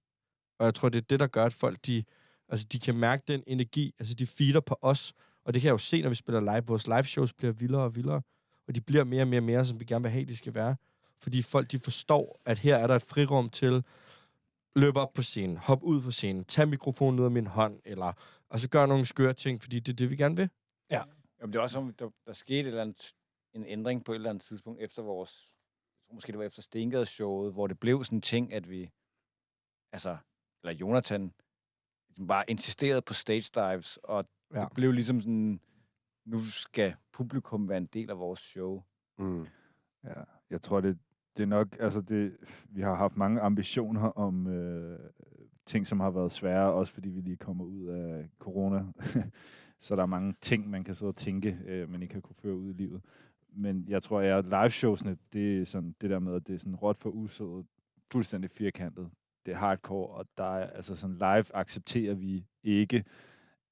Og 0.60 0.66
jeg 0.66 0.74
tror, 0.74 0.88
det 0.88 0.98
er 0.98 1.06
det, 1.10 1.20
der 1.20 1.26
gør, 1.26 1.44
at 1.44 1.52
folk, 1.52 1.86
de, 1.86 2.04
altså, 2.48 2.66
de 2.72 2.78
kan 2.78 2.94
mærke 2.94 3.22
den 3.28 3.42
energi. 3.46 3.94
Altså, 3.98 4.14
de 4.14 4.26
feeder 4.26 4.60
på 4.60 4.78
os. 4.82 5.12
Og 5.44 5.54
det 5.54 5.62
kan 5.62 5.66
jeg 5.66 5.72
jo 5.72 5.78
se, 5.78 6.02
når 6.02 6.08
vi 6.08 6.14
spiller 6.14 6.40
live. 6.40 6.66
Vores 6.66 6.86
live 6.86 7.04
shows 7.04 7.32
bliver 7.32 7.52
vildere 7.52 7.82
og 7.82 7.96
vildere. 7.96 8.22
Og 8.68 8.74
de 8.74 8.80
bliver 8.80 9.04
mere 9.04 9.22
og 9.22 9.28
mere 9.28 9.38
og 9.38 9.44
mere, 9.44 9.64
som 9.64 9.80
vi 9.80 9.84
gerne 9.84 10.02
vil 10.02 10.10
have, 10.10 10.24
de 10.24 10.36
skal 10.36 10.54
være. 10.54 10.76
fordi 11.18 11.42
folk 11.42 11.70
de 11.70 11.78
forstår, 11.78 12.40
at 12.44 12.58
her 12.58 12.76
er 12.76 12.86
der 12.86 12.96
et 12.96 13.02
frirum 13.02 13.48
til 13.48 13.84
løbe 14.76 15.00
op 15.00 15.12
på 15.12 15.22
scenen, 15.22 15.56
hoppe 15.56 15.86
ud 15.86 16.02
på 16.02 16.10
scenen, 16.10 16.44
tage 16.44 16.66
mikrofonen 16.66 17.20
ud 17.20 17.24
af 17.24 17.30
min 17.30 17.46
hånd, 17.46 17.80
eller 17.84 18.12
og 18.48 18.60
så 18.60 18.68
gøre 18.68 18.88
nogle 18.88 19.06
skøre 19.06 19.32
ting, 19.34 19.62
fordi 19.62 19.80
det 19.80 19.92
er 19.92 19.96
det, 19.96 20.10
vi 20.10 20.16
gerne 20.16 20.36
vil. 20.36 20.50
Jamen, 21.40 21.52
det 21.52 21.58
er 21.58 21.62
også 21.62 21.74
som, 21.74 21.92
der, 21.92 22.10
der 22.26 22.32
skete 22.32 22.60
et 22.60 22.66
eller 22.66 22.82
andet, 22.82 23.12
en 23.54 23.64
ændring 23.66 24.04
på 24.04 24.12
et 24.12 24.16
eller 24.16 24.30
andet 24.30 24.44
tidspunkt 24.44 24.80
efter 24.80 25.02
vores, 25.02 25.48
jeg 25.98 26.08
tror 26.08 26.14
måske 26.14 26.32
det 26.32 26.38
var 26.38 26.44
efter 26.44 26.62
Stengade-showet, 26.62 27.52
hvor 27.52 27.66
det 27.66 27.78
blev 27.80 28.04
sådan 28.04 28.18
en 28.18 28.22
ting, 28.22 28.52
at 28.52 28.70
vi, 28.70 28.90
altså, 29.92 30.16
eller 30.62 30.76
Jonathan, 30.76 31.32
ligesom 32.08 32.26
bare 32.26 32.44
insisterede 32.48 33.02
på 33.02 33.14
stage 33.14 33.50
dives, 33.54 33.96
og 33.96 34.24
ja. 34.54 34.60
Det 34.60 34.68
blev 34.74 34.92
ligesom 34.92 35.20
sådan, 35.20 35.60
nu 36.24 36.40
skal 36.40 36.94
publikum 37.12 37.68
være 37.68 37.78
en 37.78 37.86
del 37.86 38.10
af 38.10 38.18
vores 38.18 38.40
show. 38.40 38.82
Mm. 39.18 39.46
Ja, 40.04 40.22
jeg 40.50 40.62
tror, 40.62 40.80
det, 40.80 40.98
det 41.36 41.42
er 41.42 41.46
nok, 41.46 41.76
altså 41.80 42.00
det, 42.00 42.36
vi 42.68 42.80
har 42.80 42.94
haft 42.94 43.16
mange 43.16 43.40
ambitioner 43.40 44.08
om 44.08 44.46
øh, 44.46 44.98
ting, 45.66 45.86
som 45.86 46.00
har 46.00 46.10
været 46.10 46.32
svære, 46.32 46.72
også 46.72 46.92
fordi 46.92 47.08
vi 47.08 47.20
lige 47.20 47.36
kommer 47.36 47.64
ud 47.64 47.86
af 47.86 48.28
corona. 48.38 48.84
så 49.78 49.96
der 49.96 50.02
er 50.02 50.06
mange 50.06 50.32
ting, 50.32 50.70
man 50.70 50.84
kan 50.84 50.94
sidde 50.94 51.10
og 51.10 51.16
tænke, 51.16 51.58
øh, 51.66 51.90
man 51.90 52.02
ikke 52.02 52.14
har 52.14 52.20
kunne 52.20 52.36
føre 52.36 52.56
ud 52.56 52.70
i 52.70 52.72
livet. 52.72 53.02
Men 53.52 53.84
jeg 53.88 54.02
tror, 54.02 54.20
at 54.20 54.44
liveshowsene, 54.44 55.16
det 55.32 55.60
er 55.60 55.64
sådan 55.64 55.94
det 56.00 56.10
der 56.10 56.18
med, 56.18 56.34
at 56.34 56.46
det 56.46 56.54
er 56.54 56.58
sådan 56.58 56.76
råt 56.76 56.96
for 56.96 57.10
usået, 57.10 57.66
fuldstændig 58.12 58.50
firkantet. 58.50 59.10
Det 59.46 59.52
er 59.54 59.58
hardcore, 59.58 60.08
og 60.16 60.26
der 60.38 60.44
er, 60.56 60.70
altså 60.70 60.96
sådan 60.96 61.16
live 61.16 61.54
accepterer 61.56 62.14
vi 62.14 62.46
ikke, 62.62 63.04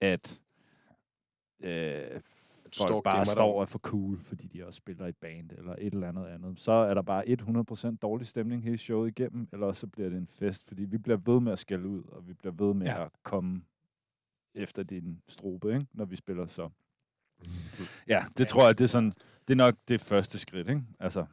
at 0.00 0.40
øh, 1.62 2.20
folk 2.78 3.04
bare 3.04 3.14
gemmer 3.14 3.24
dig. 3.24 3.26
står 3.32 3.54
og 3.54 3.62
er 3.62 3.66
for 3.66 3.78
cool, 3.78 4.18
fordi 4.20 4.46
de 4.46 4.66
også 4.66 4.76
spiller 4.76 5.06
i 5.06 5.08
et 5.08 5.16
band 5.16 5.50
eller 5.52 5.74
et 5.78 5.92
eller 5.94 6.08
andet 6.08 6.26
andet. 6.26 6.60
Så 6.60 6.72
er 6.72 6.94
der 6.94 7.02
bare 7.02 7.24
100% 7.92 7.96
dårlig 8.02 8.26
stemning 8.26 8.62
hele 8.64 8.78
showet 8.78 9.08
igennem, 9.08 9.48
eller 9.52 9.72
så 9.72 9.86
bliver 9.86 10.08
det 10.08 10.18
en 10.18 10.26
fest, 10.28 10.68
fordi 10.68 10.84
vi 10.84 10.98
bliver 10.98 11.18
ved 11.26 11.40
med 11.40 11.52
at 11.52 11.58
skælde 11.58 11.88
ud, 11.88 12.02
og 12.04 12.28
vi 12.28 12.32
bliver 12.34 12.52
ved 12.52 12.74
med 12.74 12.86
Ja. 12.86 12.98
ja. 12.98 13.04
at 13.04 13.10
komme 13.22 13.62
efter 14.54 14.82
din 14.82 15.22
strobe, 15.28 15.74
ikke? 15.74 15.86
når 15.92 16.04
vi 16.04 16.16
spiller 16.16 16.46
så. 16.46 16.68
Ja, 18.08 18.24
det 18.38 18.48
tror 18.48 18.66
jeg, 18.66 18.78
det 18.78 18.84
er, 18.84 18.88
sådan, 18.88 19.10
det 19.48 19.50
er 19.50 19.56
nok 19.56 19.74
det 19.88 20.00
første 20.00 20.38
skridt. 20.38 20.68
Ikke? 20.68 20.82
Altså, 21.00 21.26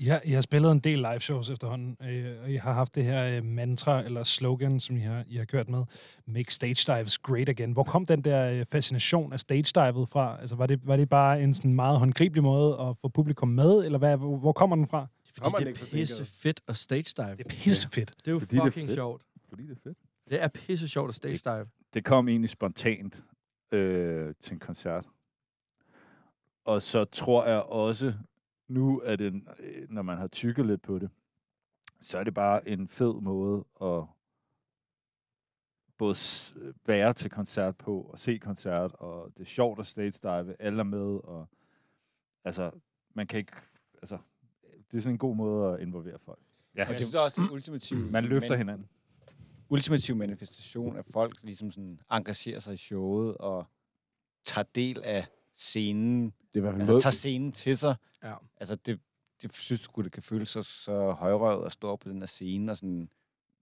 Har, 0.00 0.20
I 0.24 0.30
har 0.32 0.40
spillet 0.40 0.72
en 0.72 0.78
del 0.80 0.98
live 0.98 1.20
shows 1.20 1.50
efterhånden, 1.50 1.96
øh, 2.02 2.42
og 2.42 2.50
I 2.50 2.56
har 2.56 2.72
haft 2.72 2.94
det 2.94 3.04
her 3.04 3.36
øh, 3.36 3.44
mantra 3.44 4.04
eller 4.04 4.24
slogan, 4.24 4.80
som 4.80 4.96
I 4.96 5.00
har, 5.00 5.24
I 5.28 5.36
har 5.36 5.44
kørt 5.44 5.68
med, 5.68 5.84
Make 6.26 6.52
stage 6.54 6.96
dives 6.98 7.18
great 7.18 7.48
again. 7.48 7.72
Hvor 7.72 7.82
kom 7.82 8.06
den 8.06 8.22
der 8.24 8.50
øh, 8.50 8.66
fascination 8.66 9.32
af 9.32 9.40
stage 9.40 9.62
divet 9.74 10.08
fra? 10.08 10.40
Altså, 10.40 10.56
var 10.56 10.66
det, 10.66 10.86
var 10.86 10.96
det 10.96 11.08
bare 11.08 11.42
en 11.42 11.54
sådan 11.54 11.74
meget 11.74 11.98
håndgribelig 11.98 12.42
måde 12.42 12.80
at 12.80 12.96
få 13.00 13.08
publikum 13.08 13.48
med, 13.48 13.84
eller 13.84 13.98
hvad, 13.98 14.16
hvor, 14.16 14.36
hvor 14.36 14.52
kommer 14.52 14.76
den 14.76 14.86
fra? 14.86 15.06
Fordi 15.26 15.40
Kommer 15.40 15.58
det 15.58 15.64
er 15.64 15.68
ikke 15.68 15.78
fra 15.80 15.86
Stengade? 15.86 16.06
pisse 16.06 16.24
fedt 16.42 16.60
at 16.68 16.76
stage 16.76 17.02
dive. 17.16 17.36
Det 17.36 17.44
er 17.44 17.48
pissefedt. 17.48 18.12
Det 18.18 18.28
er 18.28 18.32
jo 18.32 18.38
Fordi 18.38 18.54
det 18.56 18.60
er 18.60 18.64
fucking 18.64 18.88
fedt. 18.88 18.96
sjovt. 18.96 19.22
fordi 19.48 19.62
det 19.62 19.70
er 19.76 19.80
fedt. 19.82 19.98
Det 20.28 20.42
er 20.42 20.48
pisse 20.48 20.88
sjovt 20.88 21.08
at 21.08 21.14
stage 21.14 21.36
dive. 21.44 21.66
det 21.94 22.04
kom 22.04 22.28
egentlig 22.28 22.50
spontant 22.50 23.24
øh, 23.72 24.34
til 24.40 24.52
en 24.52 24.58
koncert. 24.58 25.06
Og 26.66 26.82
så 26.82 27.04
tror 27.04 27.46
jeg 27.46 27.62
også, 27.62 28.14
nu 28.68 29.00
er 29.04 29.16
det, 29.16 29.42
øh, 29.58 29.90
når 29.90 30.02
man 30.02 30.18
har 30.18 30.26
tykket 30.26 30.66
lidt 30.66 30.82
på 30.82 30.98
det, 30.98 31.10
så 32.00 32.18
er 32.18 32.24
det 32.24 32.34
bare 32.34 32.68
en 32.68 32.88
fed 32.88 33.14
måde 33.20 33.64
at 33.82 34.04
både 35.98 36.14
s- 36.14 36.54
være 36.86 37.12
til 37.12 37.30
koncert 37.30 37.76
på, 37.78 38.00
og 38.02 38.18
se 38.18 38.38
koncert, 38.38 38.92
og 38.92 39.32
det 39.36 39.40
er 39.40 39.44
sjovt 39.46 39.78
at 39.78 39.86
stage 39.86 40.10
dive, 40.22 40.56
alle 40.62 40.78
er 40.78 40.84
med, 40.84 41.20
og 41.24 41.48
altså, 42.44 42.70
man 43.14 43.26
kan 43.26 43.38
ikke, 43.38 43.52
altså, 43.96 44.18
det 44.90 44.98
er 44.98 45.02
sådan 45.02 45.14
en 45.14 45.18
god 45.18 45.36
måde 45.36 45.74
at 45.74 45.80
involvere 45.80 46.18
folk. 46.18 46.40
Ja, 46.76 46.88
Og 46.88 46.94
det 46.98 47.14
er 47.14 47.20
også 47.20 47.40
den 47.40 47.50
ultimative... 47.50 48.10
man 48.12 48.24
løfter 48.24 48.48
men- 48.50 48.58
hinanden. 48.58 48.88
ultimativ 49.68 50.16
manifestation, 50.16 50.96
at 50.96 51.06
folk 51.06 51.42
ligesom 51.42 51.70
sådan 51.70 52.00
engagerer 52.12 52.60
sig 52.60 52.74
i 52.74 52.76
showet 52.76 53.36
og 53.36 53.66
tager 54.44 54.64
del 54.74 55.02
af 55.02 55.26
scenen, 55.62 56.24
Det 56.24 56.32
er 56.54 56.58
i 56.58 56.60
hvert 56.60 56.72
fald 56.74 56.80
altså 56.88 57.00
tager 57.00 57.10
scenen 57.12 57.52
til 57.52 57.78
sig. 57.78 57.94
Ja. 58.22 58.34
Altså 58.56 58.74
det, 58.74 59.00
det 59.42 59.54
synes 59.56 59.80
sgu, 59.80 60.02
det 60.02 60.12
kan 60.12 60.22
føles 60.22 60.48
så, 60.48 60.62
så 60.62 61.10
højrøvet 61.12 61.66
at 61.66 61.72
stå 61.72 61.96
på 61.96 62.08
den 62.08 62.18
her 62.18 62.26
scene 62.26 62.72
og 62.72 62.76
sådan, 62.76 63.08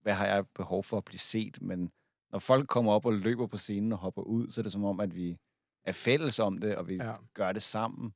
hvad 0.01 0.13
har 0.13 0.25
jeg 0.27 0.47
behov 0.47 0.83
for 0.83 0.97
at 0.97 1.05
blive 1.05 1.19
set? 1.19 1.61
Men 1.61 1.91
når 2.31 2.39
folk 2.39 2.67
kommer 2.69 2.91
op 2.91 3.05
og 3.05 3.13
løber 3.13 3.47
på 3.47 3.57
scenen 3.57 3.91
og 3.91 3.97
hopper 3.97 4.21
ud, 4.21 4.51
så 4.51 4.61
er 4.61 4.63
det 4.63 4.71
som 4.71 4.83
om, 4.83 4.99
at 4.99 5.15
vi 5.15 5.37
er 5.83 5.91
fælles 5.91 6.39
om 6.39 6.57
det, 6.57 6.75
og 6.75 6.87
vi 6.87 6.95
Ja. 6.95 7.13
gør 7.33 7.51
det 7.51 7.63
sammen. 7.63 8.13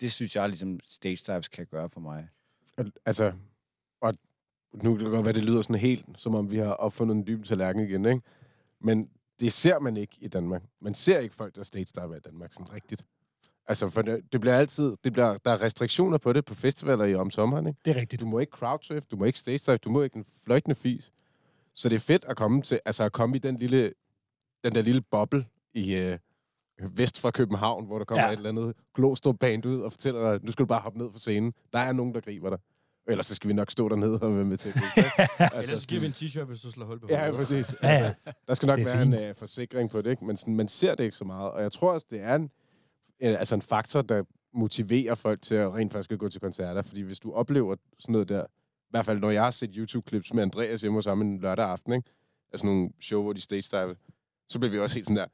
Det 0.00 0.12
synes 0.12 0.36
jeg 0.36 0.48
ligesom 0.48 0.80
stage 0.84 1.32
dives 1.32 1.48
kan 1.48 1.66
gøre 1.66 1.88
for 1.88 2.00
mig. 2.00 2.28
altså, 3.04 3.32
og 4.00 4.14
nu 4.72 4.96
kan 4.96 5.04
det 5.04 5.12
godt 5.12 5.24
være, 5.24 5.34
det 5.34 5.44
lyder 5.44 5.62
sådan 5.62 5.76
helt, 5.80 6.06
som 6.16 6.34
om 6.34 6.50
vi 6.50 6.56
har 6.58 6.72
opfundet 6.72 7.14
en 7.16 7.26
dyb 7.26 7.44
tallerken 7.44 7.82
igen, 7.82 8.04
ikke? 8.04 8.20
Men 8.80 9.10
det 9.40 9.52
ser 9.52 9.78
man 9.78 9.96
ikke 9.96 10.16
i 10.20 10.28
Danmark. 10.28 10.62
Man 10.80 10.94
ser 10.94 11.18
ikke 11.18 11.34
folk, 11.34 11.54
der 11.56 11.62
stage 11.62 11.86
diver 11.94 12.16
i 12.16 12.20
Danmark 12.20 12.52
sådan 12.52 12.72
rigtigt. 12.72 13.02
Altså, 13.68 13.88
for 13.88 14.02
det, 14.02 14.32
det 14.32 14.40
bliver 14.40 14.56
altid, 14.58 14.96
det 15.04 15.12
bliver, 15.12 15.36
der 15.44 15.50
er 15.50 15.62
restriktioner 15.62 16.18
på 16.18 16.32
det 16.32 16.44
på 16.44 16.54
festivaler 16.54 17.04
i 17.04 17.14
om 17.14 17.30
sommeren, 17.30 17.66
ikke? 17.66 17.80
Det 17.84 17.96
er 17.96 18.00
rigtigt. 18.00 18.20
Du 18.20 18.26
må 18.26 18.38
ikke 18.38 18.50
crowdsurf, 18.50 19.04
du 19.06 19.16
må 19.16 19.24
ikke 19.24 19.38
stage 19.38 19.58
dive, 19.66 19.76
du 19.76 19.90
må 19.90 20.02
ikke 20.02 20.16
en 20.16 20.24
fløjtende 20.44 20.74
fis. 20.74 21.12
Så 21.74 21.88
det 21.88 21.94
er 21.96 22.00
fedt 22.00 22.24
at 22.24 22.36
komme 22.36 22.62
til, 22.62 22.80
altså 22.86 23.04
at 23.04 23.12
komme 23.12 23.36
i 23.36 23.38
den 23.38 23.56
lille, 23.56 23.92
den 24.64 24.74
der 24.74 24.82
lille 24.82 25.00
boble 25.10 25.46
i 25.74 25.96
øh, 25.96 26.18
vest 26.92 27.20
fra 27.20 27.30
København, 27.30 27.86
hvor 27.86 27.98
der 27.98 28.04
kommer 28.04 28.22
Ja. 28.22 28.26
ja. 28.28 28.32
et 28.32 28.36
eller 28.36 28.50
andet 28.50 28.76
glostrup 28.94 29.38
band 29.38 29.66
ud 29.66 29.80
og 29.80 29.92
fortæller 29.92 30.32
dig, 30.32 30.44
nu 30.44 30.52
skal 30.52 30.62
du 30.62 30.66
bare 30.66 30.80
hoppe 30.80 30.98
ned 30.98 31.10
fra 31.10 31.18
scenen. 31.18 31.54
Der 31.72 31.78
er 31.78 31.92
nogen, 31.92 32.14
der 32.14 32.20
griber 32.20 32.50
dig. 32.50 32.58
Ellers 33.08 33.26
så 33.26 33.34
skal 33.34 33.48
vi 33.48 33.54
nok 33.54 33.70
stå 33.70 33.88
dernede 33.88 34.18
og 34.22 34.36
være 34.36 34.44
med 34.44 34.56
til 34.56 34.68
at 34.68 34.74
gribe 34.74 35.08
dig. 35.38 35.48
Ellers 35.62 35.80
så 35.80 35.88
giver 35.88 36.00
vi 36.00 36.06
en 36.06 36.12
t-shirt, 36.12 36.44
hvis 36.44 36.60
du 36.60 36.70
slår 36.70 36.86
hul 36.86 37.00
på 37.00 37.06
Ja, 37.10 37.30
præcis. 37.30 37.74
Ja, 37.82 37.88
ja. 37.88 38.04
Altså, 38.26 38.32
der 38.48 38.54
skal 38.54 38.66
nok 38.66 38.78
Det 38.78 38.86
er 38.86 38.92
være 38.94 39.02
en 39.02 39.12
fint. 39.12 39.30
uh, 39.30 39.34
forsikring 39.36 39.90
på 39.90 40.02
det, 40.02 40.10
ikke? 40.10 40.24
men 40.24 40.36
sådan, 40.36 40.54
man 40.56 40.68
ser 40.68 40.94
det 40.94 41.04
ikke 41.04 41.16
så 41.16 41.24
meget. 41.24 41.50
Og 41.50 41.62
jeg 41.62 41.72
tror 41.72 41.92
også, 41.92 42.06
det 42.10 42.20
er 42.22 42.34
en, 42.34 42.42
en, 43.20 43.34
altså 43.34 43.54
en 43.54 43.62
faktor, 43.62 44.02
der 44.02 44.22
motiverer 44.54 45.14
folk 45.14 45.42
til 45.42 45.54
at 45.54 45.74
rent 45.74 45.92
faktisk 45.92 46.12
at 46.12 46.18
gå 46.18 46.28
til 46.28 46.40
koncerter. 46.40 46.82
Fordi 46.82 47.00
hvis 47.02 47.20
du 47.20 47.32
oplever 47.32 47.76
sådan 47.98 48.12
noget 48.12 48.28
der, 48.28 48.44
i 48.44 48.90
hvert 48.90 49.04
fald 49.04 49.18
når 49.20 49.30
jeg 49.30 49.42
har 49.44 49.50
set 49.50 49.70
YouTube-clips 49.76 50.34
med 50.34 50.42
Andreas 50.42 50.80
hjemme 50.80 50.96
hos 50.98 51.04
ham 51.06 51.20
en 51.20 51.38
lørdag 51.40 51.64
aften, 51.64 51.92
ikke? 51.92 52.10
altså 52.52 52.66
nogle 52.66 52.90
show, 53.00 53.22
hvor 53.22 53.32
de 53.32 53.40
stage 53.40 53.62
dive, 53.72 53.96
så 54.48 54.58
bliver 54.58 54.72
vi 54.72 54.78
også 54.78 54.94
helt 54.96 55.06
sådan 55.06 55.16
der, 55.16 55.26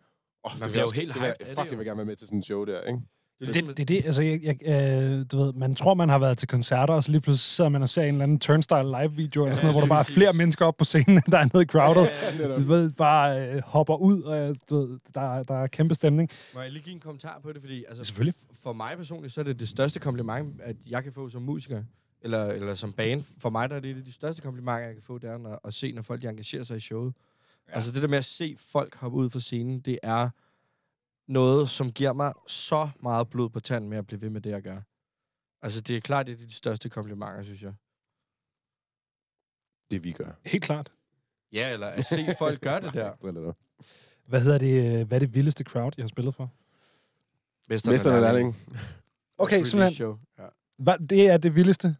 oh, 0.44 0.52
bliver 0.52 0.66
vil 0.68 0.72
jeg 0.74 0.80
jo 0.80 0.82
også- 0.82 0.94
helt 0.94 1.14
det 1.14 1.20
vil 1.22 1.26
jeg- 1.26 1.34
hyped 1.38 1.46
det, 1.46 1.54
Fuck, 1.56 1.66
jo. 1.66 1.70
jeg 1.70 1.78
vil 1.78 1.86
gerne 1.86 1.96
være 1.96 2.06
med 2.06 2.16
til 2.16 2.26
sådan 2.26 2.38
en 2.38 2.42
show 2.42 2.64
der, 2.64 2.80
ikke? 2.82 3.00
Det 3.42 3.48
er 3.48 3.52
ligesom, 3.52 3.74
Det, 3.74 3.78
det 3.78 3.88
det, 3.88 4.04
altså, 4.06 4.22
jeg, 4.22 4.40
jeg, 4.42 4.56
øh, 4.62 5.24
du 5.32 5.36
ved, 5.44 5.52
man 5.52 5.74
tror, 5.74 5.94
man 5.94 6.08
har 6.08 6.18
været 6.18 6.38
til 6.38 6.48
koncerter, 6.48 6.94
og 6.94 7.04
så 7.04 7.10
lige 7.10 7.20
pludselig 7.20 7.40
sidder 7.40 7.70
man 7.70 7.82
og 7.82 7.88
ser 7.88 8.02
en 8.02 8.08
eller 8.08 8.22
anden 8.22 8.38
Turnstile 8.38 8.84
live-video, 8.84 9.42
eller 9.44 9.56
sådan 9.56 9.66
noget, 9.66 9.74
hvor 9.74 9.80
der 9.80 9.88
bare 9.88 10.00
er 10.00 10.14
flere 10.14 10.32
mennesker 10.32 10.66
op 10.66 10.76
på 10.76 10.84
scenen, 10.84 11.16
end 11.16 11.32
der 11.32 11.38
er 11.38 11.48
nede 11.54 11.62
i 11.62 11.66
crowded. 11.66 12.08
netop. 12.38 12.58
Du 12.58 12.64
ved, 12.64 12.90
bare 12.90 13.48
øh, 13.48 13.62
hopper 13.62 13.96
ud, 13.96 14.22
og 14.22 14.48
øh, 14.48 14.56
du 14.70 14.76
ved, 14.76 14.98
der, 15.14 15.42
der 15.42 15.54
er 15.54 15.66
kæmpe 15.66 15.94
stemning. 15.94 16.30
Må 16.54 16.60
jeg 16.60 16.72
lige 16.72 16.82
give 16.82 16.94
en 16.94 17.00
kommentar 17.00 17.40
på 17.42 17.52
det? 17.52 17.60
Fordi 17.60 17.84
altså, 17.88 18.04
Selvfølgelig. 18.04 18.40
for 18.62 18.72
mig 18.72 18.96
personligt, 18.96 19.34
så 19.34 19.40
er 19.40 19.44
det 19.44 19.60
det 19.60 19.68
største 19.68 19.98
kompliment, 19.98 20.60
at 20.60 20.76
jeg 20.86 21.02
kan 21.02 21.12
få 21.12 21.28
som 21.28 21.42
musiker, 21.42 21.82
eller, 22.22 22.46
eller 22.46 22.74
som 22.74 22.92
band. 22.92 23.24
For 23.38 23.50
mig 23.50 23.70
der 23.70 23.76
er 23.76 23.80
det 23.80 24.06
de 24.06 24.12
største 24.12 24.42
komplimenter, 24.42 24.78
jeg 24.78 24.94
kan 24.94 25.02
få, 25.02 25.18
det 25.18 25.30
er 25.30 25.38
når, 25.38 25.60
at 25.64 25.74
se, 25.74 25.92
når 25.92 26.02
folk 26.02 26.22
de 26.22 26.28
engagerer 26.28 26.64
sig 26.64 26.76
i 26.76 26.80
showet. 26.80 27.12
Ja. 27.68 27.74
Altså 27.74 27.92
det 27.92 28.02
der 28.02 28.08
med 28.08 28.18
at 28.18 28.24
se 28.24 28.56
folk 28.72 28.96
hoppe 28.96 29.18
ud 29.18 29.30
fra 29.30 29.40
scenen, 29.40 29.80
det 29.80 29.98
er 30.02 30.28
noget, 31.28 31.68
som 31.68 31.92
giver 31.92 32.12
mig 32.12 32.32
så 32.46 32.88
meget 33.02 33.30
blod 33.30 33.50
på 33.50 33.60
tanden 33.60 33.90
med 33.90 33.98
at 33.98 34.06
blive 34.06 34.20
ved 34.20 34.30
med 34.30 34.40
det, 34.40 34.50
jeg 34.50 34.62
gør. 34.62 34.80
Altså 35.62 35.80
det 35.80 35.96
er 35.96 36.00
klart, 36.00 36.26
det 36.26 36.32
er 36.42 36.46
de 36.46 36.52
største 36.52 36.88
komplimenter, 36.88 37.42
synes 37.42 37.62
jeg. 37.62 37.74
Det 39.90 40.04
vi 40.04 40.12
gør. 40.12 40.32
Helt 40.44 40.64
klart. 40.64 40.92
Ja, 41.52 41.72
eller 41.72 41.86
at 41.86 42.04
se 42.04 42.26
folk 42.38 42.60
gøre 42.60 42.80
det 42.80 42.92
der. 43.22 43.52
Hvad 44.26 44.40
hedder 44.40 44.58
det, 44.58 45.00
øh, 45.00 45.06
hvad 45.06 45.16
er 45.16 45.20
det 45.20 45.34
vildeste 45.34 45.64
crowd, 45.64 45.92
jeg 45.96 46.02
har 46.02 46.08
spillet 46.08 46.34
for? 46.34 46.50
Mesteren 47.68 48.14
af 48.14 48.20
lærling. 48.20 48.54
Okay, 49.38 49.64
simpelthen. 49.64 49.94
Show. 49.94 50.18
Ja. 50.38 50.46
Hvad, 50.78 50.98
det 50.98 51.30
er 51.30 51.36
det 51.36 51.54
vildeste? 51.54 51.96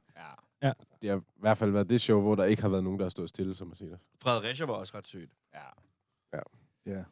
Ja. 0.63 0.73
Det 1.03 1.11
har 1.11 1.17
i 1.17 1.23
hvert 1.41 1.59
fald 1.59 1.71
været 1.71 1.91
det 1.91 2.01
show, 2.01 2.21
hvor 2.21 2.35
der 2.35 2.45
ikke 2.45 2.63
har 2.63 2.69
været 2.69 2.85
nogen, 2.85 2.99
der 2.99 3.05
har 3.05 3.11
stået 3.11 3.29
stille, 3.29 3.55
som 3.55 3.67
man 3.67 3.77
siger 3.77 3.91
det. 3.91 3.99
Fredericia 4.23 4.67
var 4.67 4.73
også 4.75 4.97
ret 4.99 5.07
sygt. 5.07 5.33
Ja. 5.55 6.39
Ja. 6.87 7.03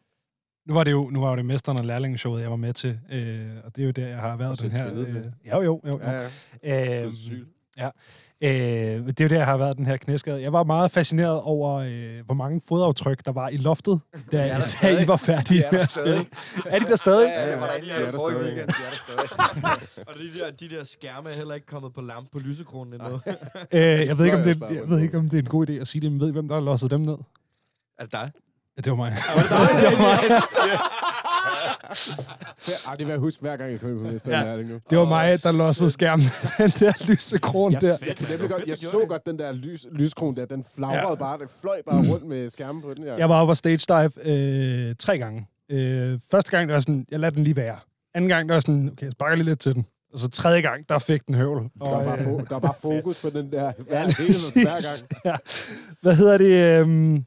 Nu 0.71 0.75
var 0.75 0.85
det 0.85 0.91
jo, 0.91 1.11
nu 1.11 1.21
var 1.21 1.37
det 1.37 1.45
mesteren 1.45 1.79
og 1.79 1.85
lærlingeshowet, 1.85 2.43
jeg 2.43 2.51
var 2.51 2.57
med 2.57 2.73
til, 2.73 2.99
øh, 3.13 3.47
og 3.65 3.77
det 3.77 3.83
er 3.83 3.87
jo 3.87 3.91
der, 3.91 4.07
jeg 4.07 4.19
har 4.19 4.37
været 4.37 4.61
den 4.61 4.71
her... 4.71 4.87
Øh, 4.95 5.07
jo, 5.53 5.63
jo, 5.63 5.63
jo. 5.63 5.81
jo. 5.87 6.01
Ja, 6.03 6.29
ja. 6.65 7.05
Øh, 7.07 7.15
Sygt. 7.15 7.49
Øh, 8.43 8.51
det 9.07 9.21
er 9.21 9.25
jo 9.25 9.29
der, 9.29 9.37
jeg 9.37 9.45
har 9.47 9.57
været 9.57 9.77
den 9.77 9.87
her 9.87 9.97
knæskade. 9.97 10.43
Jeg 10.43 10.53
var 10.53 10.65
meget 10.65 10.91
fascineret 10.91 11.41
over, 11.41 11.75
øh, 11.75 12.25
hvor 12.27 12.35
mange 12.35 12.61
fodaftryk, 12.69 13.25
der 13.25 13.33
var 13.33 13.49
i 13.49 13.57
loftet, 13.57 14.01
da, 14.33 14.49
er 14.49 14.59
der 14.59 14.79
da 14.83 15.03
I 15.03 15.09
var 15.09 15.17
færdige 15.17 15.65
er 15.65 15.73
med 15.73 15.79
der 15.79 15.85
at 15.85 15.91
spille. 15.91 16.27
Er 16.67 16.79
de 16.79 16.87
der 16.87 16.97
stadig? 16.97 17.29
Ja, 17.29 17.41
ja, 17.41 17.51
jeg 17.51 17.61
var 17.61 17.67
der 17.67 17.73
Ja, 17.73 17.79
er 17.79 17.99
lige 17.99 18.07
der 18.07 18.13
forrige 18.13 18.37
stadig. 18.39 18.55
weekend. 18.57 18.69
De 18.69 18.75
er 18.83 18.91
der 18.91 19.27
stadig. 19.27 20.07
Og 20.09 20.15
de 20.21 20.39
der, 20.39 20.51
de 20.51 20.77
der 20.77 20.85
skærme 20.85 21.29
er 21.29 21.35
heller 21.37 21.55
ikke 21.55 21.67
kommet 21.67 21.93
på 21.95 22.01
lampe 22.01 22.29
på 22.33 22.39
lysekronen 22.39 22.95
endnu. 22.95 23.21
Øh, 23.73 23.81
jeg, 23.81 24.19
ved 24.19 24.25
ikke, 24.25 24.37
om 24.37 24.43
det, 24.43 24.61
jeg 24.75 24.89
ved 24.89 25.01
ikke, 25.01 25.19
om 25.19 25.29
det 25.29 25.39
er 25.39 25.43
en 25.43 25.49
god 25.49 25.69
idé 25.71 25.73
at 25.73 25.89
sige 25.89 26.03
det, 26.03 26.13
men 26.13 26.21
ved 26.21 26.29
I, 26.29 26.33
hvem 26.33 26.49
der 26.49 26.55
har 26.55 26.63
losset 26.63 26.91
dem 26.91 27.01
ned? 27.01 27.17
er 27.99 28.03
det 28.05 28.13
dig? 28.13 28.31
Ja, 28.81 28.91
det 28.91 28.91
var 28.91 28.97
mig. 28.97 29.11
det 29.81 29.99
var 29.99 30.03
mig. 30.03 30.19
Ej, 32.89 32.95
det 32.95 33.07
vil 33.07 33.13
jeg 33.13 33.19
huske 33.21 33.41
hver 33.43 33.57
gang, 33.57 33.71
jeg 33.73 33.81
kommer 33.81 34.05
på 34.05 34.11
næste 34.11 34.31
Ja. 34.31 34.51
ja. 34.51 34.63
nu. 34.63 34.81
Det 34.91 34.99
var 34.99 35.05
mig, 35.05 35.43
der 35.43 35.53
lossede 35.53 35.91
skærmen. 35.91 36.25
den 36.59 36.71
der 36.81 36.93
lysekron 37.09 37.73
der. 37.73 37.89
Jeg, 37.89 37.99
jeg, 38.31 38.41
jeg, 38.41 38.49
godt, 38.49 38.63
jeg 38.67 38.79
så 38.79 39.05
godt 39.09 39.27
den 39.27 39.39
der 39.39 39.53
lys, 39.53 39.87
lyskron 39.93 40.37
der. 40.37 40.45
Den 40.47 40.65
flagrede 40.77 40.99
Ja. 41.01 41.09
ja. 41.09 41.15
bare. 41.15 41.39
Den 41.39 41.49
fløj 41.61 41.83
bare 41.91 42.13
rundt 42.13 42.27
med 42.27 42.51
skærmen 42.51 42.83
på 42.83 42.93
den 42.97 43.05
her. 43.05 43.17
Jeg 43.17 43.29
var 43.29 43.41
oppe 43.41 43.53
og 43.53 43.57
stage 43.57 43.79
dive 43.89 44.11
øh, 44.89 44.95
tre 44.99 45.19
gange. 45.19 45.47
Øh, 45.71 46.19
første 46.31 46.51
gang, 46.51 46.69
der 46.69 46.75
var 46.75 46.81
sådan, 46.81 47.07
jeg 47.11 47.21
lader 47.21 47.31
den 47.35 47.45
lige 47.45 47.57
være. 47.57 47.77
Anden 48.15 48.29
gang, 48.29 48.49
der 48.49 48.55
var 48.55 48.61
sådan, 48.61 48.89
okay, 48.93 49.05
jeg 49.05 49.13
sparker 49.13 49.35
lige 49.37 49.45
lidt 49.47 49.61
til 49.61 49.75
den. 49.75 49.87
Og 50.13 50.19
så 50.19 50.29
tredje 50.29 50.61
gang, 50.61 50.89
der 50.89 50.99
fik 50.99 51.27
den 51.27 51.35
høvl. 51.35 51.63
Der 51.81 51.89
var, 51.91 52.05
bare, 52.05 52.19
fo- 52.19 52.47
der 52.51 52.59
var 52.59 52.77
fokus 52.83 53.21
på 53.23 53.31
den 53.31 53.53
der 53.53 53.65
Ja, 53.65 53.73
hver, 53.89 54.01
hele, 54.23 54.35
hver 54.55 54.65
gang. 54.65 55.11
Ja. 55.25 55.37
Hvad 56.03 56.15
hedder 56.15 56.39
det? 56.39 56.81
Øhm, 56.81 57.25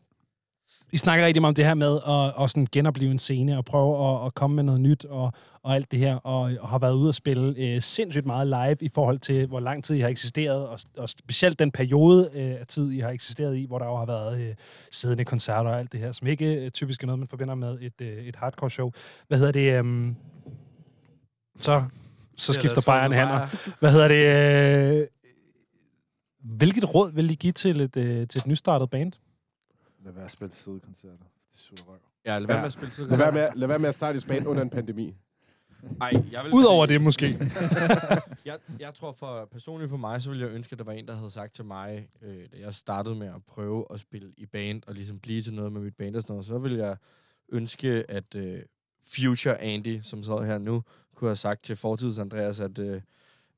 vi 0.93 0.97
snakker 0.97 1.25
rigtig 1.25 1.41
meget 1.41 1.51
om 1.51 1.55
det 1.55 1.65
her 1.65 1.73
med 1.73 1.99
at, 2.07 2.43
at 2.43 2.49
sådan 2.49 2.67
genopleve 2.71 3.11
en 3.11 3.19
scene 3.19 3.57
og 3.57 3.65
prøve 3.65 4.09
at, 4.09 4.25
at 4.25 4.33
komme 4.33 4.55
med 4.55 4.63
noget 4.63 4.81
nyt 4.81 5.05
og, 5.05 5.33
og 5.63 5.75
alt 5.75 5.91
det 5.91 5.99
her, 5.99 6.15
og, 6.15 6.51
og 6.59 6.69
har 6.69 6.79
været 6.79 6.93
ude 6.93 7.09
og 7.09 7.15
spille 7.15 7.55
øh, 7.57 7.81
sindssygt 7.81 8.25
meget 8.25 8.47
live 8.47 8.77
i 8.81 8.89
forhold 8.89 9.19
til, 9.19 9.47
hvor 9.47 9.59
lang 9.59 9.83
tid 9.83 9.95
I 9.95 9.99
har 9.99 10.09
eksisteret, 10.09 10.67
og, 10.67 10.79
og 10.97 11.09
specielt 11.09 11.59
den 11.59 11.71
periode 11.71 12.29
øh, 12.33 12.55
af 12.59 12.67
tid, 12.67 12.91
I 12.91 12.99
har 12.99 13.09
eksisteret 13.09 13.57
i, 13.57 13.65
hvor 13.65 13.79
der 13.79 13.85
jo 13.85 13.95
har 13.95 14.05
været 14.05 14.39
øh, 14.39 14.55
siddende 14.91 15.25
koncerter 15.25 15.69
og 15.69 15.79
alt 15.79 15.91
det 15.91 15.99
her, 15.99 16.11
som 16.11 16.27
ikke 16.27 16.53
øh, 16.53 16.71
typisk 16.71 17.03
er 17.03 17.07
noget, 17.07 17.19
man 17.19 17.27
forbinder 17.27 17.55
med 17.55 17.77
et, 17.81 18.01
øh, 18.01 18.25
et 18.25 18.35
hardcore 18.35 18.69
show. 18.69 18.91
Hvad 19.27 19.37
hedder 19.37 19.51
det? 19.51 19.73
Øhm, 19.73 20.15
så, 21.55 21.81
så 22.37 22.53
skifter 22.53 22.81
bajerne 22.85 23.15
hænder. 23.15 23.47
Hvad 23.79 23.91
hedder 23.91 24.07
det? 24.07 25.01
Øh, 25.01 25.07
hvilket 26.43 26.95
råd 26.95 27.11
vil 27.11 27.31
I 27.31 27.33
give 27.33 27.53
til 27.53 27.81
et, 27.81 27.97
øh, 27.97 28.27
til 28.27 28.39
et 28.39 28.47
nystartet 28.47 28.89
band? 28.89 29.13
Lad 30.03 30.13
være 30.13 30.25
at 30.25 30.31
spille 30.31 30.53
sidekoncerter. 30.53 31.17
Det 31.51 31.59
suger 31.59 31.83
røv. 31.91 31.97
Ja, 32.25 32.37
lad 32.37 32.47
være 32.47 32.57
Ja. 32.57 32.61
med 32.61 32.67
at 32.67 32.73
spille 32.73 32.91
tid. 32.91 33.07
Lad 33.07 33.17
være, 33.17 33.31
med, 33.31 33.47
lad 33.55 33.67
være 33.67 33.79
med 33.79 33.89
at 33.89 33.95
starte 33.95 34.17
i 34.17 34.19
Spanien 34.19 34.47
under 34.47 34.61
en 34.63 34.69
pandemi. 34.69 35.15
Ej, 36.01 36.11
jeg 36.31 36.43
vil 36.43 36.53
Udover 36.53 36.85
sige- 36.85 36.93
det 36.93 37.01
måske. 37.03 37.25
jeg, 38.45 38.57
jeg 38.79 38.93
tror 38.95 39.11
for 39.11 39.45
personligt 39.45 39.89
for 39.89 39.97
mig, 39.97 40.21
så 40.21 40.29
ville 40.29 40.45
jeg 40.45 40.53
ønske, 40.55 40.73
at 40.73 40.79
der 40.79 40.85
var 40.85 40.91
en, 40.91 41.07
der 41.07 41.15
havde 41.15 41.31
sagt 41.31 41.53
til 41.55 41.65
mig, 41.65 42.07
øh, 42.21 42.37
da 42.53 42.57
jeg 42.59 42.73
startede 42.73 43.15
med 43.15 43.27
at 43.27 43.43
prøve 43.47 43.85
at 43.89 43.99
spille 43.99 44.33
i 44.37 44.45
band, 44.45 44.81
og 44.87 44.93
ligesom 44.93 45.19
blive 45.19 45.41
til 45.41 45.53
noget 45.53 45.71
med 45.71 45.81
mit 45.81 45.95
band 45.95 46.15
og 46.15 46.21
sådan 46.21 46.33
noget, 46.33 46.45
så 46.45 46.57
ville 46.57 46.77
jeg 46.77 46.97
ønske, 47.49 48.05
at 48.11 48.35
øh, 48.35 48.61
Future 49.15 49.61
Andy, 49.61 50.01
som 50.03 50.23
sidder 50.23 50.43
her 50.43 50.57
nu, 50.57 50.83
kunne 51.15 51.29
have 51.29 51.35
sagt 51.35 51.63
til 51.63 51.75
fortids 51.75 52.17
Andreas, 52.19 52.59
at 52.59 52.79
øh, 52.79 53.01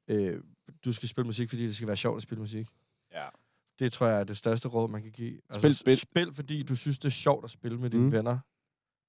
øh, 0.07 0.39
du 0.85 0.93
skal 0.93 1.09
spille 1.09 1.25
musik, 1.25 1.49
fordi 1.49 1.63
det 1.65 1.75
skal 1.75 1.87
være 1.87 1.97
sjovt 1.97 2.17
at 2.17 2.23
spille 2.23 2.41
musik. 2.41 2.67
Ja. 3.13 3.25
Det 3.79 3.93
tror 3.93 4.07
jeg 4.07 4.19
er 4.19 4.23
det 4.23 4.37
største 4.37 4.67
råd, 4.67 4.89
man 4.89 5.01
kan 5.01 5.11
give. 5.11 5.33
Altså, 5.49 5.59
Spil, 5.59 5.75
spil. 5.75 5.97
Spil, 5.97 6.33
fordi 6.33 6.63
du 6.63 6.75
synes, 6.75 6.99
det 6.99 7.05
er 7.05 7.09
sjovt 7.11 7.43
at 7.45 7.49
spille 7.51 7.77
med 7.77 7.89
dine 7.89 8.03
Mm. 8.03 8.11
venner. 8.11 8.37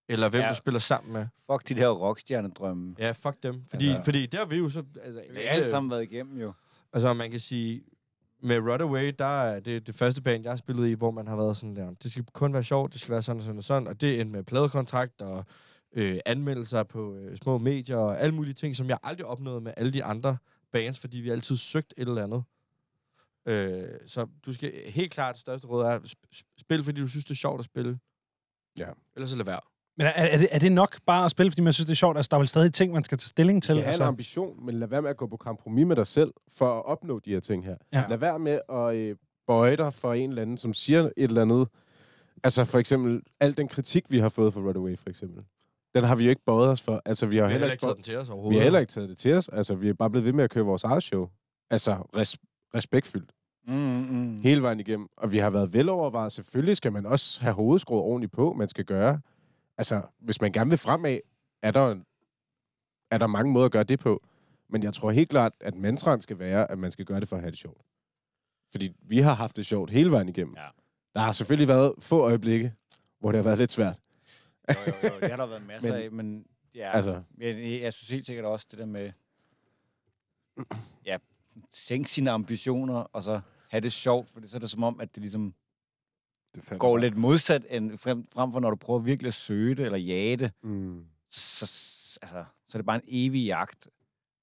Eller 0.09 0.29
hvem 0.29 0.41
Ja. 0.43 0.49
du 0.49 0.55
spiller 0.55 0.81
sammen 0.81 1.13
med. 1.13 1.27
Fuck 1.51 1.69
de 1.69 1.75
der 1.75 1.89
rockstjernedrømme. 1.89 2.95
Ja, 2.99 3.11
fuck 3.11 3.43
dem. 3.43 3.63
Fordi, 3.71 3.89
Altså- 3.89 4.05
fordi 4.05 4.27
der 4.27 4.39
har 4.39 4.45
vi 4.45 4.57
jo 4.57 4.69
så... 4.69 4.85
Altså, 5.03 5.21
Vi 5.31 5.37
har 5.37 5.43
alle 5.51 5.65
sammen 5.67 5.91
været 5.91 6.03
igennem 6.03 6.41
jo. 6.41 6.53
Altså, 6.93 7.15
man 7.15 7.31
kan 7.31 7.41
sige, 7.41 7.83
med 8.43 8.59
Runaway, 8.59 9.13
der 9.19 9.43
er 9.43 9.61
det 9.61 9.87
det 9.87 9.95
første 9.95 10.23
band, 10.23 10.43
jeg 10.43 10.53
har 10.53 10.57
spillet 10.57 10.89
i, 10.89 10.93
hvor 10.93 11.11
man 11.11 11.27
har 11.27 11.37
været 11.37 11.57
sådan 11.57 11.77
der, 11.77 11.91
det 12.03 12.13
skal 12.13 12.25
kun 12.33 12.53
være 12.53 12.65
sjovt, 12.65 12.93
det 12.93 13.01
skal 13.01 13.13
være 13.13 13.23
sådan 13.23 13.37
og 13.39 13.43
sådan 13.43 13.59
og 13.59 13.65
sådan, 13.65 13.89
og 13.89 14.01
det 14.01 14.21
endte 14.21 14.33
med 14.33 14.43
pladekontrakt 14.45 15.23
og 15.23 15.45
øh, 15.93 16.19
anmeldelser 16.27 16.83
på 16.83 17.15
øh, 17.17 17.37
små 17.37 17.59
medier 17.59 17.97
og 17.97 18.21
alle 18.21 18.35
mulige 18.35 18.55
ting, 18.55 18.77
som 18.77 18.89
jeg 18.89 18.99
aldrig 19.03 19.27
opnåede 19.27 19.61
med 19.61 19.73
alle 19.77 19.93
de 19.93 20.05
andre 20.05 20.37
bands, 20.73 20.99
fordi 20.99 21.19
vi 21.19 21.31
altid 21.31 21.57
søgt 21.57 21.95
et 21.97 22.09
eller 22.09 22.23
andet. 22.25 22.43
Øh, 23.47 23.85
så 24.07 24.27
du 24.47 24.53
skal 24.53 24.73
helt 24.87 25.13
klart, 25.13 25.35
det 25.35 25.41
største 25.41 25.67
råd 25.67 25.85
er, 25.85 25.99
sp- 25.99 26.37
sp- 26.37 26.55
spil, 26.61 26.85
fordi 26.85 27.01
du 27.01 27.09
synes, 27.09 27.25
det 27.25 27.31
er 27.31 27.35
sjovt 27.37 27.59
at 27.59 27.65
spille. 27.65 27.99
Ja. 28.79 28.89
Ellers 29.17 29.31
så 29.31 29.37
lad 29.37 29.45
være. 29.45 29.61
Men 29.99 30.07
er, 30.07 30.11
er, 30.11 30.39
det, 30.39 30.49
er 30.51 30.59
det 30.59 30.73
nok 30.73 30.97
bare 31.07 31.25
at 31.25 31.31
spille, 31.31 31.51
fordi 31.53 31.63
man 31.63 31.73
synes, 31.73 31.87
det 31.87 31.93
er 31.93 31.97
sjovt? 31.97 32.17
Altså, 32.17 32.29
der 32.31 32.37
er 32.37 32.41
vel 32.41 32.49
stadig 32.49 32.75
ting, 32.75 32.93
man 32.93 33.05
skal 33.05 33.19
tage 33.19 33.29
stilling 33.29 33.63
Du 33.63 33.67
til. 33.67 33.67
skal 33.67 33.75
have 33.77 33.83
en 33.85 33.89
Altså, 33.89 34.05
ambition, 34.05 34.67
men 34.67 34.75
lad 34.75 34.89
være 34.89 35.03
med 35.03 35.11
at 35.11 35.17
gå 35.17 35.27
på 35.27 35.37
kompromis 35.37 35.87
med 35.87 35.97
dig 35.97 36.07
selv 36.07 36.33
for 36.53 36.79
at 36.79 36.85
opnå 36.87 37.19
de 37.19 37.31
her 37.31 37.41
ting 37.41 37.65
her. 37.65 37.77
Ja. 37.93 38.05
Lad 38.09 38.19
være 38.19 38.39
med 38.39 38.61
at 38.69 38.95
øh, 38.97 39.17
bøje 39.47 39.77
dig 39.77 39.93
for 39.95 40.13
en 40.13 40.31
eller 40.31 40.43
anden, 40.43 40.59
som 40.59 40.73
siger 40.73 41.03
et 41.03 41.13
eller 41.17 41.43
andet. 41.43 41.69
Altså 42.45 42.65
for 42.65 42.79
eksempel, 42.79 43.23
al 43.41 43.57
den 43.57 43.69
kritik, 43.69 44.05
vi 44.11 44.19
har 44.19 44.29
fået 44.29 44.55
fra 44.55 44.61
Runaway, 44.61 44.99
for 44.99 45.09
eksempel. 45.11 45.45
Den 45.95 46.05
har 46.05 46.15
vi 46.15 46.25
jo 46.25 46.31
ikke 46.31 46.43
bøjet 46.47 46.71
os 46.71 46.83
for. 46.83 47.03
Altså, 47.05 47.27
vi 47.27 47.37
har, 47.37 47.47
Vi 47.47 47.53
har 47.53 47.59
heller 47.59 47.67
heller 47.67 47.73
ikke 47.73 47.83
taget 47.83 47.97
den 47.97 48.05
til 48.05 48.17
os 48.17 48.29
vi 48.29 48.33
overhovedet. 48.33 48.61
har 48.61 48.63
heller 48.65 48.79
ikke 48.81 48.91
taget 48.93 49.09
det 49.09 49.19
til 49.19 49.35
os. 49.35 49.49
Altså, 49.49 49.75
vi 49.75 49.89
er 49.89 49.95
bare 49.95 50.11
blevet 50.11 50.25
ved 50.25 50.33
med 50.33 50.45
at 50.45 50.51
køre 50.51 50.65
vores 50.65 50.85
eget 50.85 51.03
show. 51.03 51.29
Altså, 51.71 51.95
res- 52.17 52.71
respektfyldt. 52.75 53.31
Mm, 53.67 53.75
mm. 53.75 54.39
hele 54.43 54.63
vejen 54.63 54.81
igennem. 54.81 55.09
Og 55.17 55.33
vi 55.33 55.39
har 55.39 55.51
været 55.51 55.73
velovervejet. 55.75 56.33
Selvfølgelig 56.33 56.77
skal 56.77 56.93
man 56.93 57.07
også 57.07 57.43
have 57.43 57.55
hovedskruet 57.55 58.03
ordentligt 58.03 58.33
på, 58.33 58.53
man 58.53 58.69
skal 58.69 58.85
gøre. 58.85 59.21
Altså, 59.79 60.03
hvis 60.19 60.41
man 60.41 60.53
gerne 60.53 60.71
vil 60.71 60.79
fremad, 60.79 61.19
er 61.63 61.71
der, 61.71 61.97
er 63.11 63.19
der 63.19 63.27
mange 63.27 63.53
måder 63.53 63.67
at 63.67 63.73
gøre 63.73 63.85
det 63.85 63.99
på. 63.99 64.23
Men 64.69 64.83
jeg 64.83 64.95
tror 64.95 65.11
helt 65.11 65.29
klart, 65.31 65.53
at 65.61 65.75
mantraen 65.75 66.21
skal 66.21 66.39
være, 66.39 66.71
at 66.71 66.79
man 66.79 66.91
skal 66.91 67.05
gøre 67.05 67.21
det 67.21 67.29
for 67.29 67.37
at 67.37 67.43
have 67.43 67.51
det 67.51 67.59
sjovt. 67.59 67.81
Fordi 68.71 68.97
vi 69.03 69.19
har 69.19 69.35
haft 69.35 69.57
det 69.57 69.67
sjovt 69.67 69.91
hele 69.91 70.11
vejen 70.11 70.29
igennem. 70.29 70.55
Ja. 70.57 70.67
Der 71.15 71.21
har 71.21 71.33
selvfølgelig 71.33 71.69
været 71.69 71.93
få 71.99 72.21
øjeblikke, 72.21 72.73
hvor 73.21 73.33
det 73.33 73.39
har 73.39 73.43
været 73.45 73.59
lidt 73.59 73.73
svært. 73.73 73.99
Jo, 74.69 74.75
jo, 74.87 75.09
jo. 75.09 75.21
Det 75.21 75.31
har 75.31 75.37
der 75.37 75.47
været 75.47 75.67
masser 75.67 75.93
Men- 75.95 76.03
af, 76.03 76.11
men 76.13 76.47
ja, 76.75 76.91
Altså, 76.97 77.23
jeg, 77.39 77.81
jeg 77.83 77.93
synes 77.93 78.09
helt 78.11 78.27
sikkert 78.27 78.45
også 78.45 78.67
det 78.71 78.79
der 78.79 78.87
med, 78.87 79.13
ja, 81.07 81.19
sænke 81.73 82.11
sine 82.11 82.31
ambitioner, 82.31 82.95
og 82.95 83.23
så 83.23 83.41
have 83.71 83.81
det 83.81 83.93
sjovt, 83.93 84.29
for 84.29 84.41
så 84.47 84.57
er 84.57 84.61
det 84.61 84.71
som 84.71 84.83
om, 84.85 85.01
at 85.01 85.15
det 85.15 85.21
ligesom 85.23 85.55
Det 86.55 86.79
går 86.79 86.97
lidt 86.97 87.17
modsat, 87.17 87.67
end 87.71 87.99
frem, 87.99 88.27
frem 88.35 88.53
for 88.53 88.61
når 88.61 88.71
du 88.71 88.77
prøver 88.77 89.01
virkelig 89.01 89.29
at 89.29 89.35
søge 89.35 89.75
det, 89.75 89.85
eller 89.85 89.99
jage 89.99 90.37
det, 90.37 90.53
mm, 90.63 91.07
så, 91.31 91.67
så, 91.67 92.19
altså, 92.23 92.45
så 92.69 92.79
er 92.79 92.83
det 92.83 92.87
bare 92.87 92.97
en 92.97 93.09
evig 93.09 93.47
jagt, 93.47 93.89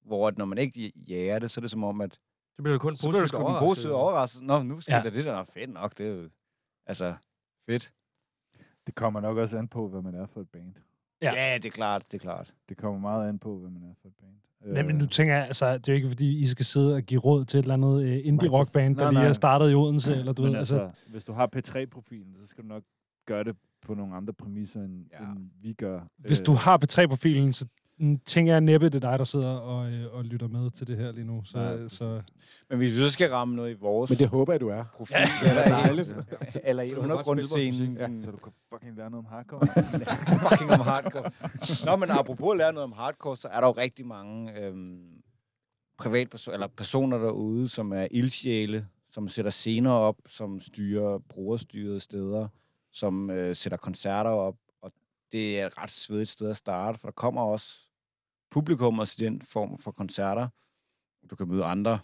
hvor 0.04 0.28
at 0.28 0.38
når 0.38 0.44
man 0.44 0.58
ikke 0.58 0.92
jager 1.08 1.38
det, 1.38 1.50
så 1.50 1.60
er 1.60 1.62
det 1.62 1.70
som 1.70 1.84
om, 1.84 2.00
at 2.00 2.10
Det 2.56 2.62
bliver 2.62 2.72
jo 2.74 2.78
kun 2.78 2.96
så 2.96 3.08
bliver 3.08 3.12
du 3.12 3.28
positivt 3.28 3.40
overrasket. 3.42 3.66
positive 3.68 3.94
overraskelse. 3.94 4.44
Nå, 4.44 4.62
nu 4.62 4.80
skal 4.80 4.92
Ja. 4.92 5.02
ja. 5.04 5.10
det 5.10 5.24
der. 5.24 5.44
Fedt 5.44 5.70
nok, 5.70 5.98
det 5.98 6.06
er 6.06 6.10
jo, 6.10 6.30
altså, 6.86 7.14
fedt. 7.66 7.92
Det 8.86 8.94
kommer 8.94 9.20
nok 9.20 9.36
også 9.36 9.58
an 9.58 9.68
på, 9.68 9.88
hvad 9.88 10.02
man 10.02 10.14
er 10.14 10.26
for 10.26 10.40
et 10.40 10.48
band. 10.48 10.74
Ja. 11.22 11.32
Ja. 11.34 11.50
ja, 11.52 11.54
det 11.58 11.64
er 11.64 11.70
klart, 11.70 12.12
det 12.12 12.18
er 12.18 12.22
klart. 12.22 12.54
Det 12.68 12.76
kommer 12.76 13.00
meget 13.00 13.28
an 13.28 13.38
på, 13.38 13.58
hvad 13.58 13.70
man 13.70 13.82
er 13.82 13.94
for 14.02 14.08
et 14.08 14.14
band. 14.20 14.36
Nej, 14.72 14.82
men 14.82 14.96
nu 14.96 15.06
tænker 15.06 15.34
jeg, 15.34 15.46
altså, 15.46 15.78
det 15.78 15.88
er 15.88 15.92
jo 15.92 15.96
ikke, 15.96 16.08
fordi 16.08 16.38
I 16.40 16.46
skal 16.46 16.64
sidde 16.64 16.94
og 16.94 17.02
give 17.02 17.20
råd 17.20 17.44
til 17.44 17.58
et 17.58 17.62
eller 17.62 17.74
andet 17.74 18.02
øh, 18.02 18.18
indie-rockband, 18.24 18.96
der 18.96 19.10
lige 19.10 19.22
er 19.22 19.32
startet 19.32 19.70
i 19.70 19.74
Odense, 19.74 20.16
eller 20.16 20.32
du 20.32 20.42
ved, 20.42 20.54
altså, 20.54 20.78
altså, 20.80 21.00
hvis 21.10 21.24
du 21.24 21.32
har 21.32 21.46
P3-profilen, 21.56 22.36
så 22.36 22.46
skal 22.46 22.64
du 22.64 22.68
nok 22.68 22.82
gøre 23.26 23.44
det 23.44 23.56
på 23.86 23.94
nogle 23.94 24.14
andre 24.14 24.32
præmisser, 24.32 24.80
end, 24.80 25.04
Ja. 25.12 25.24
ja. 25.24 25.30
end 25.32 25.50
vi 25.62 25.72
gør. 25.72 26.00
hvis 26.18 26.40
Øh, 26.40 26.46
du 26.46 26.52
har 26.52 26.78
P3-profilen, 26.84 27.52
så 27.52 27.66
tænker 28.26 28.52
jeg 28.52 28.60
næppe, 28.60 28.86
det 28.86 29.04
er 29.04 29.10
dig, 29.10 29.18
der 29.18 29.24
sidder 29.24 29.50
og, 29.56 29.92
øh, 29.92 30.14
og 30.14 30.24
lytter 30.24 30.48
med 30.48 30.70
til 30.70 30.86
det 30.86 30.96
her 30.96 31.12
lige 31.12 31.24
nu. 31.26 31.42
Så, 31.44 31.58
Nej, 31.58 31.76
præcis. 31.76 31.98
så 31.98 32.22
Men 32.70 32.78
hvis 32.78 32.92
vi 32.92 32.98
så 32.98 33.10
skal 33.10 33.30
ramme 33.30 33.56
noget 33.56 33.70
i 33.70 33.74
vores 33.80 34.10
men 34.10 34.18
det 34.18 34.28
håber 34.28 34.52
jeg, 34.52 34.60
du 34.60 34.68
er. 34.68 34.84
profil, 34.96 35.16
Ja, 35.16 35.50
eller, 35.50 35.82
dejligt. 35.82 36.08
i, 36.08 36.58
eller 36.64 36.82
i 36.82 36.94
undergrundsscenen, 36.94 37.98
sådan, 37.98 38.20
Så 38.20 38.30
du 38.30 38.36
kan 38.36 38.52
fucking 38.72 38.96
lære 38.96 39.10
noget 39.10 39.26
om 39.26 39.30
hardcore. 39.30 39.66
fucking 40.48 40.70
om 40.70 40.80
hardcore. 40.80 41.30
Nå, 41.86 41.96
men 41.96 42.10
apropos 42.10 42.52
at 42.52 42.56
lære 42.58 42.72
noget 42.72 42.84
om 42.84 42.92
hardcore, 42.92 43.36
så 43.36 43.48
er 43.48 43.60
der 43.60 43.66
jo 43.66 43.72
rigtig 43.72 44.06
mange 44.06 44.60
øhm, 44.60 44.98
privatpersoner, 45.98 46.54
eller 46.54 46.66
personer 46.76 47.18
derude, 47.18 47.68
som 47.68 47.92
er 47.92 48.06
ildsjæle, 48.10 48.86
som 49.10 49.28
sætter 49.28 49.50
scener 49.50 49.90
op, 49.90 50.16
som 50.26 50.60
styrer 50.60 51.18
brugerstyrede 51.28 52.00
steder, 52.00 52.48
som 52.92 53.30
øh, 53.30 53.56
sætter 53.56 53.76
koncerter 53.78 54.30
op, 54.30 54.54
det 55.34 55.60
er 55.60 55.66
et 55.66 55.78
ret 55.78 55.90
svedigt 55.90 56.28
sted 56.28 56.50
at 56.50 56.56
starte, 56.56 56.98
for 56.98 57.08
der 57.08 57.12
kommer 57.12 57.42
også 57.42 57.88
publikum 58.50 58.98
også 58.98 59.24
i 59.24 59.24
den 59.24 59.42
form 59.42 59.78
for 59.78 59.92
koncerter. 59.92 60.48
Du 61.30 61.36
kan 61.36 61.48
møde 61.48 61.64
andre 61.64 62.00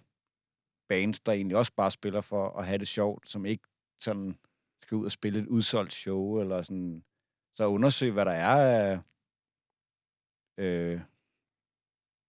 bands, 0.88 1.20
der 1.20 1.32
egentlig 1.32 1.56
også 1.56 1.72
bare 1.76 1.90
spiller 1.90 2.20
for 2.20 2.58
at 2.58 2.66
have 2.66 2.78
det 2.78 2.88
sjovt, 2.88 3.28
som 3.28 3.46
ikke 3.46 3.64
sådan 4.00 4.38
skal 4.82 4.96
ud 4.96 5.04
og 5.04 5.12
spille 5.12 5.40
et 5.40 5.46
udsolgt 5.46 5.92
show, 5.92 6.40
eller 6.40 6.62
sådan 6.62 7.04
så 7.54 7.66
undersøg, 7.66 8.12
hvad 8.12 8.24
der 8.24 8.32
er 8.32 8.56
af 8.90 9.00
øh, 10.56 11.00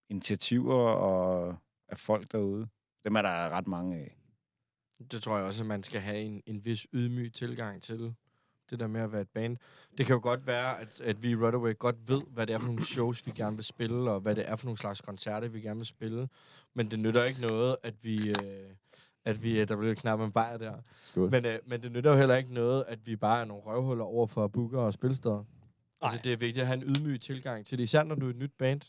initiativer 0.10 0.90
og 0.90 1.58
af 1.88 1.98
folk 1.98 2.32
derude. 2.32 2.68
Dem 3.06 3.16
er 3.16 3.22
der 3.22 3.50
ret 3.50 3.68
mange 3.68 3.98
af. 3.98 4.18
Det 5.12 5.24
tror 5.24 5.38
jeg 5.38 5.46
også, 5.46 5.64
at 5.64 5.68
man 5.68 5.84
skal 5.84 6.02
have 6.02 6.22
en, 6.22 6.44
en 6.46 6.66
vis 6.66 6.88
ydmyg 6.94 7.34
tilgang 7.34 7.82
til. 7.82 8.16
Det 8.72 8.80
der 8.80 8.88
med 8.88 9.02
at 9.02 9.12
være 9.12 9.22
et 9.22 9.30
band. 9.34 9.58
Det 9.98 10.06
kan 10.06 10.14
jo 10.14 10.20
godt 10.24 10.48
være, 10.48 10.80
at, 10.82 11.02
at 11.02 11.24
vi 11.24 11.30
i 11.30 11.36
Runaway 11.36 11.78
godt 11.80 11.96
ved, 12.08 12.22
hvad 12.34 12.48
det 12.48 12.54
er 12.54 12.60
for 12.60 12.68
nogle 12.68 12.84
shows, 12.84 13.26
vi 13.26 13.32
gerne 13.32 13.56
vil 13.56 13.66
spille, 13.66 14.12
og 14.12 14.20
hvad 14.20 14.36
det 14.36 14.50
er 14.50 14.56
for 14.56 14.66
nogle 14.66 14.78
slags 14.78 15.02
koncerter, 15.02 15.48
vi 15.48 15.62
gerne 15.62 15.80
vil 15.80 15.88
spille. 15.88 16.30
Men 16.76 16.92
det 16.92 17.00
nytter 17.00 17.24
ikke 17.24 17.48
noget, 17.50 17.78
at 17.84 17.94
vi... 18.04 18.16
Øh, 18.30 18.74
at 19.26 19.44
vi, 19.44 19.66
der 19.66 19.76
blev 19.76 19.96
knap 19.96 20.20
en 20.22 20.32
bajer 20.32 20.58
der. 20.58 20.74
Skål. 21.04 21.32
Men, 21.32 21.46
øh, 21.46 21.60
men 21.68 21.82
det 21.84 21.92
nytter 21.92 22.12
jo 22.12 22.18
heller 22.18 22.36
ikke 22.36 22.54
noget, 22.54 22.86
at 22.88 23.00
vi 23.06 23.16
bare 23.16 23.42
er 23.42 23.46
nogle 23.46 23.64
røvhuller 23.64 24.06
over 24.06 24.28
for 24.28 24.48
booker 24.48 24.80
og 24.80 24.94
spilsteder. 24.94 25.44
Altså, 26.02 26.20
det 26.24 26.34
er 26.34 26.38
vigtigt 26.38 26.62
at 26.62 26.68
have 26.68 26.78
en 26.78 26.84
ydmyg 26.84 27.22
tilgang 27.22 27.66
til 27.66 27.78
det, 27.78 27.84
især 27.84 28.04
når 28.04 28.16
du 28.16 28.26
er 28.26 28.30
et 28.30 28.36
nyt 28.36 28.52
band. 28.60 28.82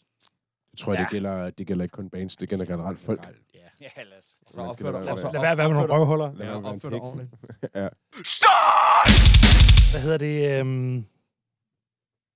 Jeg 0.72 0.78
tror, 0.78 0.92
ja. 0.92 0.98
Ja. 0.98 1.04
det, 1.04 1.10
gælder, 1.10 1.50
det 1.50 1.66
gælder 1.66 1.82
ikke 1.84 1.92
kun 1.92 2.10
bands, 2.10 2.36
det 2.36 2.48
gælder 2.48 2.64
generelt 2.64 2.98
folk. 3.00 3.20
Ja. 3.54 3.60
Ja, 3.80 4.02
lad 4.02 4.18
os. 4.18 4.36
Opfør 4.56 4.92
opfør, 5.12 5.32
lad 5.32 5.56
være 5.56 5.56
med 5.56 5.74
nogle 5.74 5.78
opfør 5.80 5.94
røvhuller. 5.96 6.32
Lad 6.34 6.46
Ja, 6.46 6.52
være 6.52 6.60
med 6.60 6.68
at 6.70 6.74
opfør 6.74 6.88
være 6.90 7.00
dig 7.00 7.06
en 7.06 7.28
pik. 7.28 7.72
ordentligt. 7.74 9.48
Hvad 9.92 10.00
hedder 10.00 10.18
det? 10.18 10.60
Øhm, 10.60 11.04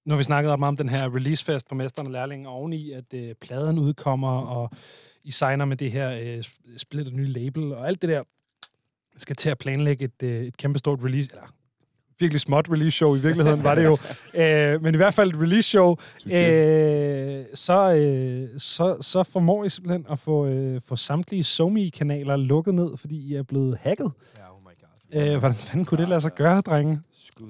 nu 0.05 0.13
har 0.13 0.17
vi 0.17 0.23
snakket 0.23 0.53
ret 0.53 0.59
meget 0.59 0.69
om 0.69 0.77
den 0.77 0.89
her 0.89 1.15
releasefest 1.15 1.69
på 1.69 1.75
Mesteren 1.75 2.07
og 2.07 2.13
Lærlingen 2.13 2.47
oveni, 2.47 2.91
at 2.91 3.15
øh, 3.15 3.35
pladen 3.35 3.79
udkommer, 3.79 4.41
og 4.41 4.71
I 5.25 5.31
signer 5.31 5.65
med 5.65 5.77
det 5.77 5.93
her 5.93 6.11
øh, 6.11 6.45
splitter 6.77 7.13
nye 7.13 7.27
label, 7.27 7.73
og 7.73 7.89
alt 7.89 8.03
det 8.03 8.11
der 8.11 8.23
skal 9.17 9.37
til 9.37 9.51
at 9.51 9.59
planlægge 9.59 10.05
et, 10.05 10.23
øh, 10.23 10.43
et 10.43 10.57
kæmpestort 10.57 11.05
release, 11.05 11.29
eller 11.33 11.47
virkelig 12.19 12.41
småt 12.41 12.69
release-show 12.71 13.15
i 13.15 13.19
virkeligheden 13.19 13.65
var 13.65 13.75
det 13.75 13.85
jo, 13.85 13.99
øh, 14.43 14.83
men 14.83 14.95
i 14.95 14.97
hvert 14.97 15.15
fald 15.15 15.35
et 15.35 15.41
release-show, 15.41 15.97
øh, 16.27 17.45
så, 17.55 17.93
øh, 17.93 18.49
så, 18.59 18.97
så 19.01 19.23
formår 19.23 19.65
I 19.65 19.69
simpelthen 19.69 20.07
at 20.11 20.19
få, 20.19 20.47
øh, 20.47 20.81
få 20.85 20.97
samtlige 20.97 21.45
Somi-kanaler 21.45 22.37
lukket 22.37 22.75
ned, 22.75 22.97
fordi 22.97 23.17
I 23.17 23.35
er 23.35 23.43
blevet 23.43 23.79
hacket. 23.81 24.13
Ja, 24.37 24.43
oh 24.55 24.63
my 24.63 25.21
god. 25.21 25.33
Øh, 25.33 25.39
hvordan 25.39 25.57
fanden 25.57 25.85
kunne 25.85 25.99
det 25.99 26.09
lade 26.09 26.21
sig 26.21 26.35
gøre, 26.35 26.61
drenge? 26.61 26.97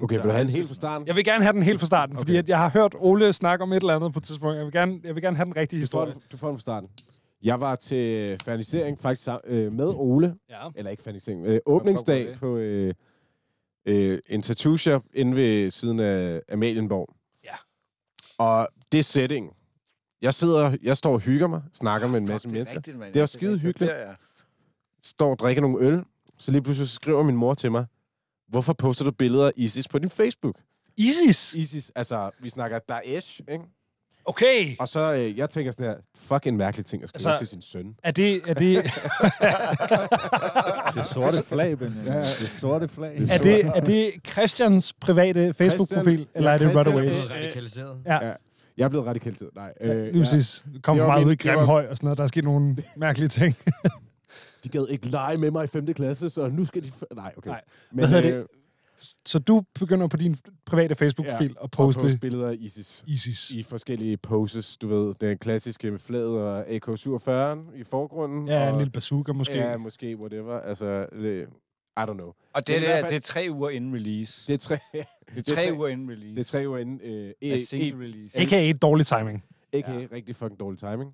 Okay, 0.02 0.14
vil 0.16 0.24
du 0.24 0.28
have 0.28 0.42
en 0.42 0.48
helt 0.48 0.68
fra 0.68 0.74
starten? 0.74 1.06
Jeg 1.06 1.16
vil 1.16 1.24
gerne 1.24 1.42
have 1.44 1.52
den 1.52 1.62
helt 1.62 1.78
fra 1.80 1.86
starten, 1.86 2.16
okay. 2.16 2.20
fordi 2.20 2.36
at 2.36 2.48
jeg 2.48 2.58
har 2.58 2.68
hørt 2.70 2.94
Ole 2.98 3.32
snakke 3.32 3.62
om 3.62 3.72
et 3.72 3.76
eller 3.76 3.96
andet 3.96 4.12
på 4.12 4.18
et 4.18 4.22
tidspunkt. 4.24 4.56
Jeg 4.56 4.64
vil 4.64 4.72
gerne, 4.72 5.00
jeg 5.04 5.14
vil 5.14 5.22
gerne 5.22 5.36
have 5.36 5.44
den 5.44 5.56
rigtige 5.56 5.80
Du 5.82 5.86
får, 5.86 6.04
historie. 6.06 6.12
den, 6.12 6.22
du 6.32 6.36
får 6.36 6.48
den 6.48 6.56
fra 6.56 6.60
starten. 6.60 6.88
Jeg 7.42 7.60
var 7.60 7.76
til 7.76 8.36
fernisering 8.44 8.98
faktisk 8.98 9.28
sam- 9.28 9.40
øh, 9.50 9.72
med 9.72 9.86
Ole, 9.86 10.34
Ja. 10.50 10.56
eller 10.76 10.90
ikke 10.90 11.02
fernisering, 11.02 11.46
øh, 11.46 11.60
åbningsdag 11.66 12.26
det? 12.28 12.38
på 12.38 12.56
øh, 12.56 12.94
øh, 13.86 14.18
en 14.28 14.42
tattoo 14.42 14.76
shop 14.76 15.02
inde 15.14 15.36
ved 15.36 15.70
siden 15.70 16.00
af 16.00 16.40
Amalienborg. 16.52 17.08
Ja. 17.44 17.54
Og 18.38 18.68
det 18.92 18.98
er 18.98 19.02
setting. 19.02 19.52
Jeg 20.22 20.34
sidder, 20.34 20.76
jeg 20.82 20.96
står 20.96 21.12
og 21.12 21.20
hygger 21.20 21.46
mig, 21.46 21.62
snakker 21.72 22.08
med 22.08 22.18
en 22.20 22.28
masse 22.28 22.48
mennesker. 22.48 22.76
Rigtigt, 22.76 22.98
man. 22.98 23.08
Det 23.08 23.16
er 23.16 23.20
jo 23.20 23.26
skide 23.26 23.58
hyggeligt. 23.58 23.92
Der, 23.92 23.98
ja. 23.98 24.12
står 25.04 25.30
og 25.30 25.38
drikker 25.38 25.62
nogle 25.62 25.78
øl, 25.86 26.04
så 26.38 26.50
lige 26.52 26.62
pludselig 26.62 26.88
skriver 26.88 27.22
min 27.22 27.36
mor 27.36 27.54
til 27.54 27.70
mig, 27.72 27.86
hvorfor 28.48 28.72
poster 28.72 29.04
du 29.04 29.10
billeder 29.10 29.46
af 29.46 29.52
ISIS 29.56 29.88
på 29.88 29.98
din 29.98 30.10
Facebook? 30.10 30.54
Isis! 30.96 31.54
ISIS, 31.54 31.92
altså, 31.96 32.30
vi 32.42 32.50
snakker 32.50 32.78
Daesh, 32.88 33.40
ikke? 33.52 33.64
Okay! 34.24 34.76
Og 34.78 34.88
så, 34.88 35.14
øh, 35.14 35.38
jeg 35.38 35.50
tænker 35.50 35.72
sådan 35.72 35.86
her, 35.86 35.94
fuck 36.18 36.46
en 36.46 36.56
mærkelig 36.56 36.86
ting 36.86 37.02
at 37.02 37.08
skrive 37.08 37.30
Altså- 37.30 37.40
til 37.40 37.48
sin 37.48 37.62
søn. 37.62 37.94
Er 38.04 38.10
det, 38.10 38.42
er 38.46 38.54
det, 38.54 38.84
Det 40.94 41.06
sorte 41.06 41.42
flag, 41.46 41.78
Benjamin. 41.78 42.06
Ja. 42.06 42.18
Det 42.18 42.50
sorte 42.50 42.88
flag. 42.88 43.16
er 43.30 43.38
det, 43.38 43.66
er 43.66 43.80
det 43.80 44.10
Christians 44.30 44.92
private 45.00 45.54
Facebook-profil, 45.54 46.18
Christian- 46.20 46.30
eller 46.34 46.50
ja, 46.50 46.54
er 46.54 46.58
det 46.58 46.66
Christian- 46.70 46.88
Runaways? 46.88 47.26
Blevet 47.26 47.42
radikaliseret. 47.42 47.98
Ja. 48.06 48.26
Ja. 48.26 48.32
Jeg 48.76 48.84
er 48.84 48.88
blevet 48.88 49.06
radikaliseret. 49.06 49.50
Nej, 49.54 49.72
øh, 49.80 50.06
Lige 50.12 50.22
præcis. 50.22 50.64
Kom 50.82 50.96
Det 50.96 51.06
meget 51.06 51.20
min- 51.20 51.28
ud 51.28 51.32
i 51.32 51.36
det 51.36 51.50
var- 51.50 51.56
Grimhøj 51.56 51.86
og 51.90 51.96
sådan 51.96 52.06
noget. 52.06 52.18
Der 52.18 52.24
er 52.24 52.28
sket 52.28 52.44
nogle 52.44 52.76
mærkelige 52.96 53.28
ting. 53.28 53.56
de 54.64 54.68
gad 54.68 54.86
ikke 54.88 55.06
lege 55.08 55.36
med 55.36 55.50
mig 55.50 55.64
i 55.64 55.66
5. 55.66 55.94
klasse, 55.94 56.30
så 56.30 56.48
nu 56.48 56.64
skal 56.64 56.84
de... 56.84 56.88
F- 56.88 57.14
Nej, 57.14 57.34
okay. 57.36 57.50
Nej. 57.50 57.60
Men, 57.92 58.04
øh, 58.04 58.10
Hvad 58.10 58.22
hedder 58.22 58.38
det? 58.38 58.46
Så 59.26 59.38
du 59.38 59.62
begynder 59.80 60.06
på 60.08 60.16
din 60.16 60.36
private 60.66 60.94
Facebook-profil 60.94 61.54
Ja, 61.58 61.64
at 61.64 61.70
poste 61.70 62.00
poste 62.00 62.18
billeder 62.18 62.48
af 62.48 62.56
ISIS. 62.58 63.04
ISIS. 63.06 63.50
I 63.50 63.62
forskellige 63.62 64.16
poses, 64.16 64.76
du 64.76 64.88
ved. 64.88 65.14
Den 65.14 65.38
klassiske 65.38 65.90
med 65.90 65.98
flaget 65.98 66.28
og 66.38 66.68
AK-47 66.68 67.76
i 67.78 67.84
forgrunden. 67.84 68.48
Ja, 68.48 68.66
og, 68.66 68.72
en 68.72 68.78
lille 68.78 68.90
bazooka 68.90 69.32
måske. 69.32 69.54
Ja, 69.54 69.76
måske, 69.76 70.16
whatever. 70.16 70.60
Altså, 70.60 71.06
øh, 71.12 71.48
I 71.98 72.00
don't 72.00 72.12
know. 72.12 72.32
Og 72.52 72.66
det, 72.66 72.76
er, 72.88 73.00
fald- 73.00 73.08
det 73.10 73.16
er 73.16 73.20
tre 73.20 73.46
uger 73.50 73.70
inden 73.70 73.94
release. 73.94 74.46
Det 74.48 74.54
er 74.54 74.58
tre, 74.58 74.76
Det 74.92 75.04
er 75.36 75.54
tre 75.54 75.66
tre- 75.66 75.72
uger 75.76 75.88
inden 75.88 76.10
release. 76.10 76.34
det 76.34 76.40
er 76.40 76.44
tre 76.58 76.68
uger 76.68 76.78
inden 76.78 77.00
øh, 77.02 77.28
Af 77.28 77.34
e, 77.42 77.66
single 77.66 78.04
release. 78.04 78.38
A.k.a. 78.38 78.72
dårlig 78.72 79.06
timing. 79.06 79.44
Ikke 79.72 79.90
Ja. 79.90 79.98
ja. 79.98 80.06
rigtig 80.12 80.36
fucking 80.36 80.60
dårlig 80.60 80.78
timing. 80.80 81.12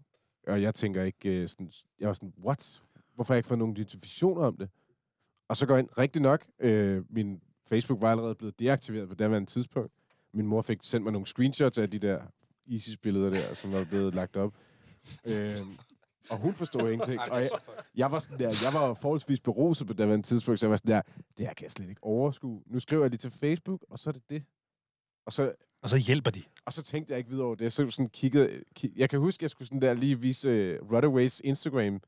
Og 0.48 0.62
jeg 0.62 0.74
tænker 0.74 1.02
ikke 1.02 1.28
øh, 1.42 1.48
sådan... 1.48 1.70
Jeg 2.00 2.08
var 2.08 2.14
sådan, 2.14 2.32
what? 2.44 2.82
Hvorfor 3.14 3.34
jeg 3.34 3.38
ikke 3.38 3.46
fået 3.48 3.58
nogen 3.58 3.74
notifikationer 3.78 4.42
om 4.46 4.56
det? 4.56 4.68
Og 5.48 5.56
så 5.56 5.66
går 5.66 5.74
jeg 5.74 5.82
ind, 5.82 5.98
rigtig 5.98 6.22
nok, 6.22 6.46
øh, 6.60 7.04
min 7.10 7.40
Facebook 7.68 8.02
var 8.02 8.10
allerede 8.10 8.34
blevet 8.34 8.58
deaktiveret 8.60 9.08
på 9.08 9.14
daværende 9.14 9.50
tidspunkt. 9.50 9.92
Min 10.34 10.46
mor 10.46 10.62
fik 10.62 10.78
sendt 10.82 11.04
mig 11.04 11.12
nogle 11.12 11.26
screenshots 11.26 11.78
af 11.78 11.90
de 11.90 11.98
der 11.98 12.20
ISIS-billeder 12.66 13.30
der, 13.30 13.54
som 13.54 13.72
var 13.72 13.84
blevet 13.84 14.14
lagt 14.14 14.36
op. 14.36 14.54
øh, 15.26 15.50
og 16.30 16.38
hun 16.38 16.54
forstod 16.54 16.90
ingenting. 16.90 17.20
Og 17.20 17.42
jeg, 17.42 17.50
jeg 17.94 18.12
var 18.12 18.18
sådan 18.18 18.38
der, 18.38 18.48
jeg 18.64 18.74
var 18.80 18.94
forholdsvis 18.94 19.40
beruset 19.40 19.86
på 19.86 19.92
daværende 19.92 20.26
tidspunkt, 20.26 20.60
så 20.60 20.66
jeg 20.66 20.70
var 20.70 20.76
sådan 20.76 20.94
der, 20.94 21.02
det 21.38 21.46
her 21.46 21.54
kan 21.54 21.64
jeg 21.64 21.70
slet 21.70 21.88
ikke 21.88 22.04
overskue. 22.04 22.62
Nu 22.66 22.80
skriver 22.80 23.02
jeg 23.02 23.10
lige 23.10 23.18
til 23.18 23.30
Facebook, 23.30 23.84
og 23.90 23.98
så 23.98 24.10
er 24.10 24.12
det 24.12 24.30
det. 24.30 24.44
Og 25.26 25.32
så 25.32 25.54
Og 25.82 25.90
så 25.90 25.96
hjælper 25.96 26.30
de. 26.30 26.42
og 26.64 26.72
så 26.72 26.82
tænkte 26.82 27.10
jeg 27.10 27.18
ikke 27.18 27.30
videre 27.30 27.46
over 27.46 27.54
det. 27.54 27.72
Så 27.72 27.90
sådan 27.90 28.08
kiggede, 28.08 28.62
ki- 28.80 28.92
jeg 28.96 29.10
kan 29.10 29.18
huske, 29.18 29.42
jeg 29.42 29.50
skulle 29.50 29.68
sådan 29.68 29.82
der 29.82 29.94
lige 29.94 30.20
vise 30.20 30.78
uh, 30.82 30.92
Runaways 30.92 31.40
Instagram 31.44 32.00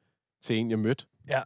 til 0.45 0.57
en, 0.57 0.70
jeg 0.70 0.78
mødte. 0.78 1.07
Ja. 1.28 1.42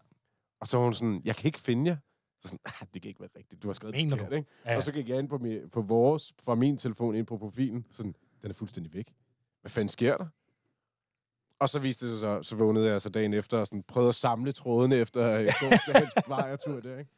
Og 0.61 0.67
så 0.67 0.77
var 0.77 0.85
hun 0.85 0.95
sådan, 0.95 1.23
jeg 1.25 1.37
kan 1.37 1.49
ikke 1.49 1.61
finde 1.61 1.91
jer. 1.91 1.97
Så 2.41 2.49
sådan, 2.49 2.59
ah, 2.65 2.87
det 2.95 3.03
kan 3.03 3.09
ikke 3.09 3.21
være 3.21 3.31
rigtigt. 3.39 3.63
Du 3.63 3.69
har 3.69 3.73
skrevet 3.73 3.97
Mener 3.97 4.17
forkert, 4.17 4.31
du? 4.31 4.37
ikke? 4.37 4.49
Ja. 4.67 4.77
Og 4.77 4.83
så 4.83 4.93
gik 4.93 5.09
jeg 5.09 5.19
ind 5.19 5.29
på, 5.29 5.39
mi, 5.39 5.67
på 5.73 5.81
vores, 5.81 6.35
fra 6.43 6.55
min 6.55 6.79
telefon 6.79 7.15
ind 7.15 7.27
på 7.27 7.39
profilen. 7.39 7.87
Sådan, 7.91 8.15
den 8.43 8.51
er 8.51 8.55
fuldstændig 8.55 8.95
væk. 8.95 9.15
Hvad 9.61 9.71
fanden 9.71 9.89
sker 9.89 10.17
der? 10.17 10.27
Og 11.61 11.69
så 11.69 11.79
viste 11.79 12.07
det 12.07 12.21
sig 12.21 12.21
så, 12.21 12.49
så 12.49 12.57
vågnede 12.57 12.91
jeg 12.91 13.01
så 13.03 13.09
dagen 13.09 13.35
efter 13.35 13.59
og 13.59 13.67
sådan, 13.67 13.83
prøvede 13.83 14.09
at 14.09 14.15
samle 14.15 14.53
trådene 14.53 14.97
efter 14.97 15.33
øh, 15.33 15.53
gårdsdagens 15.61 16.13
plejertur 16.27 16.81
der, 16.81 16.99
ikke? 16.99 17.11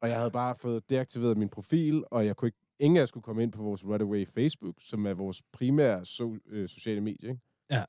Og 0.00 0.08
jeg 0.08 0.16
havde 0.16 0.30
bare 0.30 0.54
fået 0.54 0.90
deaktiveret 0.90 1.36
min 1.36 1.48
profil, 1.48 2.04
og 2.10 2.26
jeg 2.26 2.36
kunne 2.36 2.48
ikke, 2.48 2.58
ingen 2.78 3.00
af 3.00 3.08
skulle 3.08 3.24
komme 3.24 3.42
ind 3.42 3.52
på 3.52 3.62
vores 3.62 3.84
Runaway 3.84 4.26
Facebook, 4.28 4.76
som 4.80 5.06
er 5.06 5.14
vores 5.14 5.42
primære 5.52 6.04
so, 6.04 6.36
øh, 6.46 6.68
sociale 6.68 7.00
medie, 7.00 7.28
ikke? 7.28 7.40
Ja. 7.70 7.84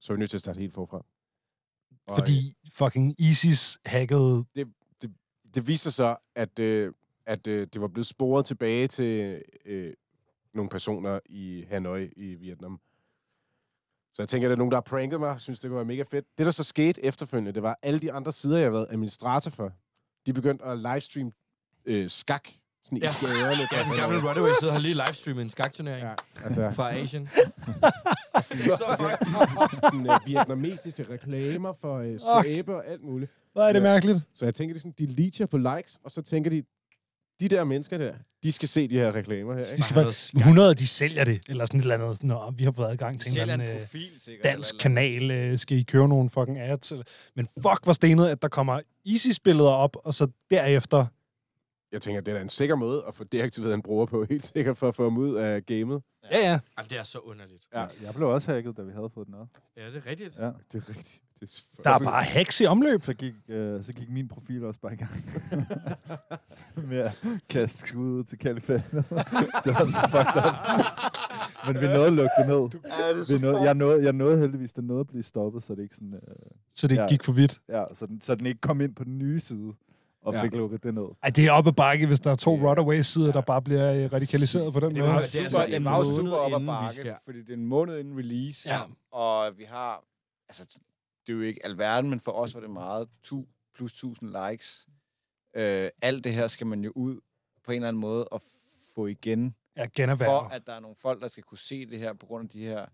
Så 0.00 0.12
er 0.12 0.14
vi 0.14 0.18
nødt 0.18 0.30
til 0.30 0.36
at 0.36 0.40
starte 0.40 0.58
helt 0.58 0.74
forfra. 0.74 1.04
Og, 2.10 2.16
Fordi 2.18 2.54
fucking 2.72 3.14
ISIS 3.18 3.78
hackede... 3.86 4.44
det 5.54 5.66
viste 5.66 5.82
sig 5.82 5.92
så, 5.92 6.16
at, 6.34 6.58
øh, 6.58 6.92
at 7.26 7.46
øh, 7.46 7.66
det 7.72 7.80
var 7.80 7.88
blevet 7.88 8.06
sporet 8.06 8.46
tilbage 8.46 8.88
til 8.88 9.42
øh, 9.64 9.94
nogle 10.54 10.70
personer 10.70 11.18
i 11.26 11.64
Hanoi 11.68 12.08
i 12.16 12.34
Vietnam. 12.34 12.80
Så 14.12 14.22
jeg 14.22 14.28
tænker, 14.28 14.48
at 14.48 14.50
der 14.50 14.56
er 14.56 14.58
nogen, 14.58 14.70
der 14.70 14.76
har 14.76 14.82
pranket 14.82 15.20
mig, 15.20 15.40
synes, 15.40 15.60
det 15.60 15.68
kunne 15.68 15.76
være 15.76 15.84
mega 15.84 16.02
fedt. 16.02 16.26
Det, 16.38 16.46
der 16.46 16.52
så 16.52 16.64
skete 16.64 17.04
efterfølgende, 17.04 17.52
det 17.52 17.62
var 17.62 17.78
alle 17.82 18.00
de 18.00 18.12
andre 18.12 18.32
sider, 18.32 18.56
jeg 18.56 18.66
har 18.66 18.70
været 18.70 18.86
administrator 18.90 19.50
for. 19.50 19.72
De 20.26 20.32
begyndte 20.32 20.64
at 20.64 20.78
livestream 20.78 21.32
øh, 21.84 22.10
skak 22.10 22.48
sådan 22.84 22.98
Ja. 22.98 23.08
i 23.08 23.12
skaderne. 23.12 23.62
Ja, 23.72 23.82
den 23.90 23.96
gamle 24.00 24.30
Runaway 24.30 24.50
sidder 24.60 24.72
har 24.74 24.80
lige 24.80 24.94
livestreamet 24.94 25.42
en 25.42 25.50
skakturnering 25.50 26.02
Ja, 26.02 26.12
altså, 26.44 26.70
fra 26.70 26.94
Asien. 26.96 27.28
så 28.42 28.76
sådan, 29.82 30.06
øh, 30.10 30.18
vietnamesiske 30.26 31.06
reklamer 31.10 31.72
for 31.80 31.98
øh, 31.98 32.20
sæbe 32.44 32.74
og 32.76 32.86
alt 32.88 33.02
muligt. 33.04 33.30
Hvor 33.52 33.62
er 33.62 33.72
det 33.72 33.82
mærkeligt. 33.82 34.18
Så 34.34 34.44
jeg 34.44 34.54
tænker, 34.54 34.72
det 34.74 34.78
er 34.78 34.88
sådan, 34.88 35.06
de 35.08 35.22
leacher 35.22 35.46
på 35.46 35.56
likes, 35.58 35.98
og 36.04 36.10
så 36.10 36.22
tænker 36.22 36.50
de, 36.50 36.62
de 37.40 37.48
der 37.48 37.64
mennesker 37.64 37.98
der, 37.98 38.12
de 38.42 38.52
skal 38.52 38.68
se 38.68 38.88
de 38.88 38.94
her 38.94 39.14
reklamer 39.14 39.54
her. 39.54 39.64
De 39.64 39.70
Ikke? 39.70 39.82
skal 39.82 39.96
være 39.96 40.12
100, 40.36 40.74
de 40.74 40.86
sælger 40.86 41.24
det. 41.24 41.40
Eller 41.48 41.64
sådan 41.64 41.80
et 41.80 41.84
eller 41.84 41.94
andet. 41.94 42.24
Nå, 42.24 42.50
vi 42.50 42.64
har 42.64 42.72
fået 42.72 42.86
adgang 42.90 43.20
til 43.20 43.30
en 43.32 43.42
en 43.42 43.50
anden, 43.50 43.68
øh, 43.68 43.78
profil, 43.80 44.10
sikkert. 44.18 44.44
dansk 44.44 44.74
eller- 44.84 44.96
eller- 44.98 45.12
kanal. 45.20 45.30
Øh, 45.52 45.58
skal 45.58 45.78
I 45.78 45.82
køre 45.82 46.08
nogle 46.08 46.30
fucking 46.30 46.58
ads? 46.60 46.90
Eller... 46.92 47.04
Men 47.36 47.48
fuck, 47.62 47.84
hvor 47.84 47.92
stenet, 47.92 48.28
at 48.28 48.42
der 48.42 48.48
kommer 48.48 48.80
ISIS-billeder 49.04 49.70
op, 49.70 49.96
og 50.04 50.14
så 50.14 50.26
derefter... 50.50 51.06
Jeg 51.92 52.02
tænker, 52.02 52.20
det 52.20 52.32
er 52.32 52.36
da 52.36 52.42
en 52.42 52.48
sikker 52.48 52.74
måde 52.74 53.04
at 53.08 53.14
få 53.14 53.24
deaktiveret 53.24 53.74
en 53.74 53.82
bruger 53.82 54.06
på, 54.06 54.24
helt 54.30 54.46
sikkert 54.46 54.76
for 54.78 54.88
at 54.88 54.94
få 54.94 55.02
ham 55.02 55.18
ud 55.18 55.34
af 55.34 55.66
gamet. 55.66 56.02
Ja, 56.30 56.38
ja. 56.38 56.44
Jamen, 56.50 56.90
det 56.90 56.98
er 56.98 57.02
så 57.02 57.18
underligt. 57.18 57.64
Ja. 57.74 57.80
Ja. 57.80 57.86
Jeg 58.02 58.14
blev 58.14 58.28
også 58.28 58.52
hacket, 58.52 58.76
da 58.76 58.82
vi 58.82 58.92
havde 58.92 59.10
fået 59.14 59.26
den 59.26 59.34
op. 59.34 59.48
Ja, 59.76 59.86
det 59.86 59.96
er 59.96 60.06
rigtigt. 60.10 60.36
Ja. 60.38 60.44
Det 60.46 60.74
er 60.74 60.88
rigtigt. 60.88 61.22
Det 61.40 61.62
er 61.78 61.82
Der 61.82 61.90
er 61.90 61.98
bare 62.04 62.22
hacks 62.22 62.60
i 62.60 62.64
omløb. 62.66 63.00
Så 63.00 63.12
gik, 63.12 63.34
øh, 63.48 63.84
så 63.84 63.92
gik 63.92 64.10
min 64.10 64.28
profil 64.28 64.64
også 64.64 64.80
bare 64.80 64.92
i 64.92 64.96
gang. 64.96 65.10
med 66.90 66.98
at 66.98 67.24
kaste 67.48 67.88
skud 67.88 68.10
ud 68.18 68.24
til 68.24 68.38
kalifatet. 68.38 68.92
det 69.64 69.72
var 69.74 69.90
så 69.90 70.00
fucked 70.10 70.42
up. 70.46 70.54
Men 71.66 71.80
vi 71.82 71.86
nåede 71.86 72.06
at 72.06 72.12
lukke 72.12 72.30
det 72.38 72.46
ned. 72.48 73.36
Vi 73.38 73.46
nåede, 73.46 73.60
jeg, 73.62 73.74
nåede, 73.74 74.04
jeg 74.04 74.12
nåede 74.12 74.38
heldigvis, 74.38 74.72
det 74.72 74.84
nåede 74.84 75.00
at 75.00 75.06
blive 75.06 75.22
stoppet, 75.22 75.62
så 75.62 75.74
det 75.74 75.82
ikke 75.82 75.94
sådan... 75.94 76.14
Øh, 76.14 76.20
Så 76.74 76.88
det 76.88 76.96
Ja. 76.96 77.06
gik 77.08 77.24
for 77.24 77.32
vidt. 77.32 77.60
ja, 77.68 77.84
så 77.94 78.06
den, 78.06 78.20
så 78.20 78.34
den 78.34 78.46
ikke 78.46 78.60
kom 78.60 78.80
ind 78.80 78.94
på 78.94 79.04
den 79.04 79.18
nye 79.18 79.40
side 79.40 79.72
og 80.22 80.34
Ja. 80.34 80.42
fik 80.42 80.54
lukket 80.54 80.82
det 80.82 80.94
ned. 80.94 81.06
Ej, 81.22 81.30
det 81.30 81.46
er 81.46 81.52
op 81.52 81.66
ad 81.66 81.72
bakke, 81.72 82.06
hvis 82.06 82.20
der 82.20 82.30
er 82.30 82.34
to 82.36 82.50
Runaway-sider, 82.50 83.32
der 83.32 83.40
bare 83.40 83.62
bliver 83.62 83.92
øh, 83.94 84.12
radikaliseret 84.12 84.72
på 84.72 84.80
den 84.80 84.90
Det 84.94 84.98
måde. 84.98 85.12
var- 85.12 85.20
Det 85.20 85.32
det 85.32 85.40
er 85.40 85.44
super, 85.50 85.58
altså 85.60 85.76
en 85.76 85.84
var 85.84 85.98
jo 85.98 86.04
super 86.16 86.36
op 86.36 86.52
ad 86.62 86.66
bakke, 86.66 87.00
skal- 87.00 87.16
fordi 87.24 87.38
det 87.38 87.50
er 87.50 87.54
en 87.54 87.66
måned 87.66 87.98
inden 87.98 88.18
release, 88.18 88.70
Ja. 88.70 88.80
og 89.10 89.58
vi 89.58 89.64
har, 89.64 90.04
altså, 90.48 90.78
det 91.26 91.32
er 91.32 91.36
jo 91.36 91.42
ikke 91.42 91.60
alverden, 91.66 92.10
men 92.10 92.20
for 92.20 92.32
os 92.32 92.54
var 92.54 92.60
det 92.60 92.70
meget, 92.70 93.08
tu, 93.22 93.44
plus 93.74 93.92
1000 93.92 94.30
likes. 94.50 94.86
Øh, 95.56 95.90
alt 96.02 96.24
det 96.24 96.32
her 96.34 96.46
skal 96.46 96.66
man 96.66 96.84
jo 96.84 96.92
ud 96.94 97.20
på 97.64 97.72
en 97.72 97.76
eller 97.76 97.88
anden 97.88 98.00
måde 98.00 98.28
og 98.28 98.42
få 98.94 99.06
igen, 99.06 99.54
Ja, 99.76 99.84
for 99.84 99.90
generhverv. 99.94 100.48
at 100.52 100.66
der 100.66 100.72
er 100.72 100.80
nogle 100.80 100.96
folk, 100.96 101.22
der 101.22 101.28
skal 101.28 101.42
kunne 101.42 101.58
se 101.58 101.86
det 101.86 101.98
her 101.98 102.12
på 102.12 102.26
grund 102.26 102.44
af 102.44 102.48
de 102.50 102.60
her 102.64 102.86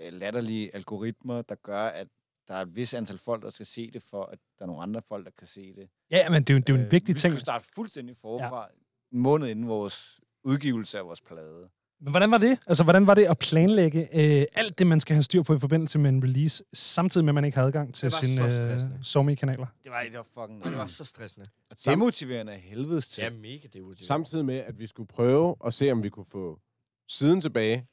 øh, 0.00 0.12
latterlige 0.12 0.74
algoritmer, 0.74 1.42
der 1.42 1.54
gør, 1.54 1.82
at 1.82 2.08
der 2.50 2.56
er 2.56 2.62
et 2.62 2.74
vis 2.76 2.94
antal 2.94 3.18
folk, 3.18 3.42
der 3.42 3.50
skal 3.50 3.66
se 3.66 3.90
det, 3.90 4.02
for 4.10 4.24
at 4.24 4.38
der 4.58 4.62
er 4.64 4.66
nogle 4.66 4.82
andre 4.82 5.02
folk, 5.08 5.24
der 5.24 5.30
kan 5.38 5.46
se 5.46 5.74
det. 5.74 5.88
Ja, 6.10 6.30
men 6.30 6.42
det 6.42 6.50
er 6.50 6.54
jo, 6.54 6.58
det 6.60 6.68
er 6.68 6.72
jo 6.72 6.78
en 6.78 6.84
Øh, 6.86 6.92
vigtig 6.92 7.14
vi 7.14 7.18
ting. 7.20 7.32
skulle 7.32 7.40
starte 7.40 7.64
fuldstændig 7.74 8.16
forfra 8.16 8.58
ja. 8.60 8.66
en 9.12 9.18
måned 9.22 9.48
inden 9.48 9.68
vores 9.68 10.20
udgivelse 10.44 10.98
af 10.98 11.04
vores 11.04 11.20
plade. 11.20 11.68
Men 12.00 12.10
hvordan 12.10 12.30
var 12.30 12.38
det? 12.38 12.58
Altså, 12.66 12.84
hvordan 12.84 13.06
var 13.06 13.14
det 13.14 13.24
at 13.24 13.38
planlægge 13.38 14.00
øh, 14.40 14.46
alt 14.54 14.78
det, 14.78 14.86
man 14.86 15.00
skal 15.00 15.14
have 15.14 15.22
styr 15.22 15.42
på 15.42 15.54
i 15.54 15.58
forbindelse 15.58 15.98
med 15.98 16.10
en 16.10 16.22
release, 16.24 16.64
samtidig 16.72 17.24
med, 17.24 17.30
at 17.30 17.34
man 17.34 17.44
ikke 17.44 17.58
har 17.58 17.64
adgang 17.64 17.94
til 17.94 18.10
Det 18.10 18.12
var 18.40 18.48
så 18.48 18.62
sine 18.62 18.94
øh. 18.96 19.02
Somi-kanaler? 19.02 19.66
Det 19.84 19.92
var, 19.92 20.02
det 20.02 20.12
var 20.14 20.26
fucking 20.34 20.64
Det 20.64 20.76
var 20.76 20.86
så 20.86 21.04
stressende. 21.04 21.46
demotiverende 21.86 22.52
af 22.52 22.60
helvedes 22.60 23.08
til. 23.08 23.22
Ja, 23.22 23.30
mega 23.30 23.68
det 23.72 23.82
var 23.82 23.94
Samtidig 23.98 24.44
med, 24.44 24.56
at 24.56 24.78
vi 24.78 24.86
skulle 24.86 25.06
prøve 25.06 25.56
at 25.66 25.74
se, 25.74 25.90
om 25.92 26.02
vi 26.02 26.08
kunne 26.08 26.24
få 26.24 26.60
siden 27.08 27.40
tilbage. 27.40 27.86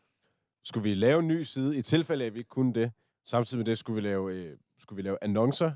Skulle 0.64 0.84
vi 0.84 0.93
lave 0.95 1.20
en 1.20 1.28
ny 1.28 1.43
side, 1.43 1.78
i 1.78 1.82
tilfælde 1.82 2.24
af, 2.24 2.28
at 2.28 2.34
vi 2.34 2.39
ikke 2.39 2.49
kunne 2.49 2.74
det. 2.74 2.91
Samtidig 3.30 3.57
med 3.59 3.65
det 3.65 3.78
skulle 3.78 4.01
vi 4.01 4.07
lave, 4.07 4.34
øh, 4.34 4.57
skulle 4.80 4.97
vi 4.97 5.01
lave 5.07 5.17
annoncer 5.21 5.71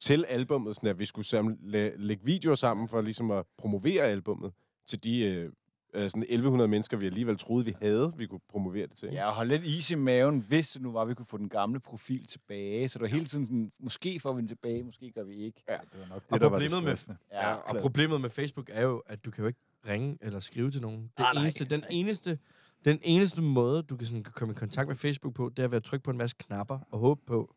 til 0.00 0.24
albummet, 0.28 0.76
sådan 0.76 0.88
at 0.88 0.98
vi 0.98 1.04
skulle 1.04 1.26
samle, 1.26 1.56
la, 1.62 1.90
lægge 1.96 2.24
videoer 2.24 2.54
sammen 2.54 2.88
for 2.88 3.00
ligesom 3.00 3.30
at 3.30 3.46
promovere 3.58 4.02
albummet 4.02 4.52
til 4.86 5.04
de 5.04 5.24
øh, 5.24 5.52
øh, 5.94 6.02
sådan 6.10 6.22
1100 6.22 6.68
mennesker, 6.68 6.96
vi 6.96 7.06
alligevel 7.06 7.38
troede, 7.38 7.64
vi 7.64 7.74
havde, 7.82 8.12
vi 8.16 8.26
kunne 8.26 8.40
promovere 8.48 8.86
det 8.86 8.96
til. 8.96 9.08
Ja, 9.12 9.26
og 9.26 9.32
hold 9.34 9.48
lidt 9.48 9.62
is 9.64 9.90
i 9.90 9.94
maven, 9.94 10.40
hvis 10.48 10.70
det 10.70 10.82
nu 10.82 10.92
var, 10.92 11.02
at 11.02 11.08
vi 11.08 11.14
kunne 11.14 11.26
få 11.26 11.36
den 11.36 11.48
gamle 11.48 11.80
profil 11.80 12.26
tilbage. 12.26 12.88
Så 12.88 12.98
det 12.98 13.02
var 13.02 13.08
hele 13.08 13.24
tiden 13.26 13.46
sådan, 13.46 13.72
måske 13.80 14.20
får 14.20 14.32
vi 14.32 14.40
den 14.40 14.48
tilbage, 14.48 14.82
måske 14.82 15.12
gør 15.14 15.24
vi 15.24 15.34
ikke. 15.34 15.62
Ja. 15.68 15.72
Det 15.92 16.00
var 16.00 16.06
nok 16.06 16.22
Og 16.28 16.34
det, 16.34 16.40
der 16.40 16.48
var 16.48 16.58
det 16.58 16.70
problemet 16.70 16.84
med- 16.84 16.96
stressende. 16.96 17.16
Ja, 17.32 17.54
og 17.54 17.76
problemet 17.80 18.20
med 18.20 18.30
Facebook 18.30 18.70
er 18.72 18.82
jo, 18.82 19.02
at 19.06 19.24
du 19.24 19.30
kan 19.30 19.42
jo 19.42 19.48
ikke 19.48 19.60
ringe 19.88 20.18
eller 20.20 20.40
skrive 20.40 20.70
til 20.70 20.80
nogen. 20.82 21.02
Det 21.02 21.10
Ah, 21.16 21.34
nej, 21.34 21.42
eneste, 21.42 21.64
er 21.64 21.68
den, 21.68 21.82
rigtigt. 21.82 21.98
eneste, 22.00 22.38
den 22.84 22.98
eneste 23.02 23.42
måde, 23.42 23.82
du 23.82 23.96
kan 23.96 24.06
sådan 24.06 24.22
komme 24.22 24.52
i 24.52 24.54
kontakt 24.54 24.88
med 24.88 24.96
Facebook 24.96 25.34
på, 25.34 25.50
det 25.56 25.62
er 25.64 25.68
ved 25.68 25.76
at 25.76 25.84
trykke 25.84 26.04
på 26.04 26.10
en 26.10 26.16
masse 26.16 26.36
knapper 26.38 26.78
og 26.90 26.98
håbe 26.98 27.20
på, 27.26 27.54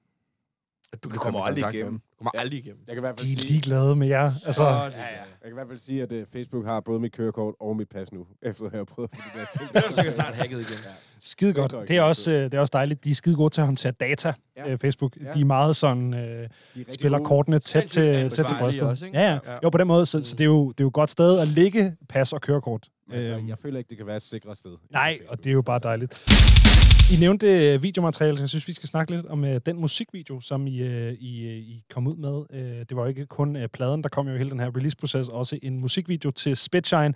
at 0.92 1.04
du, 1.04 1.10
kan 1.10 1.20
kommer 1.20 1.40
komme 1.40 1.40
i 1.40 1.50
aldrig 1.50 1.64
kontakt 1.64 1.76
med 1.76 1.82
igennem. 1.82 2.02
Kommer 2.24 2.42
aldrig 2.42 2.60
igennem. 2.60 2.80
Jeg 2.88 2.96
kan 2.96 3.00
i 3.00 3.06
hvert 3.06 3.16
De 3.20 3.24
fald 3.24 3.32
er 3.32 3.38
sige, 3.40 3.48
ligeglade 3.52 3.96
med 3.96 4.08
jer. 4.08 4.32
Altså, 4.46 4.64
ja, 4.64 4.74
ja. 4.74 4.80
jeg 4.84 4.96
kan 5.44 5.52
i 5.52 5.54
hvert 5.54 5.68
fald 5.68 5.80
sige, 5.80 6.02
at 6.04 6.12
uh, 6.14 6.20
Facebook 6.34 6.66
har 6.66 6.80
både 6.80 7.00
mit 7.00 7.12
kørekort 7.12 7.56
og 7.60 7.78
mit 7.78 7.90
pas 7.90 8.12
nu, 8.12 8.26
efter 8.50 8.66
at 8.66 8.72
jeg 8.72 8.80
har 8.80 8.84
prøvet 8.86 9.10
at 9.14 9.18
få 9.18 9.22
de 9.36 9.40
der 9.40 9.46
ting. 9.60 9.70
Det 9.74 9.78
er 9.84 9.88
du 9.90 9.94
sikkert 9.96 10.14
snart 10.14 10.36
hacket 10.36 10.60
igen. 10.60 10.80
skide 11.20 11.54
godt. 11.54 11.72
Det 11.72 11.80
er 11.80 11.86
Det 11.86 11.98
er, 11.98 12.02
også, 12.02 12.32
øh, 12.32 12.44
det 12.44 12.54
er 12.54 12.60
også 12.60 12.72
dejligt. 12.74 13.04
De 13.04 13.10
er 13.12 13.16
skide 13.16 13.36
gode 13.36 13.50
til 13.50 13.62
at 13.62 13.68
håndtere 13.68 13.92
data, 13.92 14.34
Ja. 14.58 14.72
øh, 14.72 14.78
Facebook. 14.78 15.18
Ja. 15.22 15.32
De 15.32 15.42
er 15.42 15.46
meget 15.46 15.76
sådan, 15.76 16.14
øh, 16.14 16.20
De 16.20 16.82
er 16.82 16.94
spiller 16.94 17.18
gode. 17.18 17.28
kortene 17.28 17.60
tæt 17.60 17.84
til, 17.84 18.30
tæt 18.30 18.46
til 18.46 18.56
brystet. 18.60 18.88
også, 18.88 19.06
ja, 19.14 19.22
ja. 19.22 19.32
Ja. 19.32 19.58
Jo, 19.64 19.70
på 19.70 19.78
den 19.78 19.88
måde. 19.88 20.06
Så, 20.06 20.24
så 20.24 20.36
det, 20.36 20.42
er 20.42 20.46
jo, 20.46 20.68
det 20.72 20.80
er 20.80 20.84
jo 20.84 20.88
et 20.88 20.94
godt 20.94 21.10
sted 21.10 21.40
at 21.40 21.48
ligge 21.48 21.96
pas 22.10 22.34
og 22.34 22.42
kørekort. 22.42 22.88
Altså, 23.14 23.32
Øhm, 23.32 23.48
jeg 23.48 23.58
føler 23.58 23.78
ikke, 23.78 23.90
det 23.90 23.98
kan 23.98 24.08
være 24.08 24.16
et 24.16 24.22
sikrere 24.22 24.56
sted. 24.56 24.72
Nej, 24.92 25.20
og 25.28 25.38
det 25.38 25.48
er 25.48 25.52
jo 25.54 25.62
bare 25.62 25.80
dejligt. 25.84 26.24
I 27.14 27.16
nævnte 27.20 27.82
videomateriale, 27.82 28.38
så 28.38 28.44
jeg 28.44 28.50
synes, 28.50 28.68
vi 28.68 28.74
skal 28.74 28.90
snakke 28.90 29.16
lidt 29.16 29.26
om 29.26 29.46
øh, 29.46 29.62
den 29.66 29.80
musikvideo, 29.82 30.40
som 30.40 30.68
I, 30.68 30.78
øh, 30.82 31.14
I, 31.14 31.48
I 31.58 31.84
kom 31.94 32.08
ud 32.08 32.13
med. 32.18 32.44
Øh, 32.54 32.80
det 32.90 32.96
var 32.96 33.02
jo 33.02 33.10
ikke 33.10 33.26
kun 33.26 33.56
øh, 33.56 33.68
pladen, 33.68 34.04
der 34.04 34.10
kom 34.10 34.28
jo 34.28 34.38
hele 34.38 34.50
den 34.50 34.60
her 34.60 34.72
release-proces, 34.78 35.30
også 35.30 35.60
en 35.62 35.80
musikvideo 35.80 36.32
til 36.32 36.58
Spitshine. 36.58 37.14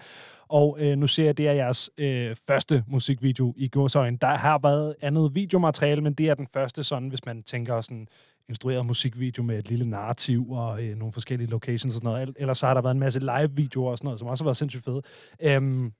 Og 0.48 0.78
øh, 0.80 0.98
nu 0.98 1.08
ser 1.08 1.26
jeg, 1.26 1.38
det 1.38 1.48
er 1.48 1.52
jeres 1.52 1.90
øh, 1.98 2.36
første 2.48 2.84
musikvideo 2.88 3.54
i 3.58 3.68
gåsøjen. 3.68 4.18
Der 4.18 4.36
har 4.36 4.60
været 4.64 4.96
andet 5.02 5.36
videomateriale, 5.36 6.02
men 6.02 6.14
det 6.14 6.30
er 6.30 6.34
den 6.34 6.48
første 6.54 6.84
sådan, 6.84 7.10
hvis 7.10 7.26
man 7.26 7.44
tænker 7.44 7.82
sådan 7.82 8.08
instrueret 8.50 8.86
musikvideo 8.86 9.44
med 9.44 9.58
et 9.58 9.70
lille 9.70 9.90
narrativ 9.90 10.52
og 10.52 10.84
øh, 10.84 10.96
nogle 10.98 11.14
forskellige 11.14 11.50
locations 11.50 11.86
og 11.86 11.92
sådan 11.92 12.08
noget. 12.08 12.36
Ellers 12.40 12.58
så 12.58 12.68
har 12.68 12.74
der 12.74 12.82
været 12.82 12.94
en 12.94 13.00
masse 13.00 13.20
live-videoer 13.20 13.92
og 13.92 13.98
sådan 13.98 14.08
noget, 14.08 14.20
som 14.20 14.28
også 14.28 14.44
har 14.44 14.48
været 14.48 14.58
sindssygt 14.58 14.84
fede. 14.84 15.02
Øhm, 15.42 15.92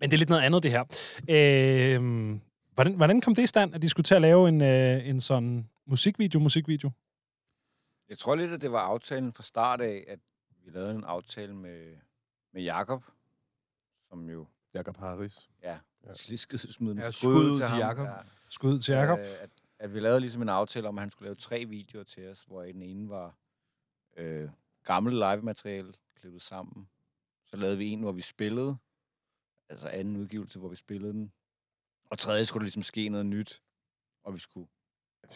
men 0.00 0.10
det 0.10 0.12
er 0.12 0.18
lidt 0.18 0.30
noget 0.30 0.42
andet, 0.42 0.62
det 0.62 0.70
her. 0.70 0.84
Øhm, 1.28 2.40
hvordan, 2.74 2.94
hvordan 2.94 3.20
kom 3.20 3.34
det 3.34 3.42
i 3.42 3.46
stand, 3.46 3.74
at 3.74 3.82
de 3.82 3.88
skulle 3.88 4.04
til 4.04 4.14
at 4.14 4.22
lave 4.22 4.48
en, 4.48 4.60
øh, 4.60 5.08
en 5.08 5.20
sådan 5.20 5.68
musikvideo, 5.86 6.40
musikvideo? 6.40 6.90
Jeg 8.08 8.18
tror 8.18 8.34
lidt, 8.34 8.52
at 8.52 8.62
det 8.62 8.72
var 8.72 8.80
aftalen 8.80 9.32
fra 9.32 9.42
start 9.42 9.80
af, 9.80 10.04
at 10.08 10.18
vi 10.64 10.70
lavede 10.70 10.94
en 10.94 11.04
aftale 11.04 11.54
med, 11.54 11.96
med 12.52 12.62
Jakob, 12.62 13.04
som 14.08 14.30
jo 14.30 14.46
Jakob 14.74 14.96
Harris. 14.96 15.50
ja, 15.62 15.78
Ja. 16.06 16.14
skid, 16.36 16.58
smide 16.58 17.00
Ja, 17.02 17.10
skud 17.10 17.34
ud 17.34 17.56
til 17.56 17.66
ham. 17.66 17.78
Jakob. 17.78 18.06
Ja. 18.06 18.16
Skud 18.48 18.78
til 18.78 18.92
Jacob. 18.94 19.18
Øh, 19.18 19.24
at, 19.40 19.50
at 19.78 19.94
vi 19.94 20.00
lavede 20.00 20.20
ligesom 20.20 20.42
en 20.42 20.48
aftale 20.48 20.88
om, 20.88 20.98
at 20.98 21.02
han 21.02 21.10
skulle 21.10 21.26
lave 21.26 21.34
tre 21.36 21.64
videoer 21.64 22.04
til 22.04 22.28
os, 22.28 22.44
hvor 22.44 22.62
den 22.62 22.82
ene 22.82 23.08
var 23.08 23.38
øh, 24.16 24.50
gammel 24.84 25.12
live-materiale 25.14 25.94
klippet 26.20 26.42
sammen. 26.42 26.88
Så 27.44 27.56
lavede 27.56 27.78
vi 27.78 27.88
en, 27.88 28.00
hvor 28.00 28.12
vi 28.12 28.22
spillede, 28.22 28.76
altså 29.68 29.88
anden 29.88 30.16
udgivelse, 30.16 30.58
hvor 30.58 30.68
vi 30.68 30.76
spillede 30.76 31.12
den. 31.12 31.32
Og 32.10 32.18
tredje 32.18 32.44
skulle 32.44 32.60
der 32.60 32.64
ligesom 32.64 32.82
ske 32.82 33.08
noget 33.08 33.26
nyt, 33.26 33.62
og 34.24 34.34
vi 34.34 34.38
skulle 34.38 34.68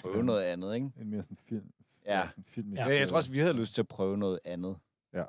prøve 0.00 0.22
noget 0.22 0.42
andet, 0.42 0.74
ikke? 0.74 0.92
En 0.96 1.10
mere 1.10 1.22
sådan 1.22 1.36
film. 1.36 1.72
Ja. 2.08 2.28
Sådan 2.30 2.44
film 2.44 2.72
Ja. 2.74 2.84
Jeg 2.86 3.08
tror 3.08 3.16
også, 3.16 3.30
vi 3.32 3.38
havde 3.38 3.52
lyst 3.54 3.74
til 3.74 3.82
at 3.82 3.88
prøve 3.88 4.18
noget 4.18 4.40
andet. 4.44 4.76
Ja. 5.14 5.24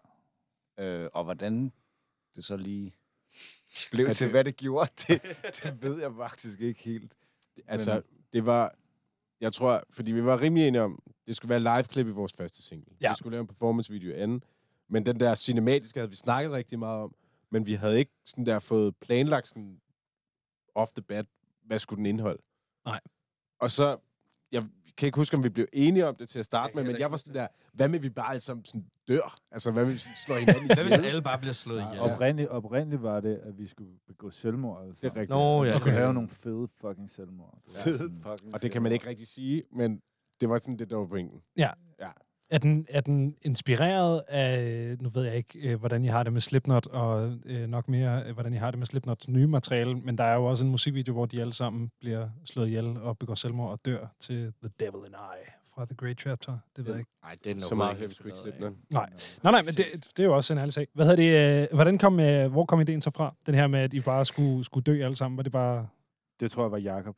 Øh, 0.84 1.10
og 1.14 1.24
hvordan 1.24 1.72
det 2.36 2.46
så 2.46 2.58
lige 2.58 2.96
blev 3.92 4.06
Ja, 4.08 4.14
til, 4.14 4.26
det- 4.26 4.34
hvad 4.34 4.44
det 4.44 4.56
gjorde, 4.58 4.92
det, 5.08 5.22
det 5.64 5.82
ved 5.84 6.00
jeg 6.02 6.12
faktisk 6.18 6.62
ikke 6.62 6.80
helt. 6.84 7.18
Altså, 7.68 7.94
Men... 7.94 8.04
det 8.34 8.46
var... 8.46 8.76
Jeg 9.42 9.54
tror, 9.54 9.84
fordi 9.90 10.12
vi 10.12 10.26
var 10.26 10.42
rimelig 10.42 10.68
enige 10.68 10.82
om, 10.82 11.04
det 11.28 11.36
skulle 11.36 11.50
være 11.50 11.60
live-klip 11.60 12.08
i 12.08 12.10
vores 12.10 12.34
første 12.34 12.62
single. 12.62 12.96
Ja. 13.02 13.12
Vi 13.12 13.16
skulle 13.18 13.32
lave 13.32 13.42
en 13.42 13.48
performance-video 13.48 14.10
i 14.12 14.14
anden. 14.20 14.44
Men 14.90 15.06
den 15.06 15.20
der 15.20 15.36
cinematiske 15.36 16.00
havde 16.00 16.10
vi 16.10 16.16
snakket 16.16 16.52
rigtig 16.52 16.80
meget 16.80 17.04
om. 17.04 17.16
Men 17.52 17.66
vi 17.66 17.74
havde 17.74 18.00
ikke 18.00 18.12
sådan 18.26 18.46
der 18.46 18.60
fået 18.60 18.96
planlagt 18.98 19.48
sådan 19.48 19.82
off 20.76 20.92
the 20.94 21.02
bat, 21.02 21.26
hvad 21.66 21.80
skulle 21.80 21.98
den 21.98 22.06
indeholde. 22.06 22.42
Nej. 22.86 23.00
Og 23.60 23.72
så, 23.72 23.98
jeg 24.52 24.64
kan 25.00 25.06
ikke 25.08 25.16
huske, 25.16 25.38
om 25.38 25.44
vi 25.44 25.50
blev 25.50 25.66
enige 25.74 26.08
om 26.08 26.16
det 26.16 26.30
til 26.30 26.40
at 26.40 26.46
starte 26.46 26.76
med, 26.76 26.84
men 26.84 27.00
jeg 27.00 27.12
var 27.12 27.18
sådan 27.18 27.34
der, 27.34 27.48
hvad 27.74 27.88
med 27.88 28.00
vi 28.00 28.10
bare 28.10 28.30
alle 28.30 28.40
sammen 28.40 28.66
sådan 28.66 28.86
dør? 29.08 29.36
Altså, 29.52 29.72
hvad 29.72 29.86
med 29.86 29.94
vi 29.94 30.00
slår 30.26 30.36
hinanden 30.36 30.66
Hvad 30.76 30.76
hvis 30.76 30.94
ihjel? 30.94 31.06
alle 31.06 31.22
bare 31.22 31.40
bliver 31.40 31.54
slået 31.54 31.80
ihjel? 31.82 31.96
Ja. 31.96 32.14
Oprindeligt, 32.14 32.50
oprindeligt 32.50 33.04
var 33.04 33.20
det, 33.20 33.40
at 33.44 33.58
vi 33.58 33.68
skulle 33.68 33.92
begå 34.08 34.30
selvmord. 34.30 34.84
Altså. 34.88 35.00
Det 35.02 35.08
er 35.08 35.16
rigtigt. 35.16 35.30
Nå, 35.30 35.64
ja. 35.64 35.72
Vi 35.72 35.78
skulle 35.78 35.92
have 35.94 36.14
nogle 36.14 36.30
fede 36.30 36.68
fucking 36.82 37.10
selvmord. 37.10 37.58
Sådan- 37.84 38.22
fucking 38.22 38.54
Og 38.54 38.62
det 38.62 38.72
kan 38.72 38.82
man 38.82 38.92
ikke 38.92 39.10
rigtig 39.10 39.28
sige, 39.28 39.62
men 39.72 40.02
det 40.42 40.50
var 40.50 40.58
sådan 40.58 40.78
det, 40.78 40.90
der 40.90 40.96
var 40.96 41.06
pointen. 41.06 41.42
Er 42.50 42.58
den, 42.58 42.86
er 42.90 43.02
den 43.02 43.36
inspireret 43.42 44.22
af, 44.28 44.96
nu 45.02 45.10
ved 45.10 45.24
jeg 45.24 45.36
ikke, 45.36 45.60
øh, 45.72 45.80
hvordan 45.80 46.04
I 46.06 46.08
har 46.08 46.24
det 46.24 46.34
med 46.34 46.42
Slipknot, 46.42 46.86
og 46.86 47.38
øh, 47.46 47.68
nok 47.68 47.90
mere, 47.90 48.24
øh, 48.26 48.34
hvordan 48.34 48.54
I 48.54 48.58
har 48.58 48.72
det 48.72 48.78
med 48.78 48.88
Slipknots 48.88 49.28
nye 49.30 49.48
materiale, 49.48 49.96
men 49.96 50.18
der 50.18 50.24
er 50.24 50.36
jo 50.36 50.46
også 50.46 50.66
en 50.66 50.72
musikvideo, 50.72 51.14
hvor 51.14 51.26
de 51.26 51.42
alle 51.42 51.54
sammen 51.54 51.92
bliver 52.00 52.30
slået 52.46 52.68
ihjel 52.68 52.98
og 52.98 53.18
begår 53.18 53.34
selvmord 53.36 53.72
og 53.72 53.80
dør 53.86 54.08
til 54.20 54.54
The 54.64 54.72
Devil 54.80 55.08
in 55.08 55.14
I 55.14 55.50
fra 55.76 55.86
The 55.86 55.96
Great 55.96 56.20
Chapter. 56.22 56.58
Det 56.76 56.86
ved 56.86 56.94
jeg 56.94 57.00
ikke. 57.00 57.12
Nej, 57.24 57.36
det 57.44 57.58
er 57.58 57.62
Så 57.62 57.76
meget 57.76 57.98
heavy 57.98 58.12
squeak 58.12 58.38
slip, 58.38 58.54
slip. 58.58 58.74
Nej. 58.90 59.10
Nej, 59.44 59.52
nej, 59.52 59.62
men 59.66 59.74
det, 59.74 59.86
det 60.18 60.20
er 60.20 60.28
jo 60.28 60.36
også 60.36 60.54
en 60.54 60.60
ærlig 60.60 60.74
sag. 60.74 60.88
Hvad 60.94 61.06
hedder 61.06 61.62
det, 61.62 61.62
øh, 61.72 61.76
hvordan 61.76 61.98
kom, 61.98 62.20
øh, 62.20 62.52
hvor 62.52 62.66
kom 62.66 62.82
ideen 62.82 63.02
så 63.02 63.12
fra? 63.12 63.36
Den 63.46 63.56
her 63.56 63.68
med, 63.68 63.80
at 63.80 63.94
I 63.94 64.00
bare 64.02 64.26
skulle, 64.26 64.64
skulle 64.66 64.84
dø 64.84 65.02
alle 65.04 65.16
sammen, 65.16 65.38
var 65.38 65.44
det 65.44 65.52
bare... 65.52 65.88
Det 66.40 66.52
tror 66.52 66.64
jeg 66.64 66.72
var 66.72 66.78
Jakob. 66.78 67.16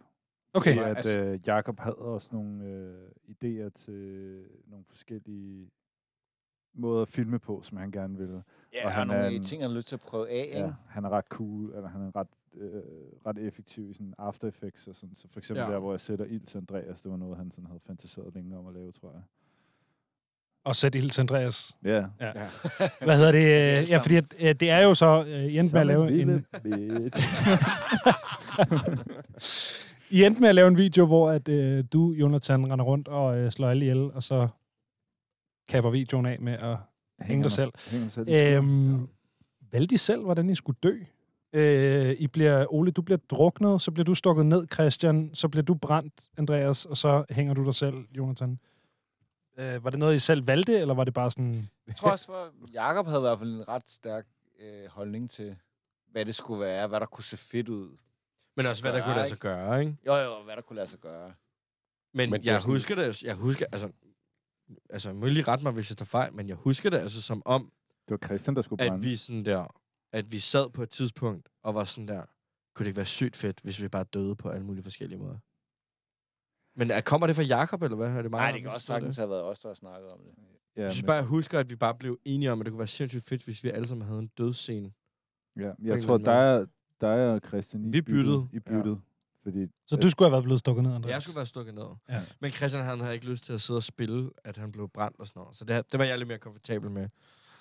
Okay. 0.53 0.75
Fordi 0.75 0.89
at 0.89 0.97
Altså- 0.97 1.19
øh, 1.19 1.39
Jakob 1.47 1.79
havde 1.79 1.95
også 1.95 2.29
nogle 2.31 2.65
øh, 2.65 3.07
idéer 3.29 3.69
til 3.69 4.39
nogle 4.67 4.85
forskellige 4.87 5.69
måder 6.73 7.01
at 7.01 7.07
filme 7.07 7.39
på, 7.39 7.61
som 7.63 7.77
han 7.77 7.91
gerne 7.91 8.17
ville. 8.17 8.43
Ja, 8.73 8.85
Og 8.85 8.91
han 8.91 9.09
er 9.09 9.21
nogle 9.21 9.35
en- 9.35 9.43
ting, 9.43 9.61
han 9.61 9.69
har 9.71 9.75
lyst 9.77 9.87
til 9.87 9.95
at 9.95 9.99
prøve 9.99 10.29
af, 10.29 10.43
ikke? 10.45 10.57
Ja, 10.59 10.71
han 10.89 11.05
er 11.05 11.09
ret 11.09 11.25
cool, 11.25 11.75
eller 11.75 11.89
han 11.89 12.01
er 12.01 12.15
ret, 12.15 12.27
øh, 12.57 12.81
ret 13.25 13.37
effektiv 13.37 13.89
i 13.89 13.93
sådan 13.93 14.13
After 14.17 14.47
Effects 14.47 14.87
og 14.87 14.95
sådan. 14.95 15.15
Så 15.15 15.27
for 15.29 15.39
eksempel 15.39 15.61
Ja. 15.61 15.67
ja. 15.67 15.73
der, 15.73 15.79
hvor 15.79 15.93
jeg 15.93 15.99
sætter 16.01 16.25
ild 16.25 16.45
til 16.45 16.57
Andreas, 16.57 17.01
det 17.01 17.11
var 17.11 17.17
noget, 17.17 17.37
han 17.37 17.51
sådan 17.51 17.65
havde 17.65 17.79
fantaseret 17.87 18.33
længe 18.35 18.57
om 18.57 18.67
at 18.67 18.73
lave, 18.73 18.91
tror 18.91 19.11
jeg. 19.11 19.21
Og 20.63 20.75
sæt 20.75 20.95
ild 20.95 21.09
til 21.09 21.21
Andreas. 21.21 21.75
Ja. 21.83 22.05
Hvad 23.05 23.17
hedder 23.17 23.31
det? 23.31 23.39
øh, 23.81 23.89
Ja, 23.89 23.97
fordi 24.01 24.15
at, 24.15 24.25
øh, 24.39 24.55
det 24.55 24.69
er 24.69 24.79
jo 24.79 24.93
så, 24.93 25.23
øh, 25.27 25.43
I 25.45 25.59
endte 25.59 25.73
med 25.73 25.81
at 25.81 25.87
lave 25.87 26.21
en... 26.21 26.29
I 30.11 30.23
endte 30.23 30.41
med 30.41 30.49
at 30.49 30.55
lave 30.55 30.67
en 30.67 30.77
video, 30.77 31.05
hvor 31.05 31.29
at, 31.29 31.49
øh, 31.49 31.83
du, 31.93 32.11
Jonathan, 32.11 32.71
render 32.71 32.85
rundt 32.85 33.07
og 33.07 33.37
øh, 33.37 33.51
slår 33.51 33.67
alle 33.67 33.85
ihjel, 33.85 34.11
og 34.11 34.23
så 34.23 34.47
kapper 35.67 35.89
videoen 35.89 36.25
af 36.25 36.39
med 36.39 36.53
at 36.53 36.77
hænge 37.19 37.43
dig 37.43 37.51
selv. 37.51 37.71
Hænger 37.87 38.05
dig 38.05 38.13
selv. 38.13 38.29
Øhm, 38.29 39.07
valgte 39.71 39.95
I 39.95 39.97
selv, 39.97 40.23
hvordan 40.23 40.49
I 40.49 40.55
skulle 40.55 40.77
dø? 40.83 40.97
Øh, 41.53 42.15
I 42.19 42.27
bliver, 42.27 42.73
Ole, 42.73 42.91
du 42.91 43.01
bliver 43.01 43.17
druknet, 43.29 43.81
så 43.81 43.91
bliver 43.91 44.05
du 44.05 44.15
stukket 44.15 44.45
ned, 44.45 44.67
Christian, 44.73 45.29
så 45.33 45.49
bliver 45.49 45.63
du 45.63 45.73
brændt, 45.73 46.29
Andreas, 46.37 46.85
og 46.85 46.97
så 46.97 47.25
hænger 47.29 47.53
du 47.53 47.65
dig 47.65 47.75
selv, 47.75 47.95
Jonathan. 48.17 48.59
Øh, 49.57 49.83
var 49.83 49.89
det 49.89 49.99
noget, 49.99 50.15
I 50.15 50.19
selv 50.19 50.47
valgte, 50.47 50.79
eller 50.79 50.93
var 50.93 51.03
det 51.03 51.13
bare 51.13 51.31
sådan... 51.31 51.69
Jeg 51.87 51.95
tror 51.95 52.11
også, 52.11 52.33
at 52.33 52.73
Jacob 52.73 53.07
havde 53.07 53.19
i 53.19 53.21
hvert 53.21 53.39
fald 53.39 53.49
en 53.49 53.67
ret 53.67 53.91
stærk 53.91 54.25
øh, 54.59 54.89
holdning 54.89 55.29
til, 55.29 55.55
hvad 56.11 56.25
det 56.25 56.35
skulle 56.35 56.61
være, 56.61 56.87
hvad 56.87 56.99
der 56.99 57.05
kunne 57.05 57.23
se 57.23 57.37
fedt 57.37 57.69
ud. 57.69 57.97
Men 58.57 58.65
også, 58.65 58.83
hvad 58.83 58.93
der 58.93 59.03
kunne 59.03 59.15
lade 59.15 59.29
sig 59.29 59.37
gøre, 59.37 59.79
ikke? 59.81 59.97
Jo, 60.05 60.15
jo, 60.15 60.43
hvad 60.43 60.55
der 60.55 60.61
kunne 60.61 60.75
lade 60.75 60.87
sig 60.87 60.99
gøre. 60.99 61.33
Men, 62.13 62.29
Men 62.29 62.41
det 62.41 62.47
er 62.47 62.51
jeg 62.53 62.61
sådan- 62.61 62.73
husker 62.75 62.95
det, 62.95 63.23
jeg 63.23 63.35
husker, 63.35 63.65
altså, 63.71 63.91
altså, 64.89 65.13
må 65.13 65.25
I 65.25 65.29
lige 65.29 65.43
rette 65.43 65.63
mig, 65.63 65.71
hvis 65.73 65.89
jeg 65.91 65.97
tager 65.97 66.05
fejl, 66.05 66.33
men 66.33 66.47
jeg 66.47 66.55
husker 66.55 66.89
det 66.89 66.97
altså 66.97 67.21
som 67.21 67.41
om, 67.45 67.71
Det 68.07 68.11
var 68.21 68.27
Christian, 68.27 68.55
der 68.55 68.61
skulle 68.61 68.83
at 68.83 68.89
brænde. 68.89 69.03
vi 69.03 69.15
sådan 69.15 69.45
der, 69.45 69.65
at 70.13 70.31
vi 70.31 70.39
sad 70.39 70.69
på 70.69 70.83
et 70.83 70.89
tidspunkt 70.89 71.49
og 71.63 71.75
var 71.75 71.85
sådan 71.85 72.07
der, 72.07 72.25
kunne 72.75 72.83
det 72.83 72.87
ikke 72.87 72.97
være 72.97 73.05
sygt 73.05 73.35
fedt, 73.35 73.59
hvis 73.63 73.81
vi 73.81 73.87
bare 73.87 74.03
døde 74.03 74.35
på 74.35 74.49
alle 74.49 74.65
mulige 74.65 74.83
forskellige 74.83 75.19
måder? 75.19 75.37
Men 76.79 76.91
er, 76.91 77.01
kommer 77.01 77.27
det 77.27 77.35
fra 77.35 77.43
Jakob 77.43 77.81
eller 77.83 77.97
hvad? 77.97 78.07
Er 78.07 78.21
det 78.21 78.31
mig, 78.31 78.37
Nej, 78.37 78.45
der 78.47 78.53
det 78.53 78.61
kan 78.61 78.71
også 78.71 78.87
sagtens 78.87 79.17
have 79.17 79.29
været 79.29 79.43
os, 79.43 79.59
der 79.59 79.69
har 79.69 79.73
snakket 79.73 80.11
om 80.11 80.19
det. 80.19 80.33
Ja, 80.77 80.81
Jeg 80.83 80.91
synes 80.91 81.03
men- 81.03 81.07
bare, 81.07 81.15
jeg 81.15 81.25
husker, 81.25 81.59
at 81.59 81.69
vi 81.69 81.75
bare 81.75 81.95
blev 81.95 82.19
enige 82.25 82.51
om, 82.51 82.59
at 82.61 82.65
det 82.65 82.71
kunne 82.71 82.79
være 82.79 82.87
sindssygt 82.87 83.23
fedt, 83.23 83.43
hvis 83.43 83.63
vi 83.63 83.69
alle 83.69 83.87
sammen 83.87 84.07
havde 84.07 84.19
en 84.19 84.27
dødsscene. 84.27 84.91
Ja, 85.59 85.71
jeg 85.83 86.03
tror, 86.03 86.13
anden 86.15 86.25
dig, 86.25 86.67
dig 87.01 87.33
og 87.33 87.41
Christian, 87.47 87.85
I 87.85 87.91
Vi 87.91 88.01
byttede. 88.01 88.47
I 88.53 88.59
byttede. 88.59 88.99
Fordi 89.43 89.67
Så 89.87 89.95
du 89.95 90.09
skulle 90.09 90.25
have 90.27 90.31
været 90.31 90.43
blevet 90.43 90.59
stukket 90.59 90.83
ned, 90.83 90.95
Andreas? 90.95 91.13
Jeg 91.13 91.21
skulle 91.21 91.35
være 91.35 91.45
stukket 91.45 91.75
ned. 91.75 91.85
Ja. 92.09 92.21
Men 92.39 92.51
Christian 92.51 92.83
han 92.83 92.99
havde 92.99 93.13
ikke 93.13 93.25
lyst 93.25 93.43
til 93.43 93.53
at 93.53 93.61
sidde 93.61 93.77
og 93.77 93.83
spille, 93.83 94.29
at 94.43 94.57
han 94.57 94.71
blev 94.71 94.89
brændt 94.89 95.19
og 95.19 95.27
sådan 95.27 95.39
noget. 95.39 95.55
Så 95.55 95.65
det, 95.65 95.91
det 95.91 95.99
var 95.99 96.05
jeg 96.05 96.17
lidt 96.17 96.27
mere 96.27 96.37
komfortabel 96.37 96.91
med. 96.91 97.01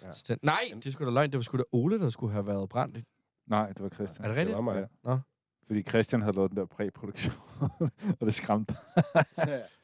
Ja. 0.03 0.07
Ja. 0.07 0.13
Den, 0.29 0.39
nej, 0.43 0.61
det 0.85 0.93
skulle 0.93 1.07
da 1.07 1.15
løgn. 1.15 1.31
Det 1.31 1.37
var 1.39 1.43
sgu 1.43 1.57
da 1.57 1.63
Ole, 1.73 2.01
der 2.01 2.09
skulle 2.09 2.33
have 2.33 2.47
været 2.47 2.69
brændt. 2.69 3.05
Nej, 3.47 3.69
det 3.69 3.81
var 3.83 3.89
Christian. 3.89 4.25
Er 4.25 4.29
det 4.29 4.37
rigtigt? 4.37 4.57
Det 4.57 4.65
var 4.65 4.75
mig. 4.75 4.89
Nå. 5.05 5.19
Fordi 5.67 5.83
Christian 5.83 6.23
havde 6.23 6.37
lavet 6.37 6.51
den 6.51 6.59
der 6.59 6.67
præproduktion, 6.67 7.35
og 8.21 8.27
det 8.27 8.35
skræmte. 8.35 8.75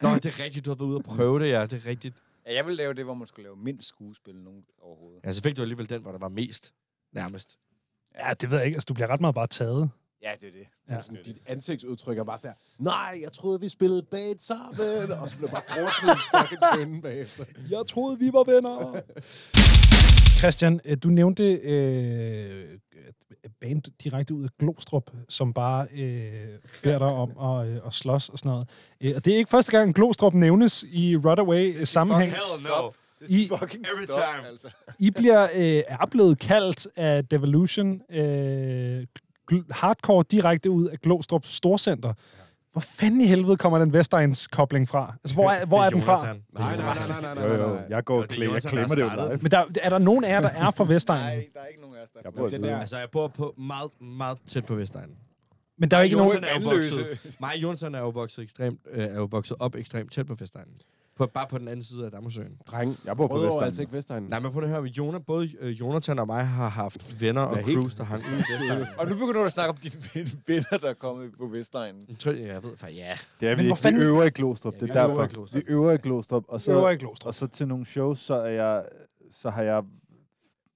Nå, 0.02 0.14
det 0.14 0.26
er 0.26 0.44
rigtigt, 0.44 0.64
du 0.64 0.70
har 0.70 0.74
været 0.74 0.88
ude 0.88 0.96
og 0.96 1.04
prøve 1.04 1.38
det, 1.38 1.48
ja. 1.50 1.66
Det 1.66 1.72
er 1.72 1.86
rigtigt. 1.86 2.16
Ja, 2.46 2.54
jeg 2.54 2.66
ville 2.66 2.76
lave 2.76 2.94
det, 2.94 3.04
hvor 3.04 3.14
man 3.14 3.26
skulle 3.26 3.44
lave 3.44 3.56
mindst 3.56 3.88
skuespil 3.88 4.34
nogen 4.36 4.64
overhovedet. 4.82 5.20
Ja, 5.24 5.32
så 5.32 5.42
fik 5.42 5.56
du 5.56 5.62
alligevel 5.62 5.88
den, 5.88 6.02
hvor 6.02 6.12
der 6.12 6.18
var 6.18 6.28
mest. 6.28 6.74
Nærmest. 7.12 7.58
Ja, 8.18 8.34
det 8.40 8.50
ved 8.50 8.58
jeg 8.58 8.66
ikke. 8.66 8.76
Altså, 8.76 8.86
du 8.88 8.94
bliver 8.94 9.08
ret 9.08 9.20
meget 9.20 9.34
bare 9.34 9.46
taget. 9.46 9.90
Ja, 10.22 10.30
det 10.40 10.48
er 10.48 10.52
det. 10.52 10.66
Ja. 10.88 10.94
Ja. 10.94 11.00
Sådan, 11.00 11.22
dit 11.24 11.38
ansigtsudtryk 11.46 12.18
er 12.18 12.24
bare 12.24 12.38
sådan 12.38 12.50
der, 12.78 12.84
nej, 12.84 13.18
jeg 13.22 13.32
troede, 13.32 13.60
vi 13.60 13.68
spillede 13.68 14.02
bait 14.02 14.42
sammen, 14.42 15.12
og 15.12 15.28
så 15.28 15.36
blev 15.36 15.48
bare 15.50 15.62
druknet 15.68 16.18
fucking 16.34 16.60
tønden 16.74 17.02
bagefter. 17.02 17.44
Jeg 17.70 17.82
troede, 17.88 18.18
vi 18.18 18.30
var 18.32 18.44
venner. 18.44 19.00
Christian, 20.38 20.80
øh, 20.84 20.96
du 21.02 21.08
nævnte 21.08 21.52
øh, 21.54 22.78
band 23.60 23.82
direkte 24.04 24.34
ud 24.34 24.44
af 24.44 24.50
Glostrup, 24.58 25.10
som 25.28 25.52
bare 25.52 25.86
øh, 25.92 26.58
beder 26.82 26.98
dig 26.98 27.08
om 27.08 27.60
at, 27.60 27.68
øh, 27.68 27.80
at 27.86 27.92
slås 27.92 28.28
og 28.28 28.38
sådan 28.38 28.50
noget. 28.50 28.68
Øh, 29.00 29.12
og 29.16 29.24
det 29.24 29.32
er 29.32 29.36
ikke 29.38 29.50
første 29.50 29.72
gang, 29.78 29.94
Glostrup 29.94 30.34
nævnes 30.34 30.84
i 30.88 31.16
Runaway-sammenhæng. 31.16 32.32
no. 32.62 32.90
I, 33.28 33.48
Fucking 33.48 33.86
Every 33.94 34.04
stop, 34.04 34.16
time. 34.16 34.48
Altså. 34.48 34.68
I 34.98 35.10
bliver, 35.10 35.48
øh, 35.54 35.82
er 35.88 36.06
blevet 36.10 36.38
kaldt 36.38 36.88
af 36.96 37.24
Devolution 37.24 38.02
øh, 38.10 39.06
hardcore 39.70 40.24
direkte 40.30 40.70
ud 40.70 40.86
af 40.88 40.98
Glostrup 40.98 41.44
Storcenter. 41.46 42.12
Hvor 42.72 42.80
fanden 42.80 43.20
i 43.20 43.26
helvede 43.26 43.56
kommer 43.56 43.78
den 43.78 43.92
Vestegns 43.92 44.46
kobling 44.46 44.88
fra? 44.88 45.14
Altså, 45.24 45.36
hvor 45.36 45.50
er, 45.50 45.66
hvor 45.66 45.84
er 45.84 45.90
den 45.90 46.02
fra? 46.02 46.24
Nej, 46.24 46.36
nej, 46.52 46.76
nej, 46.76 46.94
nej, 47.22 47.34
nej, 47.34 47.44
Jo, 47.44 47.48
nej, 47.56 47.68
jo, 47.68 47.74
nej. 47.74 47.84
jeg 47.88 48.04
går 48.04 48.16
Og 48.16 48.22
er 48.22 48.26
klemmer, 48.26 48.54
jeg 48.54 48.62
klemmer 48.62 48.94
der 48.94 49.08
det 49.14 49.22
jo 49.22 49.28
live. 49.28 49.38
Men 49.42 49.50
der, 49.50 49.64
er 49.82 49.88
der 49.88 49.98
nogen 49.98 50.24
af 50.24 50.28
jer, 50.28 50.40
der 50.40 50.48
er 50.48 50.70
fra 50.70 50.84
Vestegnen? 50.92 51.24
Nej, 51.24 51.46
der 51.54 51.60
er 51.60 51.66
ikke 51.66 51.80
nogen 51.80 51.96
af 51.96 52.02
os, 52.02 52.08
der 52.10 52.20
Jeg 52.24 52.28
er 52.28 52.30
bor 52.30 52.48
fra 52.48 52.58
der. 52.58 52.78
Altså, 52.78 52.98
jeg 52.98 53.10
bor 53.12 53.28
på 53.28 53.54
meget, 53.58 53.90
meget 54.00 54.38
tæt 54.46 54.66
på 54.66 54.74
Vestegnen. 54.74 55.16
Men 55.78 55.90
der 55.90 55.96
er 55.96 56.02
ikke 56.02 56.16
nogen... 56.16 56.32
Jonathan 56.34 56.62
er 56.62 56.74
vokset, 56.74 57.36
mig 57.40 57.50
og 57.54 57.62
Jonathan 57.62 57.94
er 57.94 57.98
jo 58.00 58.08
vokset, 58.08 58.42
ekstremt, 58.42 58.80
øh, 58.90 59.04
er 59.04 59.14
jo 59.14 59.28
vokset 59.30 59.56
op 59.60 59.74
ekstremt 59.74 60.12
tæt 60.12 60.26
på 60.26 60.34
Vestegnen. 60.34 60.74
På, 61.16 61.26
bare 61.26 61.46
på 61.50 61.58
den 61.58 61.68
anden 61.68 61.84
side 61.84 62.04
af 62.04 62.10
Dammersøen. 62.10 62.58
Dreng, 62.66 62.96
Jeg 63.04 63.16
bor 63.16 63.26
på 63.26 63.34
Rødovre 63.34 63.46
Vestegnen. 63.46 63.64
altså 63.66 63.82
ikke 63.82 63.92
Vestegnen. 63.92 64.30
Nej, 64.30 64.40
men 64.40 64.52
prøv 64.52 64.62
at 64.62 64.68
høre, 64.68 64.82
Jonah, 64.84 65.20
både 65.26 65.50
øh, 65.60 65.80
Jonathan 65.80 66.18
og 66.18 66.26
mig 66.26 66.46
har 66.46 66.68
haft 66.68 67.20
venner 67.22 67.42
og 67.42 67.56
helt? 67.58 67.78
crews, 67.78 67.94
der 67.94 68.04
hang 68.04 68.22
ud 68.22 68.26
i 68.26 68.36
Vestegnen. 68.52 68.86
Og 68.98 69.06
nu 69.08 69.14
begynder 69.14 69.32
du 69.40 69.44
at 69.44 69.52
snakke 69.52 69.70
om 69.70 69.76
dine 69.76 69.94
ven- 70.14 70.42
venner, 70.46 70.78
der 70.80 70.88
er 70.90 70.94
kommet 70.94 71.32
på 71.38 71.46
Vestegnen. 71.46 72.02
Jeg 72.08 72.18
tror- 72.18 72.32
Jeg 72.32 72.62
ved 72.62 72.76
faktisk, 72.76 72.98
ja. 73.00 73.18
Det 73.40 73.48
er 73.48 73.54
vi 73.56 73.62
ikke. 73.62 73.98
Vi 73.98 74.02
øver 74.04 74.24
i 74.24 74.30
Glostrup. 74.30 74.74
Ja, 74.74 74.78
det 74.80 74.90
er 74.90 75.06
derfor. 75.06 75.26
Glostrup. 75.26 75.56
Vi 75.58 75.64
øver 75.68 75.92
i 75.92 75.96
Glostrup. 75.96 76.44
Og 76.48 76.60
så, 76.62 76.72
Øver 76.72 76.90
i 76.90 76.96
Glostrup. 76.96 77.26
og 77.26 77.34
så 77.34 77.46
til 77.46 77.68
nogle 77.68 77.86
shows, 77.86 78.18
så 78.20 78.34
er 78.34 78.50
jeg... 78.50 78.84
Så 79.30 79.50
har 79.50 79.62
jeg... 79.62 79.82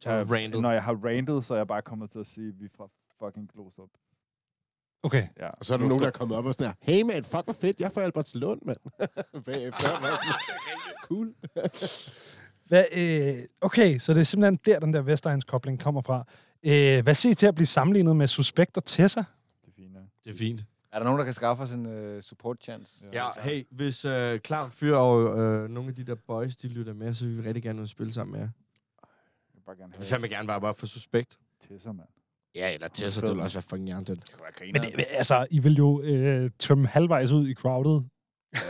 Så 0.01 0.11
har 0.11 0.24
du 0.24 0.32
randet. 0.34 0.61
Når 0.62 0.72
jeg 0.72 0.82
har 0.82 0.95
randet, 1.05 1.45
så 1.45 1.55
er 1.55 1.59
jeg 1.59 1.66
bare 1.66 1.82
kommet 1.82 2.11
til 2.11 2.18
at 2.18 2.26
sige, 2.26 2.49
at 2.49 2.55
vi 2.61 2.64
er 2.64 2.68
fra 2.76 2.86
fucking 3.26 3.51
Glostrup. 3.55 3.88
Okay. 5.03 5.26
Ja. 5.38 5.48
Og 5.48 5.64
så 5.64 5.74
er 5.74 5.78
der 5.78 5.86
nogen, 5.86 6.01
der 6.01 6.07
er 6.07 6.11
kommet 6.11 6.38
op 6.38 6.44
og 6.44 6.55
sådan 6.55 6.66
her, 6.66 6.94
hey 6.94 7.03
man, 7.03 7.24
fuck 7.24 7.44
hvor 7.44 7.53
fedt, 7.61 7.80
jeg 7.80 7.86
er 7.86 7.90
fra 7.90 8.01
Albertslund, 8.03 8.61
mand. 8.64 8.78
Bagefter. 9.46 9.88
er 10.01 11.07
cool. 11.09 11.34
Hvad, 12.68 12.84
øh, 12.92 13.44
okay, 13.61 13.98
så 13.98 14.14
det 14.14 14.20
er 14.20 14.24
simpelthen 14.24 14.59
der, 14.66 14.78
den 14.78 14.92
der 14.92 15.03
Vestegns 15.03 15.44
kobling 15.44 15.80
kommer 15.80 16.01
fra. 16.01 16.24
Øh, 16.62 17.03
hvad 17.03 17.14
siger 17.14 17.32
I 17.32 17.34
til 17.34 17.46
at 17.46 17.55
blive 17.55 17.66
sammenlignet 17.66 18.16
med 18.16 18.26
Suspekt 18.26 18.76
og 18.76 18.84
Tessa? 18.84 19.20
Det 19.20 19.68
er 19.68 19.72
fint, 19.76 19.94
ja. 19.94 20.01
Det 20.24 20.30
er 20.30 20.38
fint. 20.38 20.64
Er 20.92 20.98
der 20.98 21.05
nogen, 21.05 21.18
der 21.18 21.24
kan 21.24 21.34
skaffe 21.34 21.62
os 21.62 21.70
en 21.70 22.16
uh, 22.16 22.22
support 22.22 22.57
chance? 22.62 23.07
Ja, 23.12 23.28
hey, 23.40 23.66
hvis 23.70 24.05
øh, 24.05 24.38
Klam 24.38 24.70
Fyr 24.70 24.96
og 24.96 25.38
øh, 25.38 25.70
nogle 25.70 25.88
af 25.88 25.94
de 25.94 26.05
der 26.05 26.14
boys, 26.14 26.57
de 26.57 26.68
lytter 26.68 26.94
med, 26.94 27.14
så 27.14 27.24
vil 27.24 27.38
vi 27.38 27.42
rigtig 27.42 27.62
gerne 27.62 27.82
ud 27.82 27.86
spille 27.86 28.12
sammen 28.12 28.32
med 28.32 28.40
jer. 28.40 28.48
Jeg 28.48 29.55
vil 29.55 29.61
bare 29.66 29.76
gerne 29.76 29.92
Jeg 29.92 30.01
vil 30.01 30.07
have 30.07 30.11
fandme 30.11 30.28
gerne 30.28 30.46
bare, 30.48 30.61
bare 30.61 30.74
for 30.74 30.86
suspekt. 30.86 31.38
Tesser, 31.68 31.92
mand. 31.92 32.09
Ja, 32.55 32.74
eller 32.74 32.88
Tessa, 32.88 33.20
det 33.20 33.30
vil 33.30 33.40
også 33.40 33.59
være 33.59 33.62
fucking. 33.62 34.07
Det 34.07 34.20
Men 34.72 34.82
det, 34.82 35.05
altså, 35.11 35.46
I 35.51 35.59
vil 35.59 35.76
jo 35.76 36.03
øh, 36.03 36.51
tømme 36.59 36.86
halvvejs 36.86 37.30
ud 37.30 37.48
i 37.48 37.55
crowded. 37.55 38.01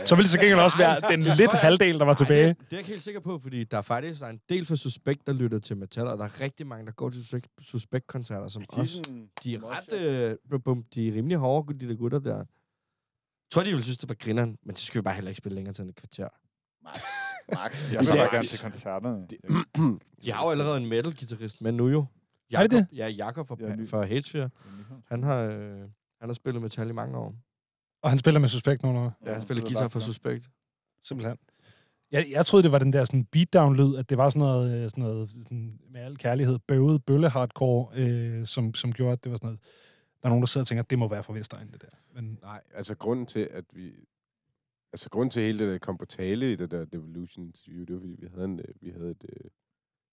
Så 0.05 0.15
vil 0.15 0.23
det 0.23 0.31
så 0.31 0.39
gengæld 0.39 0.59
også 0.59 0.77
være 0.77 1.01
den 1.11 1.19
lidt 1.21 1.51
halvdel, 1.53 1.99
der 1.99 2.05
var 2.05 2.13
tilbage. 2.13 2.47
det, 2.47 2.57
det 2.57 2.63
er 2.63 2.67
jeg 2.71 2.79
ikke 2.79 2.89
helt 2.89 3.03
sikker 3.03 3.19
på, 3.19 3.39
fordi 3.39 3.63
der 3.63 3.77
er 3.77 3.81
faktisk 3.81 4.19
der 4.19 4.25
er 4.25 4.29
en 4.29 4.39
del 4.49 4.65
for 4.65 4.75
suspekt, 4.75 5.27
der 5.27 5.33
lytter 5.33 5.59
til 5.59 5.77
metal, 5.77 6.07
og 6.07 6.17
der 6.17 6.25
er 6.25 6.39
rigtig 6.41 6.67
mange, 6.67 6.85
der 6.85 6.91
går 6.91 7.09
til 7.09 7.21
suspekt, 7.21 7.47
suspekt-koncerter, 7.61 8.47
som 8.47 8.61
De 8.61 8.81
også 8.81 9.11
de 9.43 9.55
er 9.55 9.59
ret, 9.63 9.93
øh, 10.01 10.35
bum, 10.49 10.61
bum, 10.61 10.83
de 10.95 11.07
er 11.07 11.13
rimelig 11.13 11.37
hårde, 11.37 11.79
de 11.79 11.89
der 11.89 11.95
gutter 11.95 12.19
der. 12.19 12.37
Jeg 12.37 12.45
tror, 13.51 13.61
de 13.63 13.69
ville 13.69 13.83
synes, 13.83 13.97
det 13.97 14.09
var 14.09 14.15
grineren, 14.15 14.57
men 14.65 14.75
så 14.75 14.85
skal 14.85 15.01
vi 15.01 15.03
bare 15.03 15.13
heller 15.15 15.29
ikke 15.29 15.37
spille 15.37 15.55
længere 15.55 15.73
til 15.73 15.83
en 15.85 15.93
kvarter. 15.93 16.27
Max. 16.83 16.97
Max. 17.53 17.71
Jeg 17.93 17.99
vil 17.99 18.07
Det 18.07 18.13
er- 18.13 18.17
bare 18.17 18.35
gerne 18.35 18.47
til 18.47 18.59
koncerterne. 18.59 19.27
De 20.23 20.31
har 20.31 20.45
jo 20.45 20.51
allerede 20.51 20.77
en 20.77 20.85
metal-gitarrist 20.85 21.61
med 21.61 21.71
nu 21.71 21.87
jo. 21.89 22.05
Er 22.51 22.67
det 22.67 22.71
det? 22.71 22.87
Ja, 22.97 23.07
Jakob 23.07 23.47
fra, 23.47 23.55
Ja, 23.59 23.75
fra 23.89 24.05
Hatesphere. 24.05 24.49
Han 25.07 25.23
har, 25.23 25.43
øh, 25.43 25.79
han 26.19 26.29
har 26.29 26.33
spillet 26.33 26.61
metal 26.61 26.89
i 26.89 26.93
mange 26.93 27.17
år. 27.17 27.35
Og 28.01 28.09
han 28.09 28.19
spiller 28.19 28.39
med 28.39 28.47
Suspekt 28.49 28.83
nogle 28.83 28.99
år. 28.99 29.13
Ja, 29.25 29.33
han 29.33 29.41
spiller 29.41 29.63
guitar 29.63 29.87
for 29.87 29.99
Suspekt. 29.99 30.49
Simpelthen. 31.03 31.37
Jeg, 32.11 32.27
jeg 32.31 32.45
troede, 32.45 32.63
det 32.63 32.71
var 32.71 32.79
den 32.79 32.91
der 32.93 33.05
sådan 33.05 33.25
beatdown-lyd, 33.25 33.95
at 33.95 34.09
det 34.09 34.17
var 34.17 34.29
sådan 34.29 34.39
noget, 34.39 34.83
øh, 34.83 34.89
sådan 34.89 35.03
noget 35.03 35.31
sådan, 35.31 35.79
med 35.89 36.01
al 36.01 36.17
kærlighed, 36.17 36.59
bøvet 36.59 37.01
bølle-hardcore, 37.05 37.99
øh, 37.99 38.45
som, 38.45 38.73
som 38.73 38.93
gjorde, 38.93 39.11
at 39.11 39.23
det 39.23 39.31
var 39.31 39.37
sådan 39.37 39.47
noget... 39.47 39.59
Der 40.21 40.27
er 40.27 40.29
nogen, 40.29 40.41
der 40.41 40.47
sidder 40.47 40.63
og 40.63 40.67
tænker, 40.67 40.83
at 40.83 40.89
det 40.89 40.99
må 40.99 41.07
være 41.07 41.23
fra 41.23 41.33
Vestegn, 41.33 41.71
det 41.71 41.81
der. 41.81 41.87
Men 42.13 42.39
Nej, 42.41 42.61
altså 42.73 42.95
grunden 42.95 43.25
til, 43.25 43.47
at 43.51 43.65
vi... 43.73 43.91
Altså 44.93 45.09
grunden 45.09 45.29
til 45.29 45.41
hele 45.41 45.59
det 45.59 45.67
der 45.67 45.77
kom 45.77 45.97
på 45.97 46.05
tale 46.05 46.51
i 46.51 46.55
det 46.55 46.71
der 46.71 46.85
Devolution 46.85 47.45
interview, 47.45 47.85
det 47.85 47.95
var 47.95 47.99
fordi, 47.99 48.15
vi 48.19 48.27
havde, 48.33 48.45
en, 48.45 48.59
øh, 48.59 48.65
vi 48.81 48.89
havde 48.89 49.11
et, 49.11 49.25
øh, 49.29 49.49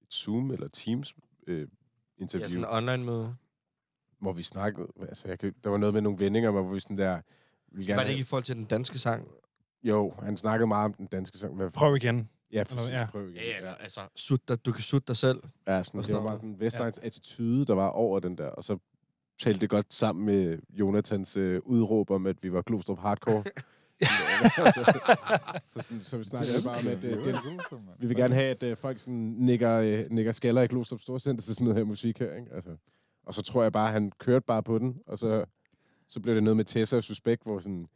et 0.02 0.12
Zoom 0.12 0.50
eller 0.50 0.68
Teams 0.68 1.14
øh, 1.46 1.68
Ja, 2.18 2.22
interview, 2.22 2.48
sådan 2.48 2.58
en 2.64 2.64
online-møde. 2.70 3.34
hvor 4.20 4.32
vi 4.32 4.42
snakkede... 4.42 4.88
Altså, 5.00 5.28
jeg, 5.28 5.38
kan- 5.38 5.54
der 5.64 5.70
var 5.70 5.78
noget 5.78 5.94
med 5.94 6.02
nogle 6.02 6.18
vendinger, 6.18 6.50
hvor 6.50 6.72
vi 6.72 6.80
sådan 6.80 6.98
der... 6.98 7.20
Vi 7.72 7.88
Var 7.88 8.02
det 8.02 8.10
ikke 8.10 8.20
i 8.20 8.24
forhold 8.24 8.44
til 8.44 8.56
den 8.56 8.64
danske 8.64 8.98
sang? 8.98 9.28
Jo, 9.82 10.14
han 10.22 10.36
snakkede 10.36 10.66
meget 10.66 10.84
om 10.84 10.94
den 10.94 11.06
danske 11.06 11.38
sang. 11.38 11.56
Hvad, 11.56 11.70
prøv 11.70 11.96
igen. 11.96 12.28
ja, 12.52 12.64
præcis, 12.64 12.90
ja. 12.90 13.06
prøv 13.10 13.22
igen. 13.28 13.34
Ja, 13.34 13.42
ja, 13.48 13.56
eller, 13.56 13.74
altså, 13.74 14.00
sut 14.16 14.48
dig, 14.48 14.66
du 14.66 14.72
kan 14.72 14.82
sutte 14.82 15.06
dig 15.08 15.16
selv. 15.16 15.42
Ja, 15.66 15.82
sådan, 15.82 16.02
det 16.02 16.08
var 16.08 16.14
sådan 16.14 16.26
bare 16.26 16.36
sådan 16.36 16.60
Vestegns 16.60 16.98
ja. 17.02 17.06
attitude, 17.06 17.64
der 17.64 17.74
var 17.74 17.88
over 17.88 18.20
den 18.20 18.38
der. 18.38 18.46
Og 18.48 18.64
så 18.64 18.78
talte 19.42 19.60
det 19.60 19.70
godt 19.70 19.94
sammen 19.94 20.26
med 20.26 20.58
Jonathans 20.70 21.36
øh, 21.36 21.60
udråb 21.64 22.10
om, 22.10 22.26
at 22.26 22.42
vi 22.42 22.52
var 22.52 22.62
Glostrup 22.62 22.98
Hardcore. 22.98 23.44
så, 24.06 24.72
så, 25.64 25.82
sådan, 25.82 26.02
så 26.02 26.16
vi 26.18 26.24
snakkede 26.24 26.52
bare 26.64 26.78
om, 26.78 26.86
at 26.86 27.04
øh, 27.04 27.24
det, 27.24 27.34
vi 27.98 28.06
vil 28.06 28.16
gerne 28.16 28.34
have, 28.34 28.50
at 28.50 28.62
øh, 28.62 28.76
folk 28.76 28.98
sådan 28.98 29.14
nikker, 29.38 29.72
øh, 29.78 30.10
nikker 30.10 30.32
skaller 30.32 30.62
i 30.62 30.66
Glostrup 30.66 31.00
Storcenter 31.00 31.42
til 31.42 31.54
sådan 31.54 31.64
noget 31.64 31.76
her 31.76 31.84
musik 31.84 32.18
her. 32.18 32.34
Ikke? 32.34 32.54
Altså, 32.54 32.76
og 33.26 33.34
så 33.34 33.42
tror 33.42 33.62
jeg 33.62 33.72
bare, 33.72 33.86
at 33.86 33.92
han 33.92 34.12
kørte 34.18 34.44
bare 34.46 34.62
på 34.62 34.78
den, 34.78 34.98
og 35.06 35.18
så, 35.18 35.44
så 36.08 36.20
blev 36.20 36.34
det 36.34 36.42
noget 36.42 36.56
med 36.56 36.64
Tessa 36.64 36.96
og 36.96 37.04
Suspekt, 37.04 37.42
hvor 37.42 37.58
sådan... 37.58 37.86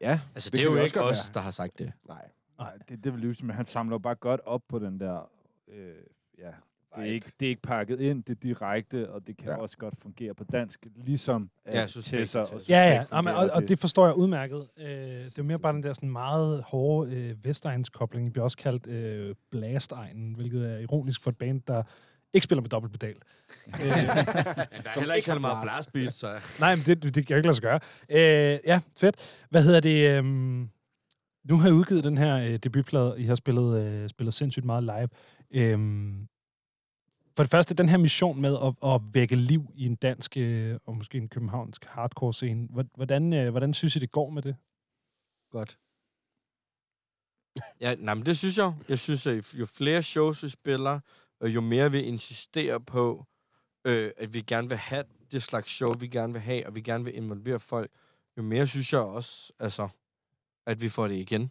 Ja, 0.00 0.20
Altså, 0.34 0.50
Det 0.50 0.52
det, 0.52 0.66
det 0.66 0.72
er 0.72 0.78
jo 0.78 0.84
ikke 0.84 1.02
os, 1.02 1.30
der 1.34 1.40
har 1.40 1.50
sagt 1.50 1.78
det. 1.78 1.92
nej. 2.08 2.28
Nej, 2.58 2.76
det 2.88 2.94
er 2.94 3.00
Devolution, 3.02 3.46
men 3.46 3.56
han 3.56 3.64
samler 3.66 3.98
bare 3.98 4.14
godt 4.14 4.40
op 4.44 4.62
på 4.68 4.78
den 4.78 5.00
der... 5.00 5.30
Øh, 5.68 5.94
ja, 6.38 6.50
det 6.96 7.08
er, 7.08 7.12
ikke, 7.12 7.32
det 7.40 7.46
er 7.46 7.50
ikke 7.50 7.62
pakket 7.62 8.00
ind, 8.00 8.24
det 8.24 8.30
er 8.36 8.40
direkte, 8.42 9.10
og 9.10 9.26
det 9.26 9.36
kan 9.36 9.48
Ja. 9.48 9.56
også 9.56 9.76
godt 9.78 9.94
fungere 10.02 10.34
på 10.34 10.44
dansk, 10.52 10.86
ligesom 10.96 11.50
Ja, 11.66 11.86
Tesser 11.86 12.40
og. 12.40 12.60
Ja, 12.68 12.88
ja, 12.94 13.04
Jamen, 13.12 13.34
og, 13.34 13.50
og 13.52 13.68
det 13.68 13.78
forstår 13.78 14.06
jeg 14.06 14.14
udmærket. 14.14 14.66
Øh, 14.78 14.86
det 14.86 15.20
er 15.26 15.30
jo 15.38 15.42
mere 15.44 15.58
bare 15.58 15.72
den 15.72 15.82
der 15.82 15.92
sådan 15.92 16.10
meget 16.10 16.62
hårde 16.62 17.12
øh, 17.14 17.44
Vestegns-kobling. 17.44 18.24
Det 18.24 18.32
bliver 18.32 18.44
også 18.44 18.56
kaldt 18.56 18.86
øh, 18.86 19.34
Blastegnen, 19.50 20.34
hvilket 20.34 20.70
er 20.70 20.78
ironisk 20.78 21.22
for 21.22 21.30
et 21.30 21.36
band, 21.38 21.60
der 21.66 21.82
ikke 22.32 22.44
spiller 22.44 22.62
med 22.62 22.68
dobbeltpedal. 22.70 23.14
øh, 23.66 23.72
Ja, 23.86 23.92
der 23.94 24.66
er 24.94 24.98
heller 24.98 25.14
ikke 25.14 25.26
så 25.26 25.38
meget 25.38 25.58
blast 25.62 25.92
beat, 25.92 26.14
så... 26.14 26.40
nej, 26.60 26.76
men 26.76 26.84
det, 26.86 27.02
det 27.02 27.14
kan 27.14 27.24
jeg 27.30 27.36
ikke 27.38 27.46
lade 27.46 27.54
sig 27.54 27.62
gøre. 27.62 27.80
Øh, 28.10 28.58
ja, 28.66 28.80
fedt. 28.98 29.44
Hvad 29.50 29.62
hedder 29.62 29.80
det? 29.80 30.18
øhm, 30.18 30.68
nu 31.44 31.56
har 31.56 31.64
jeg 31.68 31.74
udgivet 31.74 32.04
den 32.04 32.18
her 32.18 32.36
øh, 32.52 32.56
debutplade. 32.56 33.14
I 33.18 33.24
har 33.24 33.34
spillet, 33.34 33.80
øh, 33.82 34.08
spillet 34.08 34.34
sindssygt 34.34 34.64
meget 34.66 34.82
live. 34.84 35.08
Øhm, 35.54 36.26
for 37.38 37.42
det 37.42 37.50
første, 37.50 37.74
den 37.74 37.88
her 37.88 37.96
mission 37.96 38.40
med 38.40 38.56
at, 38.62 38.92
at 38.94 39.00
vække 39.12 39.36
liv 39.36 39.72
i 39.74 39.86
en 39.86 39.94
dansk 39.94 40.36
øh, 40.36 40.78
og 40.84 40.96
måske 40.96 41.18
en 41.18 41.28
københavnsk 41.28 41.84
hardcore-scene. 41.84 42.68
Hvordan, 42.94 43.32
øh, 43.32 43.50
hvordan 43.50 43.74
synes 43.74 43.96
I, 43.96 43.98
det 43.98 44.10
går 44.10 44.30
med 44.30 44.42
det? 44.42 44.56
Godt. 45.50 45.78
Ja, 47.80 47.94
nej, 47.94 48.14
men 48.14 48.26
det 48.26 48.38
synes 48.38 48.58
jeg. 48.58 48.74
Jeg 48.88 48.98
synes, 48.98 49.26
at 49.26 49.54
jo 49.54 49.66
flere 49.66 50.02
shows 50.02 50.42
vi 50.42 50.48
spiller, 50.48 51.00
og 51.40 51.48
jo 51.48 51.60
mere 51.60 51.90
vi 51.90 52.00
insisterer 52.00 52.78
på, 52.78 53.26
øh, 53.84 54.10
at 54.16 54.34
vi 54.34 54.40
gerne 54.40 54.68
vil 54.68 54.76
have 54.76 55.04
det 55.30 55.42
slags 55.42 55.70
show, 55.70 55.92
vi 55.92 56.08
gerne 56.08 56.32
vil 56.32 56.42
have, 56.42 56.66
og 56.66 56.74
vi 56.74 56.80
gerne 56.80 57.04
vil 57.04 57.16
involvere 57.16 57.60
folk, 57.60 57.90
jo 58.36 58.42
mere 58.42 58.66
synes 58.66 58.92
jeg 58.92 59.00
også, 59.00 59.52
altså, 59.58 59.88
at 60.66 60.80
vi 60.80 60.88
får 60.88 61.08
det 61.08 61.14
igen. 61.14 61.50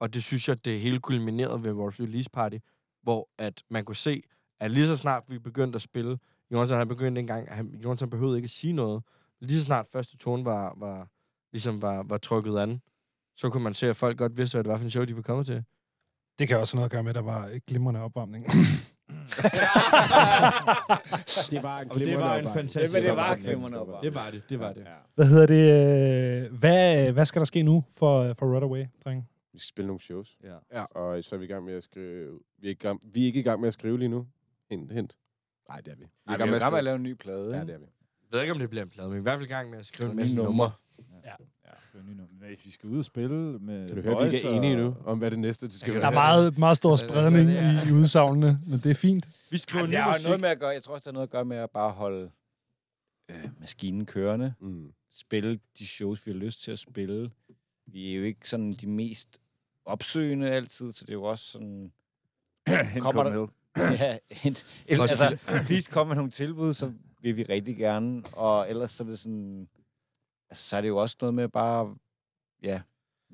Og 0.00 0.14
det 0.14 0.24
synes 0.24 0.48
jeg, 0.48 0.64
det 0.64 0.80
hele 0.80 1.00
kulminerede 1.00 1.64
ved 1.64 1.72
vores 1.72 2.00
release 2.00 2.30
party, 2.30 2.58
hvor 3.02 3.28
at 3.38 3.62
man 3.70 3.84
kunne 3.84 3.96
se, 3.96 4.22
at 4.64 4.70
lige 4.70 4.86
så 4.86 4.96
snart 4.96 5.22
vi 5.28 5.38
begyndte 5.38 5.76
at 5.76 5.82
spille, 5.82 6.18
Jonathan 6.52 6.78
han 6.78 6.88
begyndte 6.88 7.20
engang, 7.20 7.48
at 7.48 7.56
han, 7.56 7.80
Jonathan 7.84 8.10
behøvede 8.10 8.36
ikke 8.38 8.46
at 8.46 8.50
sige 8.50 8.72
noget, 8.72 9.02
lige 9.40 9.58
så 9.58 9.64
snart 9.64 9.86
første 9.92 10.16
tone 10.16 10.44
var, 10.44 10.74
var, 10.76 11.08
ligesom 11.52 11.82
var, 11.82 12.02
var 12.02 12.16
trykket 12.16 12.58
an, 12.58 12.80
så 13.36 13.50
kunne 13.50 13.62
man 13.62 13.74
se, 13.74 13.88
at 13.88 13.96
folk 13.96 14.18
godt 14.18 14.38
vidste, 14.38 14.56
hvad 14.56 14.64
det 14.64 14.70
var 14.70 14.76
for 14.76 14.84
en 14.84 14.90
show, 14.90 15.04
de 15.04 15.16
var 15.16 15.22
kommet 15.22 15.46
til. 15.46 15.64
Det 16.38 16.48
kan 16.48 16.58
også 16.58 16.76
have 16.76 16.78
noget 16.78 16.88
at 16.88 16.92
gøre 16.92 17.02
med, 17.02 17.10
at 17.10 17.14
der 17.14 17.22
var 17.22 17.46
et 17.46 17.66
glimrende 17.66 18.00
opvarmning. 18.00 18.46
Det 21.50 21.62
var 21.62 21.80
en 21.80 21.90
Og 21.90 21.98
det 22.00 22.18
var 22.18 22.36
en 22.36 22.48
fantastisk 22.52 22.92
Men 22.92 23.02
det 23.02 23.16
var 23.16 23.34
glimrende 23.36 23.80
opvarmning. 23.80 24.14
Det 24.14 24.14
var 24.14 24.30
det, 24.30 24.42
det 24.48 24.58
var 24.60 24.72
det. 24.72 24.80
Ja. 24.80 24.94
Hvad 25.14 25.26
hedder 25.26 25.46
det? 25.46 26.44
øh, 26.46 26.58
Hvad, 26.58 27.12
hvad 27.12 27.24
skal 27.24 27.40
der 27.40 27.44
ske 27.46 27.62
nu 27.62 27.84
for, 27.90 28.34
for 28.38 28.46
Runaway, 28.56 28.84
dreng? 29.04 29.28
Vi 29.52 29.58
skal 29.58 29.68
spille 29.68 29.86
nogle 29.86 30.00
shows. 30.00 30.36
Ja. 30.44 30.54
Ja. 30.78 30.84
Og 30.84 31.24
så 31.24 31.34
er 31.34 31.38
vi 31.38 31.44
i 31.44 31.48
gang 31.48 31.64
med 31.64 31.74
at 31.74 31.82
skrive... 31.82 32.38
Vi 32.58 32.66
er, 32.66 32.70
i 32.70 32.74
gang, 32.74 33.00
vi 33.14 33.22
er 33.22 33.26
ikke 33.26 33.40
i 33.40 33.42
gang 33.42 33.60
med 33.60 33.68
at 33.68 33.72
skrive 33.72 33.98
lige 33.98 34.08
nu. 34.08 34.26
Hint, 34.70 34.92
hint. 34.92 35.16
Nej, 35.68 35.80
det 35.80 35.92
er 35.92 35.96
vi. 35.96 36.04
Vi 36.04 36.08
Ej, 36.26 36.36
vi 36.36 36.42
er 36.42 36.46
i 36.56 36.58
gang 36.58 36.70
med 36.72 36.78
at 36.78 36.84
lave 36.84 36.96
en 36.96 37.02
ny 37.02 37.12
plade, 37.14 37.56
Ja, 37.56 37.60
det 37.64 37.70
er 37.74 37.78
vi. 37.78 37.84
Jeg 37.84 38.32
ved 38.32 38.40
ikke, 38.40 38.52
om 38.52 38.58
det 38.58 38.70
bliver 38.70 38.82
en 38.82 38.88
plade, 38.90 39.08
men 39.08 39.14
vi 39.14 39.18
er 39.18 39.20
i 39.20 39.22
hvert 39.22 39.38
fald 39.38 39.50
i 39.50 39.52
gang 39.52 39.70
med 39.70 39.78
at 39.78 39.86
skrive 39.86 40.10
en 40.10 40.16
nye 40.16 40.22
masse 40.22 40.36
numre. 40.36 40.70
Ja, 41.24 41.30
er. 41.64 41.74
Men 42.04 42.20
Hvis 42.48 42.64
vi 42.66 42.70
skal 42.70 42.88
ud 42.90 42.98
og 42.98 43.04
spille 43.04 43.58
med 43.58 43.86
Kan 43.88 43.96
du 43.96 44.02
høre, 44.02 44.18
at 44.24 44.30
vi 44.30 44.36
ikke 44.36 44.48
er 44.48 44.52
enige 44.52 44.76
nu 44.76 44.96
om, 45.04 45.18
hvad 45.18 45.30
det 45.30 45.38
næste 45.38 45.66
det 45.66 45.72
skal 45.74 45.92
Jeg 45.92 46.02
Der 46.02 46.10
være? 46.10 46.10
er 46.10 46.14
meget, 46.14 46.58
meget 46.58 46.76
stor 46.76 46.88
Ja, 46.90 46.92
er, 46.92 46.96
spredning 46.96 47.50
er. 47.50 47.88
i, 47.88 47.92
udsagnene, 47.92 48.60
men 48.66 48.78
det 48.78 48.90
er 48.90 48.94
fint. 48.94 49.28
Vi 49.50 49.58
skriver 49.58 49.82
Ej, 49.84 49.86
ny 49.86 49.90
det 49.90 49.98
har 49.98 50.06
jo 50.08 50.12
musik. 50.12 50.26
noget 50.26 50.40
med 50.40 50.48
at 50.48 50.58
gøre, 50.58 50.68
jeg 50.70 50.82
tror 50.82 50.94
også, 50.94 51.00
det 51.00 51.06
har 51.06 51.12
noget 51.12 51.26
at 51.26 51.30
gøre 51.30 51.44
med 51.44 51.56
at 51.56 51.70
bare 51.70 51.92
holde 51.92 52.30
øh, 53.28 53.44
maskinen 53.60 54.06
kørende. 54.06 54.54
Mm. 54.60 54.92
Spille 55.12 55.60
de 55.78 55.86
shows, 55.86 56.26
vi 56.26 56.32
har 56.32 56.38
lyst 56.38 56.62
til 56.62 56.70
at 56.72 56.78
spille. 56.78 57.30
Vi 57.86 58.12
er 58.12 58.16
jo 58.16 58.22
ikke 58.24 58.48
sådan 58.48 58.72
de 58.72 58.86
mest 58.86 59.40
opsøgende 59.84 60.50
altid, 60.50 60.92
så 60.92 61.04
det 61.04 61.10
er 61.10 61.14
jo 61.14 61.22
også 61.24 61.44
sådan... 61.44 61.92
Hen 62.68 63.02
Kommer 63.02 63.22
der- 63.22 63.30
Copenhagen. 63.30 63.50
ja, 64.00 64.18
hent, 64.30 64.84
altså, 64.88 65.38
please 65.66 65.90
kom 65.90 66.06
med 66.06 66.16
nogle 66.16 66.30
tilbud, 66.30 66.74
så 66.74 66.92
vil 67.20 67.36
vi 67.36 67.42
rigtig 67.42 67.76
gerne. 67.76 68.22
Og 68.36 68.70
ellers 68.70 68.90
så 68.90 69.04
er 69.04 69.08
det 69.08 69.18
sådan... 69.18 69.68
Altså, 70.50 70.68
så 70.68 70.76
er 70.76 70.80
det 70.80 70.88
jo 70.88 70.96
også 70.96 71.16
noget 71.20 71.34
med 71.34 71.48
bare... 71.48 71.96
Ja, 72.62 72.80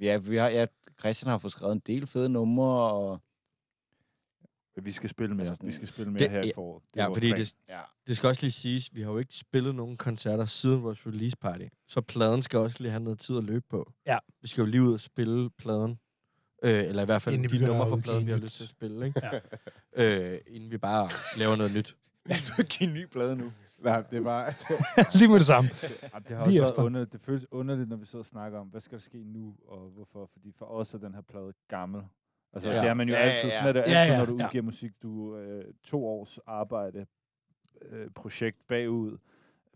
ja 0.00 0.16
vi 0.16 0.36
har, 0.36 0.48
ja 0.48 0.66
Christian 1.00 1.30
har 1.30 1.38
fået 1.38 1.52
skrevet 1.52 1.72
en 1.72 1.82
del 1.86 2.06
fede 2.06 2.28
numre, 2.28 2.92
og 2.92 3.20
Vi 4.82 4.92
skal 4.92 5.10
spille 5.10 5.34
mere. 5.34 5.46
Altså 5.48 5.66
vi 5.66 5.72
skal 5.72 5.88
spille 5.88 6.12
mere 6.12 6.18
Det- 6.22 6.30
her 6.30 6.42
i 6.42 6.46
ja. 6.46 6.52
foråret. 6.56 6.82
Det 6.94 7.00
Ja, 7.00 7.06
fordi 7.08 7.30
det, 7.30 7.54
ja, 7.68 7.80
det 8.06 8.16
skal 8.16 8.28
også 8.28 8.42
lige 8.42 8.52
siges, 8.52 8.90
vi 8.94 9.02
har 9.02 9.10
jo 9.10 9.18
ikke 9.18 9.36
spillet 9.36 9.74
nogen 9.74 9.96
koncerter 9.96 10.44
siden 10.46 10.82
vores 10.82 11.06
release 11.06 11.36
party. 11.36 11.64
Så 11.86 12.00
pladen 12.00 12.42
skal 12.42 12.58
også 12.58 12.76
lige 12.80 12.90
have 12.90 13.02
noget 13.02 13.18
tid 13.20 13.38
at 13.38 13.44
løbe 13.44 13.64
på. 13.70 13.92
Ja. 14.06 14.18
Vi 14.42 14.48
skal 14.48 14.62
jo 14.62 14.66
lige 14.66 14.82
ud 14.82 14.92
og 14.92 15.00
spille 15.00 15.50
pladen. 15.50 15.98
Øh, 16.62 16.84
eller 16.84 17.02
i 17.02 17.04
hvert 17.04 17.22
fald 17.22 17.34
Inden 17.34 17.52
vi 17.52 17.58
de 17.58 17.66
numre 17.66 17.88
fra 17.88 17.96
pladen, 17.96 18.26
vi 18.26 18.30
har 18.32 18.38
lyst 18.38 18.56
til 18.56 18.62
at 18.64 18.68
spille. 18.70 19.06
Ikke? 19.06 19.20
Ja. 19.32 19.40
Øh, 19.96 20.38
inden 20.46 20.70
vi 20.70 20.78
bare 20.78 21.08
laver 21.38 21.56
noget 21.56 21.74
nyt. 21.76 21.96
jeg 22.28 22.36
skal 22.36 22.64
give 22.64 22.88
en 22.88 22.94
ny 22.94 23.06
plade 23.06 23.36
nu. 23.36 23.52
Ja, 23.84 24.02
det 24.10 24.24
var... 24.24 24.54
Lige 25.18 25.28
med 25.28 25.36
det 25.38 25.46
samme. 25.46 25.70
Det 26.28 26.36
har 26.36 26.46
Lige 26.46 26.62
også 26.62 26.74
underligt. 26.82 27.12
Det 27.12 27.20
føles 27.20 27.46
underligt, 27.52 27.88
når 27.88 27.96
vi 27.96 28.04
sidder 28.04 28.22
og 28.22 28.26
snakker 28.26 28.58
om, 28.58 28.66
hvad 28.66 28.80
skal 28.80 28.98
der 28.98 29.02
ske 29.02 29.24
nu, 29.24 29.54
og 29.68 29.90
hvorfor. 29.90 30.26
Fordi 30.32 30.52
for 30.58 30.66
os 30.66 30.94
er 30.94 30.98
den 30.98 31.14
her 31.14 31.20
plade 31.22 31.52
gammel. 31.68 32.02
Altså, 32.52 32.68
Ja. 32.68 32.74
ja. 32.74 32.80
det 32.82 32.88
er 32.90 32.94
man 32.94 33.08
jo 33.08 33.14
Ja, 33.14 33.20
ja, 33.20 33.30
altid. 33.30 33.48
ja. 33.48 33.56
Sådan 33.58 33.68
er 33.76 33.82
det 33.82 33.90
Ja, 33.92 33.98
altid, 33.98 34.12
ja, 34.12 34.18
når 34.18 34.24
du 34.26 34.36
ja. 34.38 34.44
udgiver 34.46 34.62
musik. 34.64 34.92
Du 35.02 35.36
øh, 35.36 35.64
to 35.82 36.06
års 36.06 36.38
arbejde, 36.46 37.06
øh, 37.82 38.10
projekt 38.14 38.66
bagud 38.68 39.18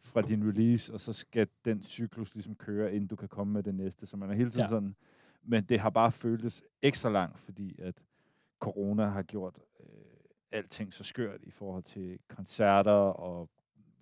fra 0.03 0.23
din 0.23 0.49
release, 0.49 0.93
og 0.95 1.01
så 1.01 1.13
skal 1.13 1.49
den 1.65 1.83
cyklus 1.83 2.35
ligesom 2.35 2.55
køre, 2.55 2.93
inden 2.95 3.07
du 3.09 3.17
kan 3.17 3.29
komme 3.29 3.53
med 3.53 3.63
det 3.63 3.75
næste. 3.75 4.07
Så 4.07 4.17
man 4.17 4.31
er 4.31 4.35
hele 4.35 4.51
tiden 4.51 4.59
Ja. 4.61 4.65
ja. 4.65 4.69
sådan... 4.69 4.95
Men 5.47 5.65
det 5.65 5.81
har 5.81 5.91
bare 5.91 6.13
føltes 6.13 6.63
ekstra 6.83 7.11
langt, 7.11 7.41
fordi 7.41 7.77
at 7.83 7.95
corona 8.61 9.07
har 9.07 9.23
gjort 9.23 9.59
alting 10.55 10.95
så 10.95 11.05
skørt 11.05 11.41
i 11.43 11.51
forhold 11.51 11.83
til 11.83 12.19
koncerter 12.29 12.93
og 12.93 13.51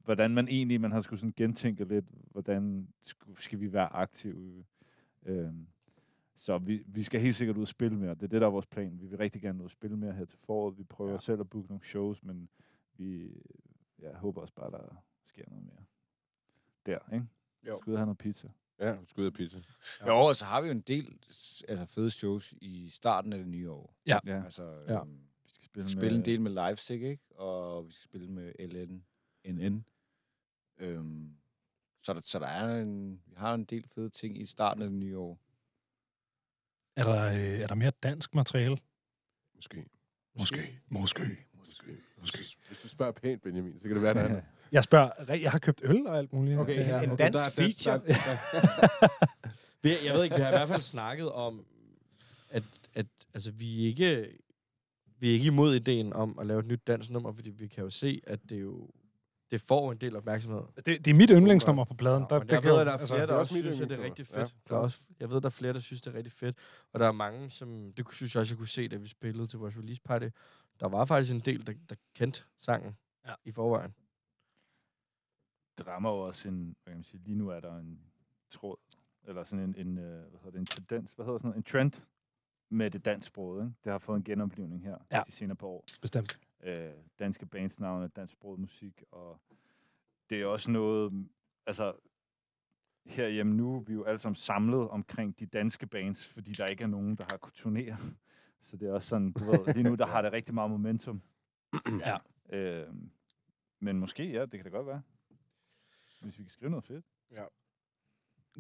hvordan 0.05 0.31
man 0.35 0.49
egentlig, 0.49 0.81
man 0.81 0.93
har 0.93 1.01
skulle 1.01 1.21
sådan 1.21 1.33
gentænke 1.37 1.85
lidt, 1.85 2.05
hvordan 2.31 2.89
skal 3.39 3.61
vi 3.61 3.73
være 3.73 3.93
aktive. 3.93 4.65
Øhm, 5.27 5.67
så 6.37 6.59
vi, 6.59 6.83
vi 6.87 7.03
skal 7.03 7.21
helt 7.21 7.35
sikkert 7.35 7.57
ud 7.57 7.63
og 7.63 7.69
spille 7.69 7.99
mere. 7.99 8.15
Det 8.15 8.23
er 8.23 8.27
det, 8.27 8.41
der 8.41 8.47
er 8.47 8.51
vores 8.51 8.67
plan. 8.67 9.01
Vi 9.01 9.07
vil 9.07 9.19
rigtig 9.19 9.43
gerne 9.43 9.59
ud 9.59 9.65
og 9.65 9.71
spille 9.71 9.97
mere 9.97 10.13
her 10.13 10.25
til 10.25 10.39
foråret. 10.39 10.79
Vi 10.79 10.85
prøver 10.85 11.11
Ja. 11.11 11.15
ja. 11.15 11.21
selv 11.21 11.41
at 11.41 11.51
booke 11.51 11.69
nogle 11.69 11.85
shows, 11.85 12.23
men 12.23 12.49
vi 12.97 13.29
jeg 13.99 14.15
håber 14.15 14.41
også 14.41 14.55
bare, 14.55 14.71
der 14.71 15.03
sker 15.27 15.45
noget 15.49 15.65
mere. 15.65 15.85
Der, 16.87 17.15
ikke? 17.15 17.27
Jo. 17.69 17.77
Skal 17.81 17.91
ud 17.91 17.95
og 17.95 17.99
have 18.01 18.07
noget 18.07 18.19
pizza. 18.19 18.49
Ja, 18.81 18.97
skud 19.07 19.27
af 19.27 19.33
pizza. 19.33 19.59
Ja. 20.01 20.07
Jo, 20.07 20.15
og 20.29 20.37
så 20.37 20.45
har 20.45 20.61
vi 20.61 20.67
jo 20.67 20.73
en 20.73 20.81
del 20.81 21.19
altså, 21.69 21.87
fede 21.87 22.11
shows 22.11 22.55
i 22.61 22.89
starten 22.89 23.33
af 23.33 23.39
det 23.39 23.49
nye 23.49 23.71
år. 23.71 23.95
Ja. 24.07 24.19
Ja. 24.27 24.45
Altså, 24.45 24.65
Ja. 24.89 25.01
øhm, 25.01 25.19
Spille, 25.73 25.89
skal 25.91 25.97
med, 25.99 26.03
spille 26.03 26.19
en 26.19 26.25
del 26.25 26.41
med 26.41 26.51
Leipzig, 26.51 27.03
ikke? 27.03 27.23
Og 27.37 27.87
vi 27.87 27.93
skal 27.93 28.05
spille 28.05 28.29
med 28.29 28.53
LN. 28.69 29.05
NN. 29.53 29.85
Øhm, 30.79 31.31
så, 32.03 32.13
der, 32.15 32.21
så 32.25 32.39
der 32.39 32.47
er 32.47 32.83
en, 32.83 33.23
vi 33.27 33.35
har 33.37 33.55
en 33.55 33.65
del 33.65 33.89
fede 33.95 34.11
ting 34.11 34.41
i 34.41 34.47
starten 34.47 34.83
af 34.83 34.89
det 34.89 34.99
nye 34.99 35.19
år. 35.19 35.39
Er 36.97 37.05
der, 37.05 37.27
øh, 37.33 37.61
er 37.61 37.67
der 37.67 37.75
mere 37.75 37.91
dansk 38.03 38.35
materiale? 38.35 38.77
Måske. 39.55 39.85
Måske. 40.39 40.81
Måske. 40.89 41.23
Måske. 41.59 41.97
Måske. 42.21 42.39
Hvis 42.69 42.79
du 42.83 42.89
spørger 42.89 43.13
pænt, 43.13 43.43
Benjamin, 43.43 43.79
så 43.79 43.83
kan 43.89 43.93
det 43.95 44.03
være, 44.03 44.15
der 44.15 44.21
er 44.21 44.29
noget. 44.29 44.45
Jeg 44.73 44.85
spørger, 44.85 45.35
jeg 45.35 45.51
har 45.51 45.59
købt 45.59 45.81
øl 45.85 46.07
og 46.07 46.19
alt 46.19 46.33
muligt. 46.33 46.59
Okay, 46.59 46.73
Øh, 46.81 46.89
ja, 46.89 47.03
en 47.03 47.11
okay, 47.11 47.25
dansk 47.25 47.39
der 47.39 47.45
er- 47.45 47.49
der- 47.49 47.51
feature. 47.51 47.95
der- 47.99 48.13
der- 48.13 49.29
Vi, 49.83 49.91
jeg 50.05 50.15
ved 50.15 50.25
ikke, 50.25 50.37
vi 50.37 50.43
har 50.43 50.49
i 50.49 50.57
hvert 50.57 50.69
fald 50.69 50.81
snakket 50.83 51.33
om, 51.33 51.67
at, 52.51 52.63
at 52.95 53.07
altså, 53.35 53.53
vi 53.53 53.77
ikke 53.85 54.39
vi 55.23 55.29
er 55.29 55.33
ikke 55.33 55.47
imod 55.47 55.75
ideen 55.75 56.13
om 56.13 56.39
at 56.39 56.47
lave 56.47 56.61
et 56.61 56.67
nyt 56.67 56.87
dansk 56.87 57.11
nummer, 57.11 57.33
fordi 57.33 57.51
vi 57.51 57.69
kan 57.69 57.85
jo 57.85 57.91
se, 57.91 58.21
at 58.27 58.41
det 58.51 58.61
jo 58.61 58.91
det 59.51 59.61
får 59.61 59.93
en 59.93 59.99
del 59.99 60.17
opmærksomhed. 60.17 60.63
Det, 60.77 60.87
det 61.05 61.09
er 61.09 61.15
mit 61.15 61.31
yndlingsnummer 61.31 61.85
på 61.85 61.95
pladen. 61.95 62.25
Der, 62.31 62.35
Ja, 62.37 62.39
men 62.39 62.49
jeg 62.51 62.63
ved, 62.63 62.79
at 62.81 62.87
der 62.87 62.93
er 62.93 62.97
altså, 62.99 63.15
flere, 63.15 63.27
der 63.27 63.35
er 63.35 63.39
også 63.39 63.55
synes, 63.55 63.81
at 63.81 63.91
det 63.91 63.99
er 63.99 64.05
rigtig 64.05 64.27
fedt. 64.27 64.39
Ja, 64.39 64.45
Der 64.69 64.75
er 64.75 64.79
også, 64.81 65.01
jeg 65.21 65.31
ved, 65.31 65.41
der 65.41 65.47
er 65.47 65.51
flere, 65.51 65.73
der 65.73 65.81
synes, 65.81 66.01
det 66.03 66.13
er 66.15 66.17
rigtig 66.17 66.33
fedt. 66.33 66.57
Og 66.93 67.01
der 67.01 67.07
er 67.09 67.13
mange, 67.13 67.51
som... 67.51 67.93
Det 67.93 68.07
synes 68.13 68.35
jeg 68.35 68.41
også, 68.41 68.55
jeg 68.55 68.59
kunne 68.59 68.69
se, 68.69 68.89
da 68.89 68.97
vi 68.97 69.09
spillede 69.09 69.47
til 69.47 69.59
vores 69.59 69.79
release 69.79 70.01
party. 70.05 70.29
Der 70.81 70.89
var 70.89 71.05
faktisk 71.05 71.35
en 71.35 71.41
del, 71.41 71.67
der, 71.67 71.73
der 71.89 71.95
kendte 72.15 72.43
sangen 72.59 72.97
Ja. 73.25 73.31
ja. 73.31 73.35
i 73.45 73.53
forvejen. 73.53 73.95
det 75.79 75.87
rammer 75.87 76.11
jo 76.11 76.19
også 76.19 76.49
en, 76.49 76.77
hvad 76.83 76.93
kan 76.93 76.97
man 76.97 77.05
sige, 77.05 77.21
lige 77.25 77.37
nu 77.39 77.49
er 77.49 77.61
der 77.61 77.77
en 77.79 78.01
tråd, 78.51 78.77
eller 79.25 79.45
sådan 79.45 79.65
en, 79.65 79.87
en, 79.87 79.99
øh, 79.99 80.05
hvad 80.05 80.41
hedder 80.43 80.51
det, 80.51 80.59
en 80.59 80.67
tendens, 80.67 81.13
hvad 81.13 81.25
hedder 81.27 81.39
sådan 81.39 81.49
noget, 81.49 81.57
en 81.57 81.63
trend 81.63 81.93
med 82.73 82.91
det 82.91 83.05
dansksprogede, 83.05 83.65
ikke? 83.65 83.77
Det 83.85 83.93
har 83.93 83.99
fået 83.99 84.17
en 84.17 84.25
genoplevning 84.25 84.83
her 84.85 84.99
Ja. 85.13 85.23
de 85.27 85.33
senere 85.33 85.57
par 85.57 85.67
år. 85.67 85.85
Bestemt. 86.03 86.39
Øh, 86.63 86.91
danske 87.19 87.47
bandsnavne, 87.47 88.09
dansksproget 88.09 88.61
musik, 88.61 89.03
og 89.11 89.41
det 90.31 90.43
er 90.43 90.47
også 90.47 90.71
noget, 90.71 91.27
altså 91.67 91.95
herhjemme 93.07 93.55
nu, 93.55 93.81
vi 93.81 93.93
er 93.93 93.97
jo 93.97 94.05
alle 94.05 94.19
sammen 94.19 94.35
samlet 94.37 94.89
omkring 94.89 95.39
de 95.41 95.47
danske 95.47 95.87
bands, 95.87 96.27
fordi 96.27 96.53
der 96.53 96.67
ikke 96.67 96.83
er 96.85 96.89
nogen, 96.89 97.15
der 97.17 97.25
har 97.31 97.37
kunnet 97.39 97.55
turnere. 97.55 97.97
Så 98.61 98.77
det 98.77 98.89
er 98.89 98.93
også 98.93 99.09
sådan, 99.09 99.33
du 99.33 99.45
ved, 99.45 99.75
lige 99.75 99.83
nu, 99.89 99.95
der 99.95 100.07
har 100.15 100.23
det 100.23 100.33
rigtig 100.33 100.55
meget 100.55 100.71
momentum. 100.71 101.23
Ja. 102.07 102.17
Øh, 102.57 102.95
men 103.81 103.99
måske, 103.99 104.31
ja, 104.33 104.41
det 104.41 104.51
kan 104.51 104.65
det 104.65 104.73
godt 104.73 104.87
være. 104.87 105.03
Hvis 106.23 106.39
vi 106.39 106.43
kan 106.45 106.51
skrive 106.51 106.71
noget 106.71 106.85
fedt. 106.85 107.05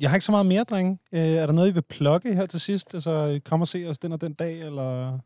Jeg 0.01 0.11
har 0.11 0.17
ikke 0.17 0.25
så 0.25 0.33
meget 0.33 0.47
mere, 0.47 0.65
drenge. 0.65 0.99
Øh, 1.13 1.21
er 1.21 1.47
der 1.47 1.53
noget, 1.53 1.69
I 1.71 1.75
vil 1.75 1.83
plukke 1.83 2.35
her 2.35 2.47
til 2.47 2.61
sidst? 2.61 2.95
Altså, 2.95 3.41
kom 3.45 3.61
og 3.61 3.69
se 3.69 3.87
os 3.89 3.99
den 3.99 4.13
og 4.13 4.21
den 4.21 4.33
dag, 4.35 4.59
eller 4.59 5.19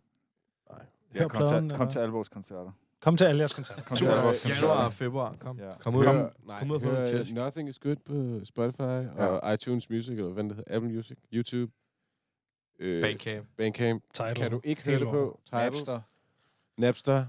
Ja, 1.15 1.21
hør 1.21 1.29
kom, 1.29 1.39
pladen? 1.39 1.69
til, 1.69 1.77
kom 1.77 1.83
eller- 1.87 1.93
til 1.93 1.99
alle 1.99 2.13
vores 2.13 2.29
koncerter. 2.29 2.71
Kom 3.01 3.17
til 3.17 3.25
alle 3.25 3.39
jeres 3.39 3.55
koncerter. 3.55 3.83
Kom 3.83 3.97
til 3.97 4.07
alle 4.07 4.23
vores 4.23 4.43
koncerter. 4.43 4.67
Januar 4.69 4.85
og 4.87 4.93
februar, 4.93 5.37
kom. 5.39 5.59
Ja. 5.59 5.73
Kom 5.81 5.95
ud. 5.95 6.05
Hør, 6.05 6.13
Kom, 6.13 6.31
nej, 6.47 6.59
kom 6.59 6.71
ud 6.71 6.77
og 6.77 6.83
få 6.83 6.89
nogle 6.93 7.09
tæsk. 7.09 7.33
Nothing 7.35 7.69
is 7.69 7.79
good 7.79 7.97
på 7.97 8.45
Spotify 8.45 9.19
og 9.19 9.55
iTunes 9.55 9.91
Music, 9.91 10.19
eller 10.19 10.31
hvad 10.33 10.45
det 10.45 10.57
hedder, 10.57 10.77
Apple 10.77 10.91
Music, 10.93 11.17
YouTube. 11.33 11.73
Øh, 12.79 13.03
Bandcamp. 13.03 13.47
Bandcamp. 13.57 14.03
Title. 14.15 14.35
Kan 14.35 14.51
du 14.51 14.61
ikke 14.65 14.83
høre 14.85 14.99
det 14.99 15.09
på? 15.09 15.41
Tidal. 15.45 15.71
Napster. 15.73 16.01
Napster. 16.79 17.25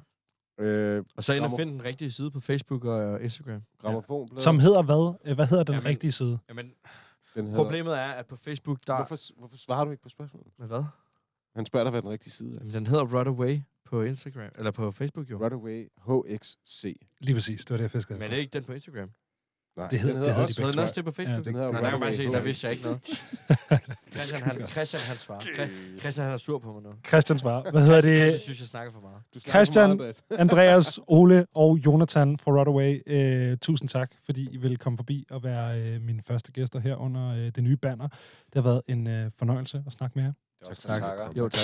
Øh, 0.59 1.03
Og 1.17 1.23
så 1.23 1.33
ind 1.33 1.43
og 1.43 1.51
find 1.57 1.69
den 1.71 1.85
rigtige 1.85 2.11
side 2.11 2.31
på 2.31 2.39
Facebook 2.39 2.85
og 2.85 3.21
Instagram. 3.21 3.61
Gramofonblad. 3.81 4.39
Som 4.41 4.59
hedder 4.59 4.81
hvad? 4.81 5.13
Øh, 5.25 5.35
Hvad 5.35 5.47
hedder 5.47 5.63
den 5.63 5.73
Jamen, 5.75 5.85
rigtige 5.85 6.11
side? 6.11 6.39
Jamen, 6.49 6.71
den 7.37 7.45
hedder. 7.47 7.63
problemet 7.63 7.93
er, 7.97 8.11
at 8.11 8.25
på 8.25 8.35
Facebook, 8.35 8.79
der... 8.87 8.95
Hvorfor, 8.95 9.39
hvorfor 9.39 9.57
svarer 9.57 9.85
du 9.85 9.91
ikke 9.91 10.03
på 10.03 10.09
spørgsmålet? 10.09 10.51
Med 10.59 10.67
hvad? 10.67 10.83
Han 11.55 11.65
spørger 11.65 11.83
dig, 11.83 11.91
hvad 11.91 12.01
den 12.01 12.09
rigtige 12.09 12.31
side 12.31 12.51
er. 12.55 12.59
Jamen, 12.59 12.73
den 12.73 12.87
hedder 12.87 13.05
Runaway 13.19 13.59
på 13.85 14.01
Instagram. 14.01 14.51
Eller 14.57 14.71
på 14.71 14.91
Facebook, 14.91 15.29
jo. 15.31 15.43
Runaway 15.43 15.89
HXC. 16.07 16.97
Lige 17.19 17.35
præcis, 17.35 17.65
det 17.65 17.69
var 17.71 17.77
det, 17.77 17.83
jeg 17.83 17.91
fiskede 17.91 18.13
Men 18.19 18.23
efter. 18.23 18.33
er 18.33 18.35
det 18.35 18.41
ikke 18.41 18.53
den 18.53 18.63
på 18.63 18.73
Instagram? 18.73 19.09
Nej, 19.77 19.87
Det 19.87 19.99
hed- 19.99 20.09
den 20.13 20.21
det 20.21 20.25
hed 20.27 20.35
de 20.35 20.41
også, 20.43 20.55
begge 20.55 20.67
Hedder 20.67 20.81
også 20.81 20.93
det 20.95 21.05
på 21.05 21.11
Facebook? 21.11 21.37
Ja, 21.45 21.51
det- 21.51 21.53
hedder 21.53 21.71
Nå, 21.71 21.79
der 21.81 21.89
kan 21.89 21.99
man 21.99 22.15
se, 22.15 22.23
der 22.25 22.41
vidste 22.41 22.67
jeg 22.67 22.71
ikke 22.73 22.85
noget. 22.85 22.99
Christian, 24.13 24.41
han, 24.41 24.67
Christian, 24.67 25.01
han 25.01 25.17
svarer. 25.17 25.39
Chri- 25.39 25.99
Christian, 25.99 26.23
han 26.25 26.33
er 26.33 26.37
sur 26.37 26.59
på 26.59 26.73
mig 26.73 26.83
nu. 26.83 26.89
Christian 27.07 27.39
svar. 27.39 27.61
Hvad 27.71 27.81
hedder 27.81 28.01
Christian 28.01 28.31
det? 28.33 28.41
synes, 28.41 28.59
jeg 28.59 28.67
snakker 28.67 28.91
for 28.93 29.01
meget. 29.01 29.17
Du 29.33 29.39
snakker 29.39 29.51
Christian- 29.51 29.89
for 29.89 29.95
meget, 29.95 30.21
Andreas. 30.39 30.83
Andreas, 30.95 30.99
Ole 31.07 31.45
og 31.55 31.77
Jonathan 31.85 32.37
fra 32.37 32.51
Rodaway. 32.51 33.01
Øh, 33.07 33.57
tusind 33.61 33.89
tak, 33.89 34.11
fordi 34.25 34.49
I 34.51 34.57
ville 34.57 34.77
komme 34.77 34.97
forbi 34.97 35.25
og 35.31 35.43
være 35.43 35.79
øh, 35.81 36.01
mine 36.01 36.21
første 36.27 36.51
gæster 36.51 36.79
her 36.79 36.95
under 36.95 37.29
øh, 37.29 37.37
det 37.55 37.63
nye 37.63 37.75
banner. 37.77 38.07
Det 38.07 38.55
har 38.55 38.61
været 38.61 38.81
en 38.87 39.07
øh, 39.07 39.31
fornøjelse 39.39 39.83
at 39.87 39.93
snakke 39.93 40.13
med 40.15 40.23
jer. 40.23 40.31
Det 40.59 40.65
er 40.65 40.69
også 40.69 40.87
Tak. 40.87 41.01
takker. 41.01 41.25
Jo, 41.37 41.49
tak. 41.49 41.63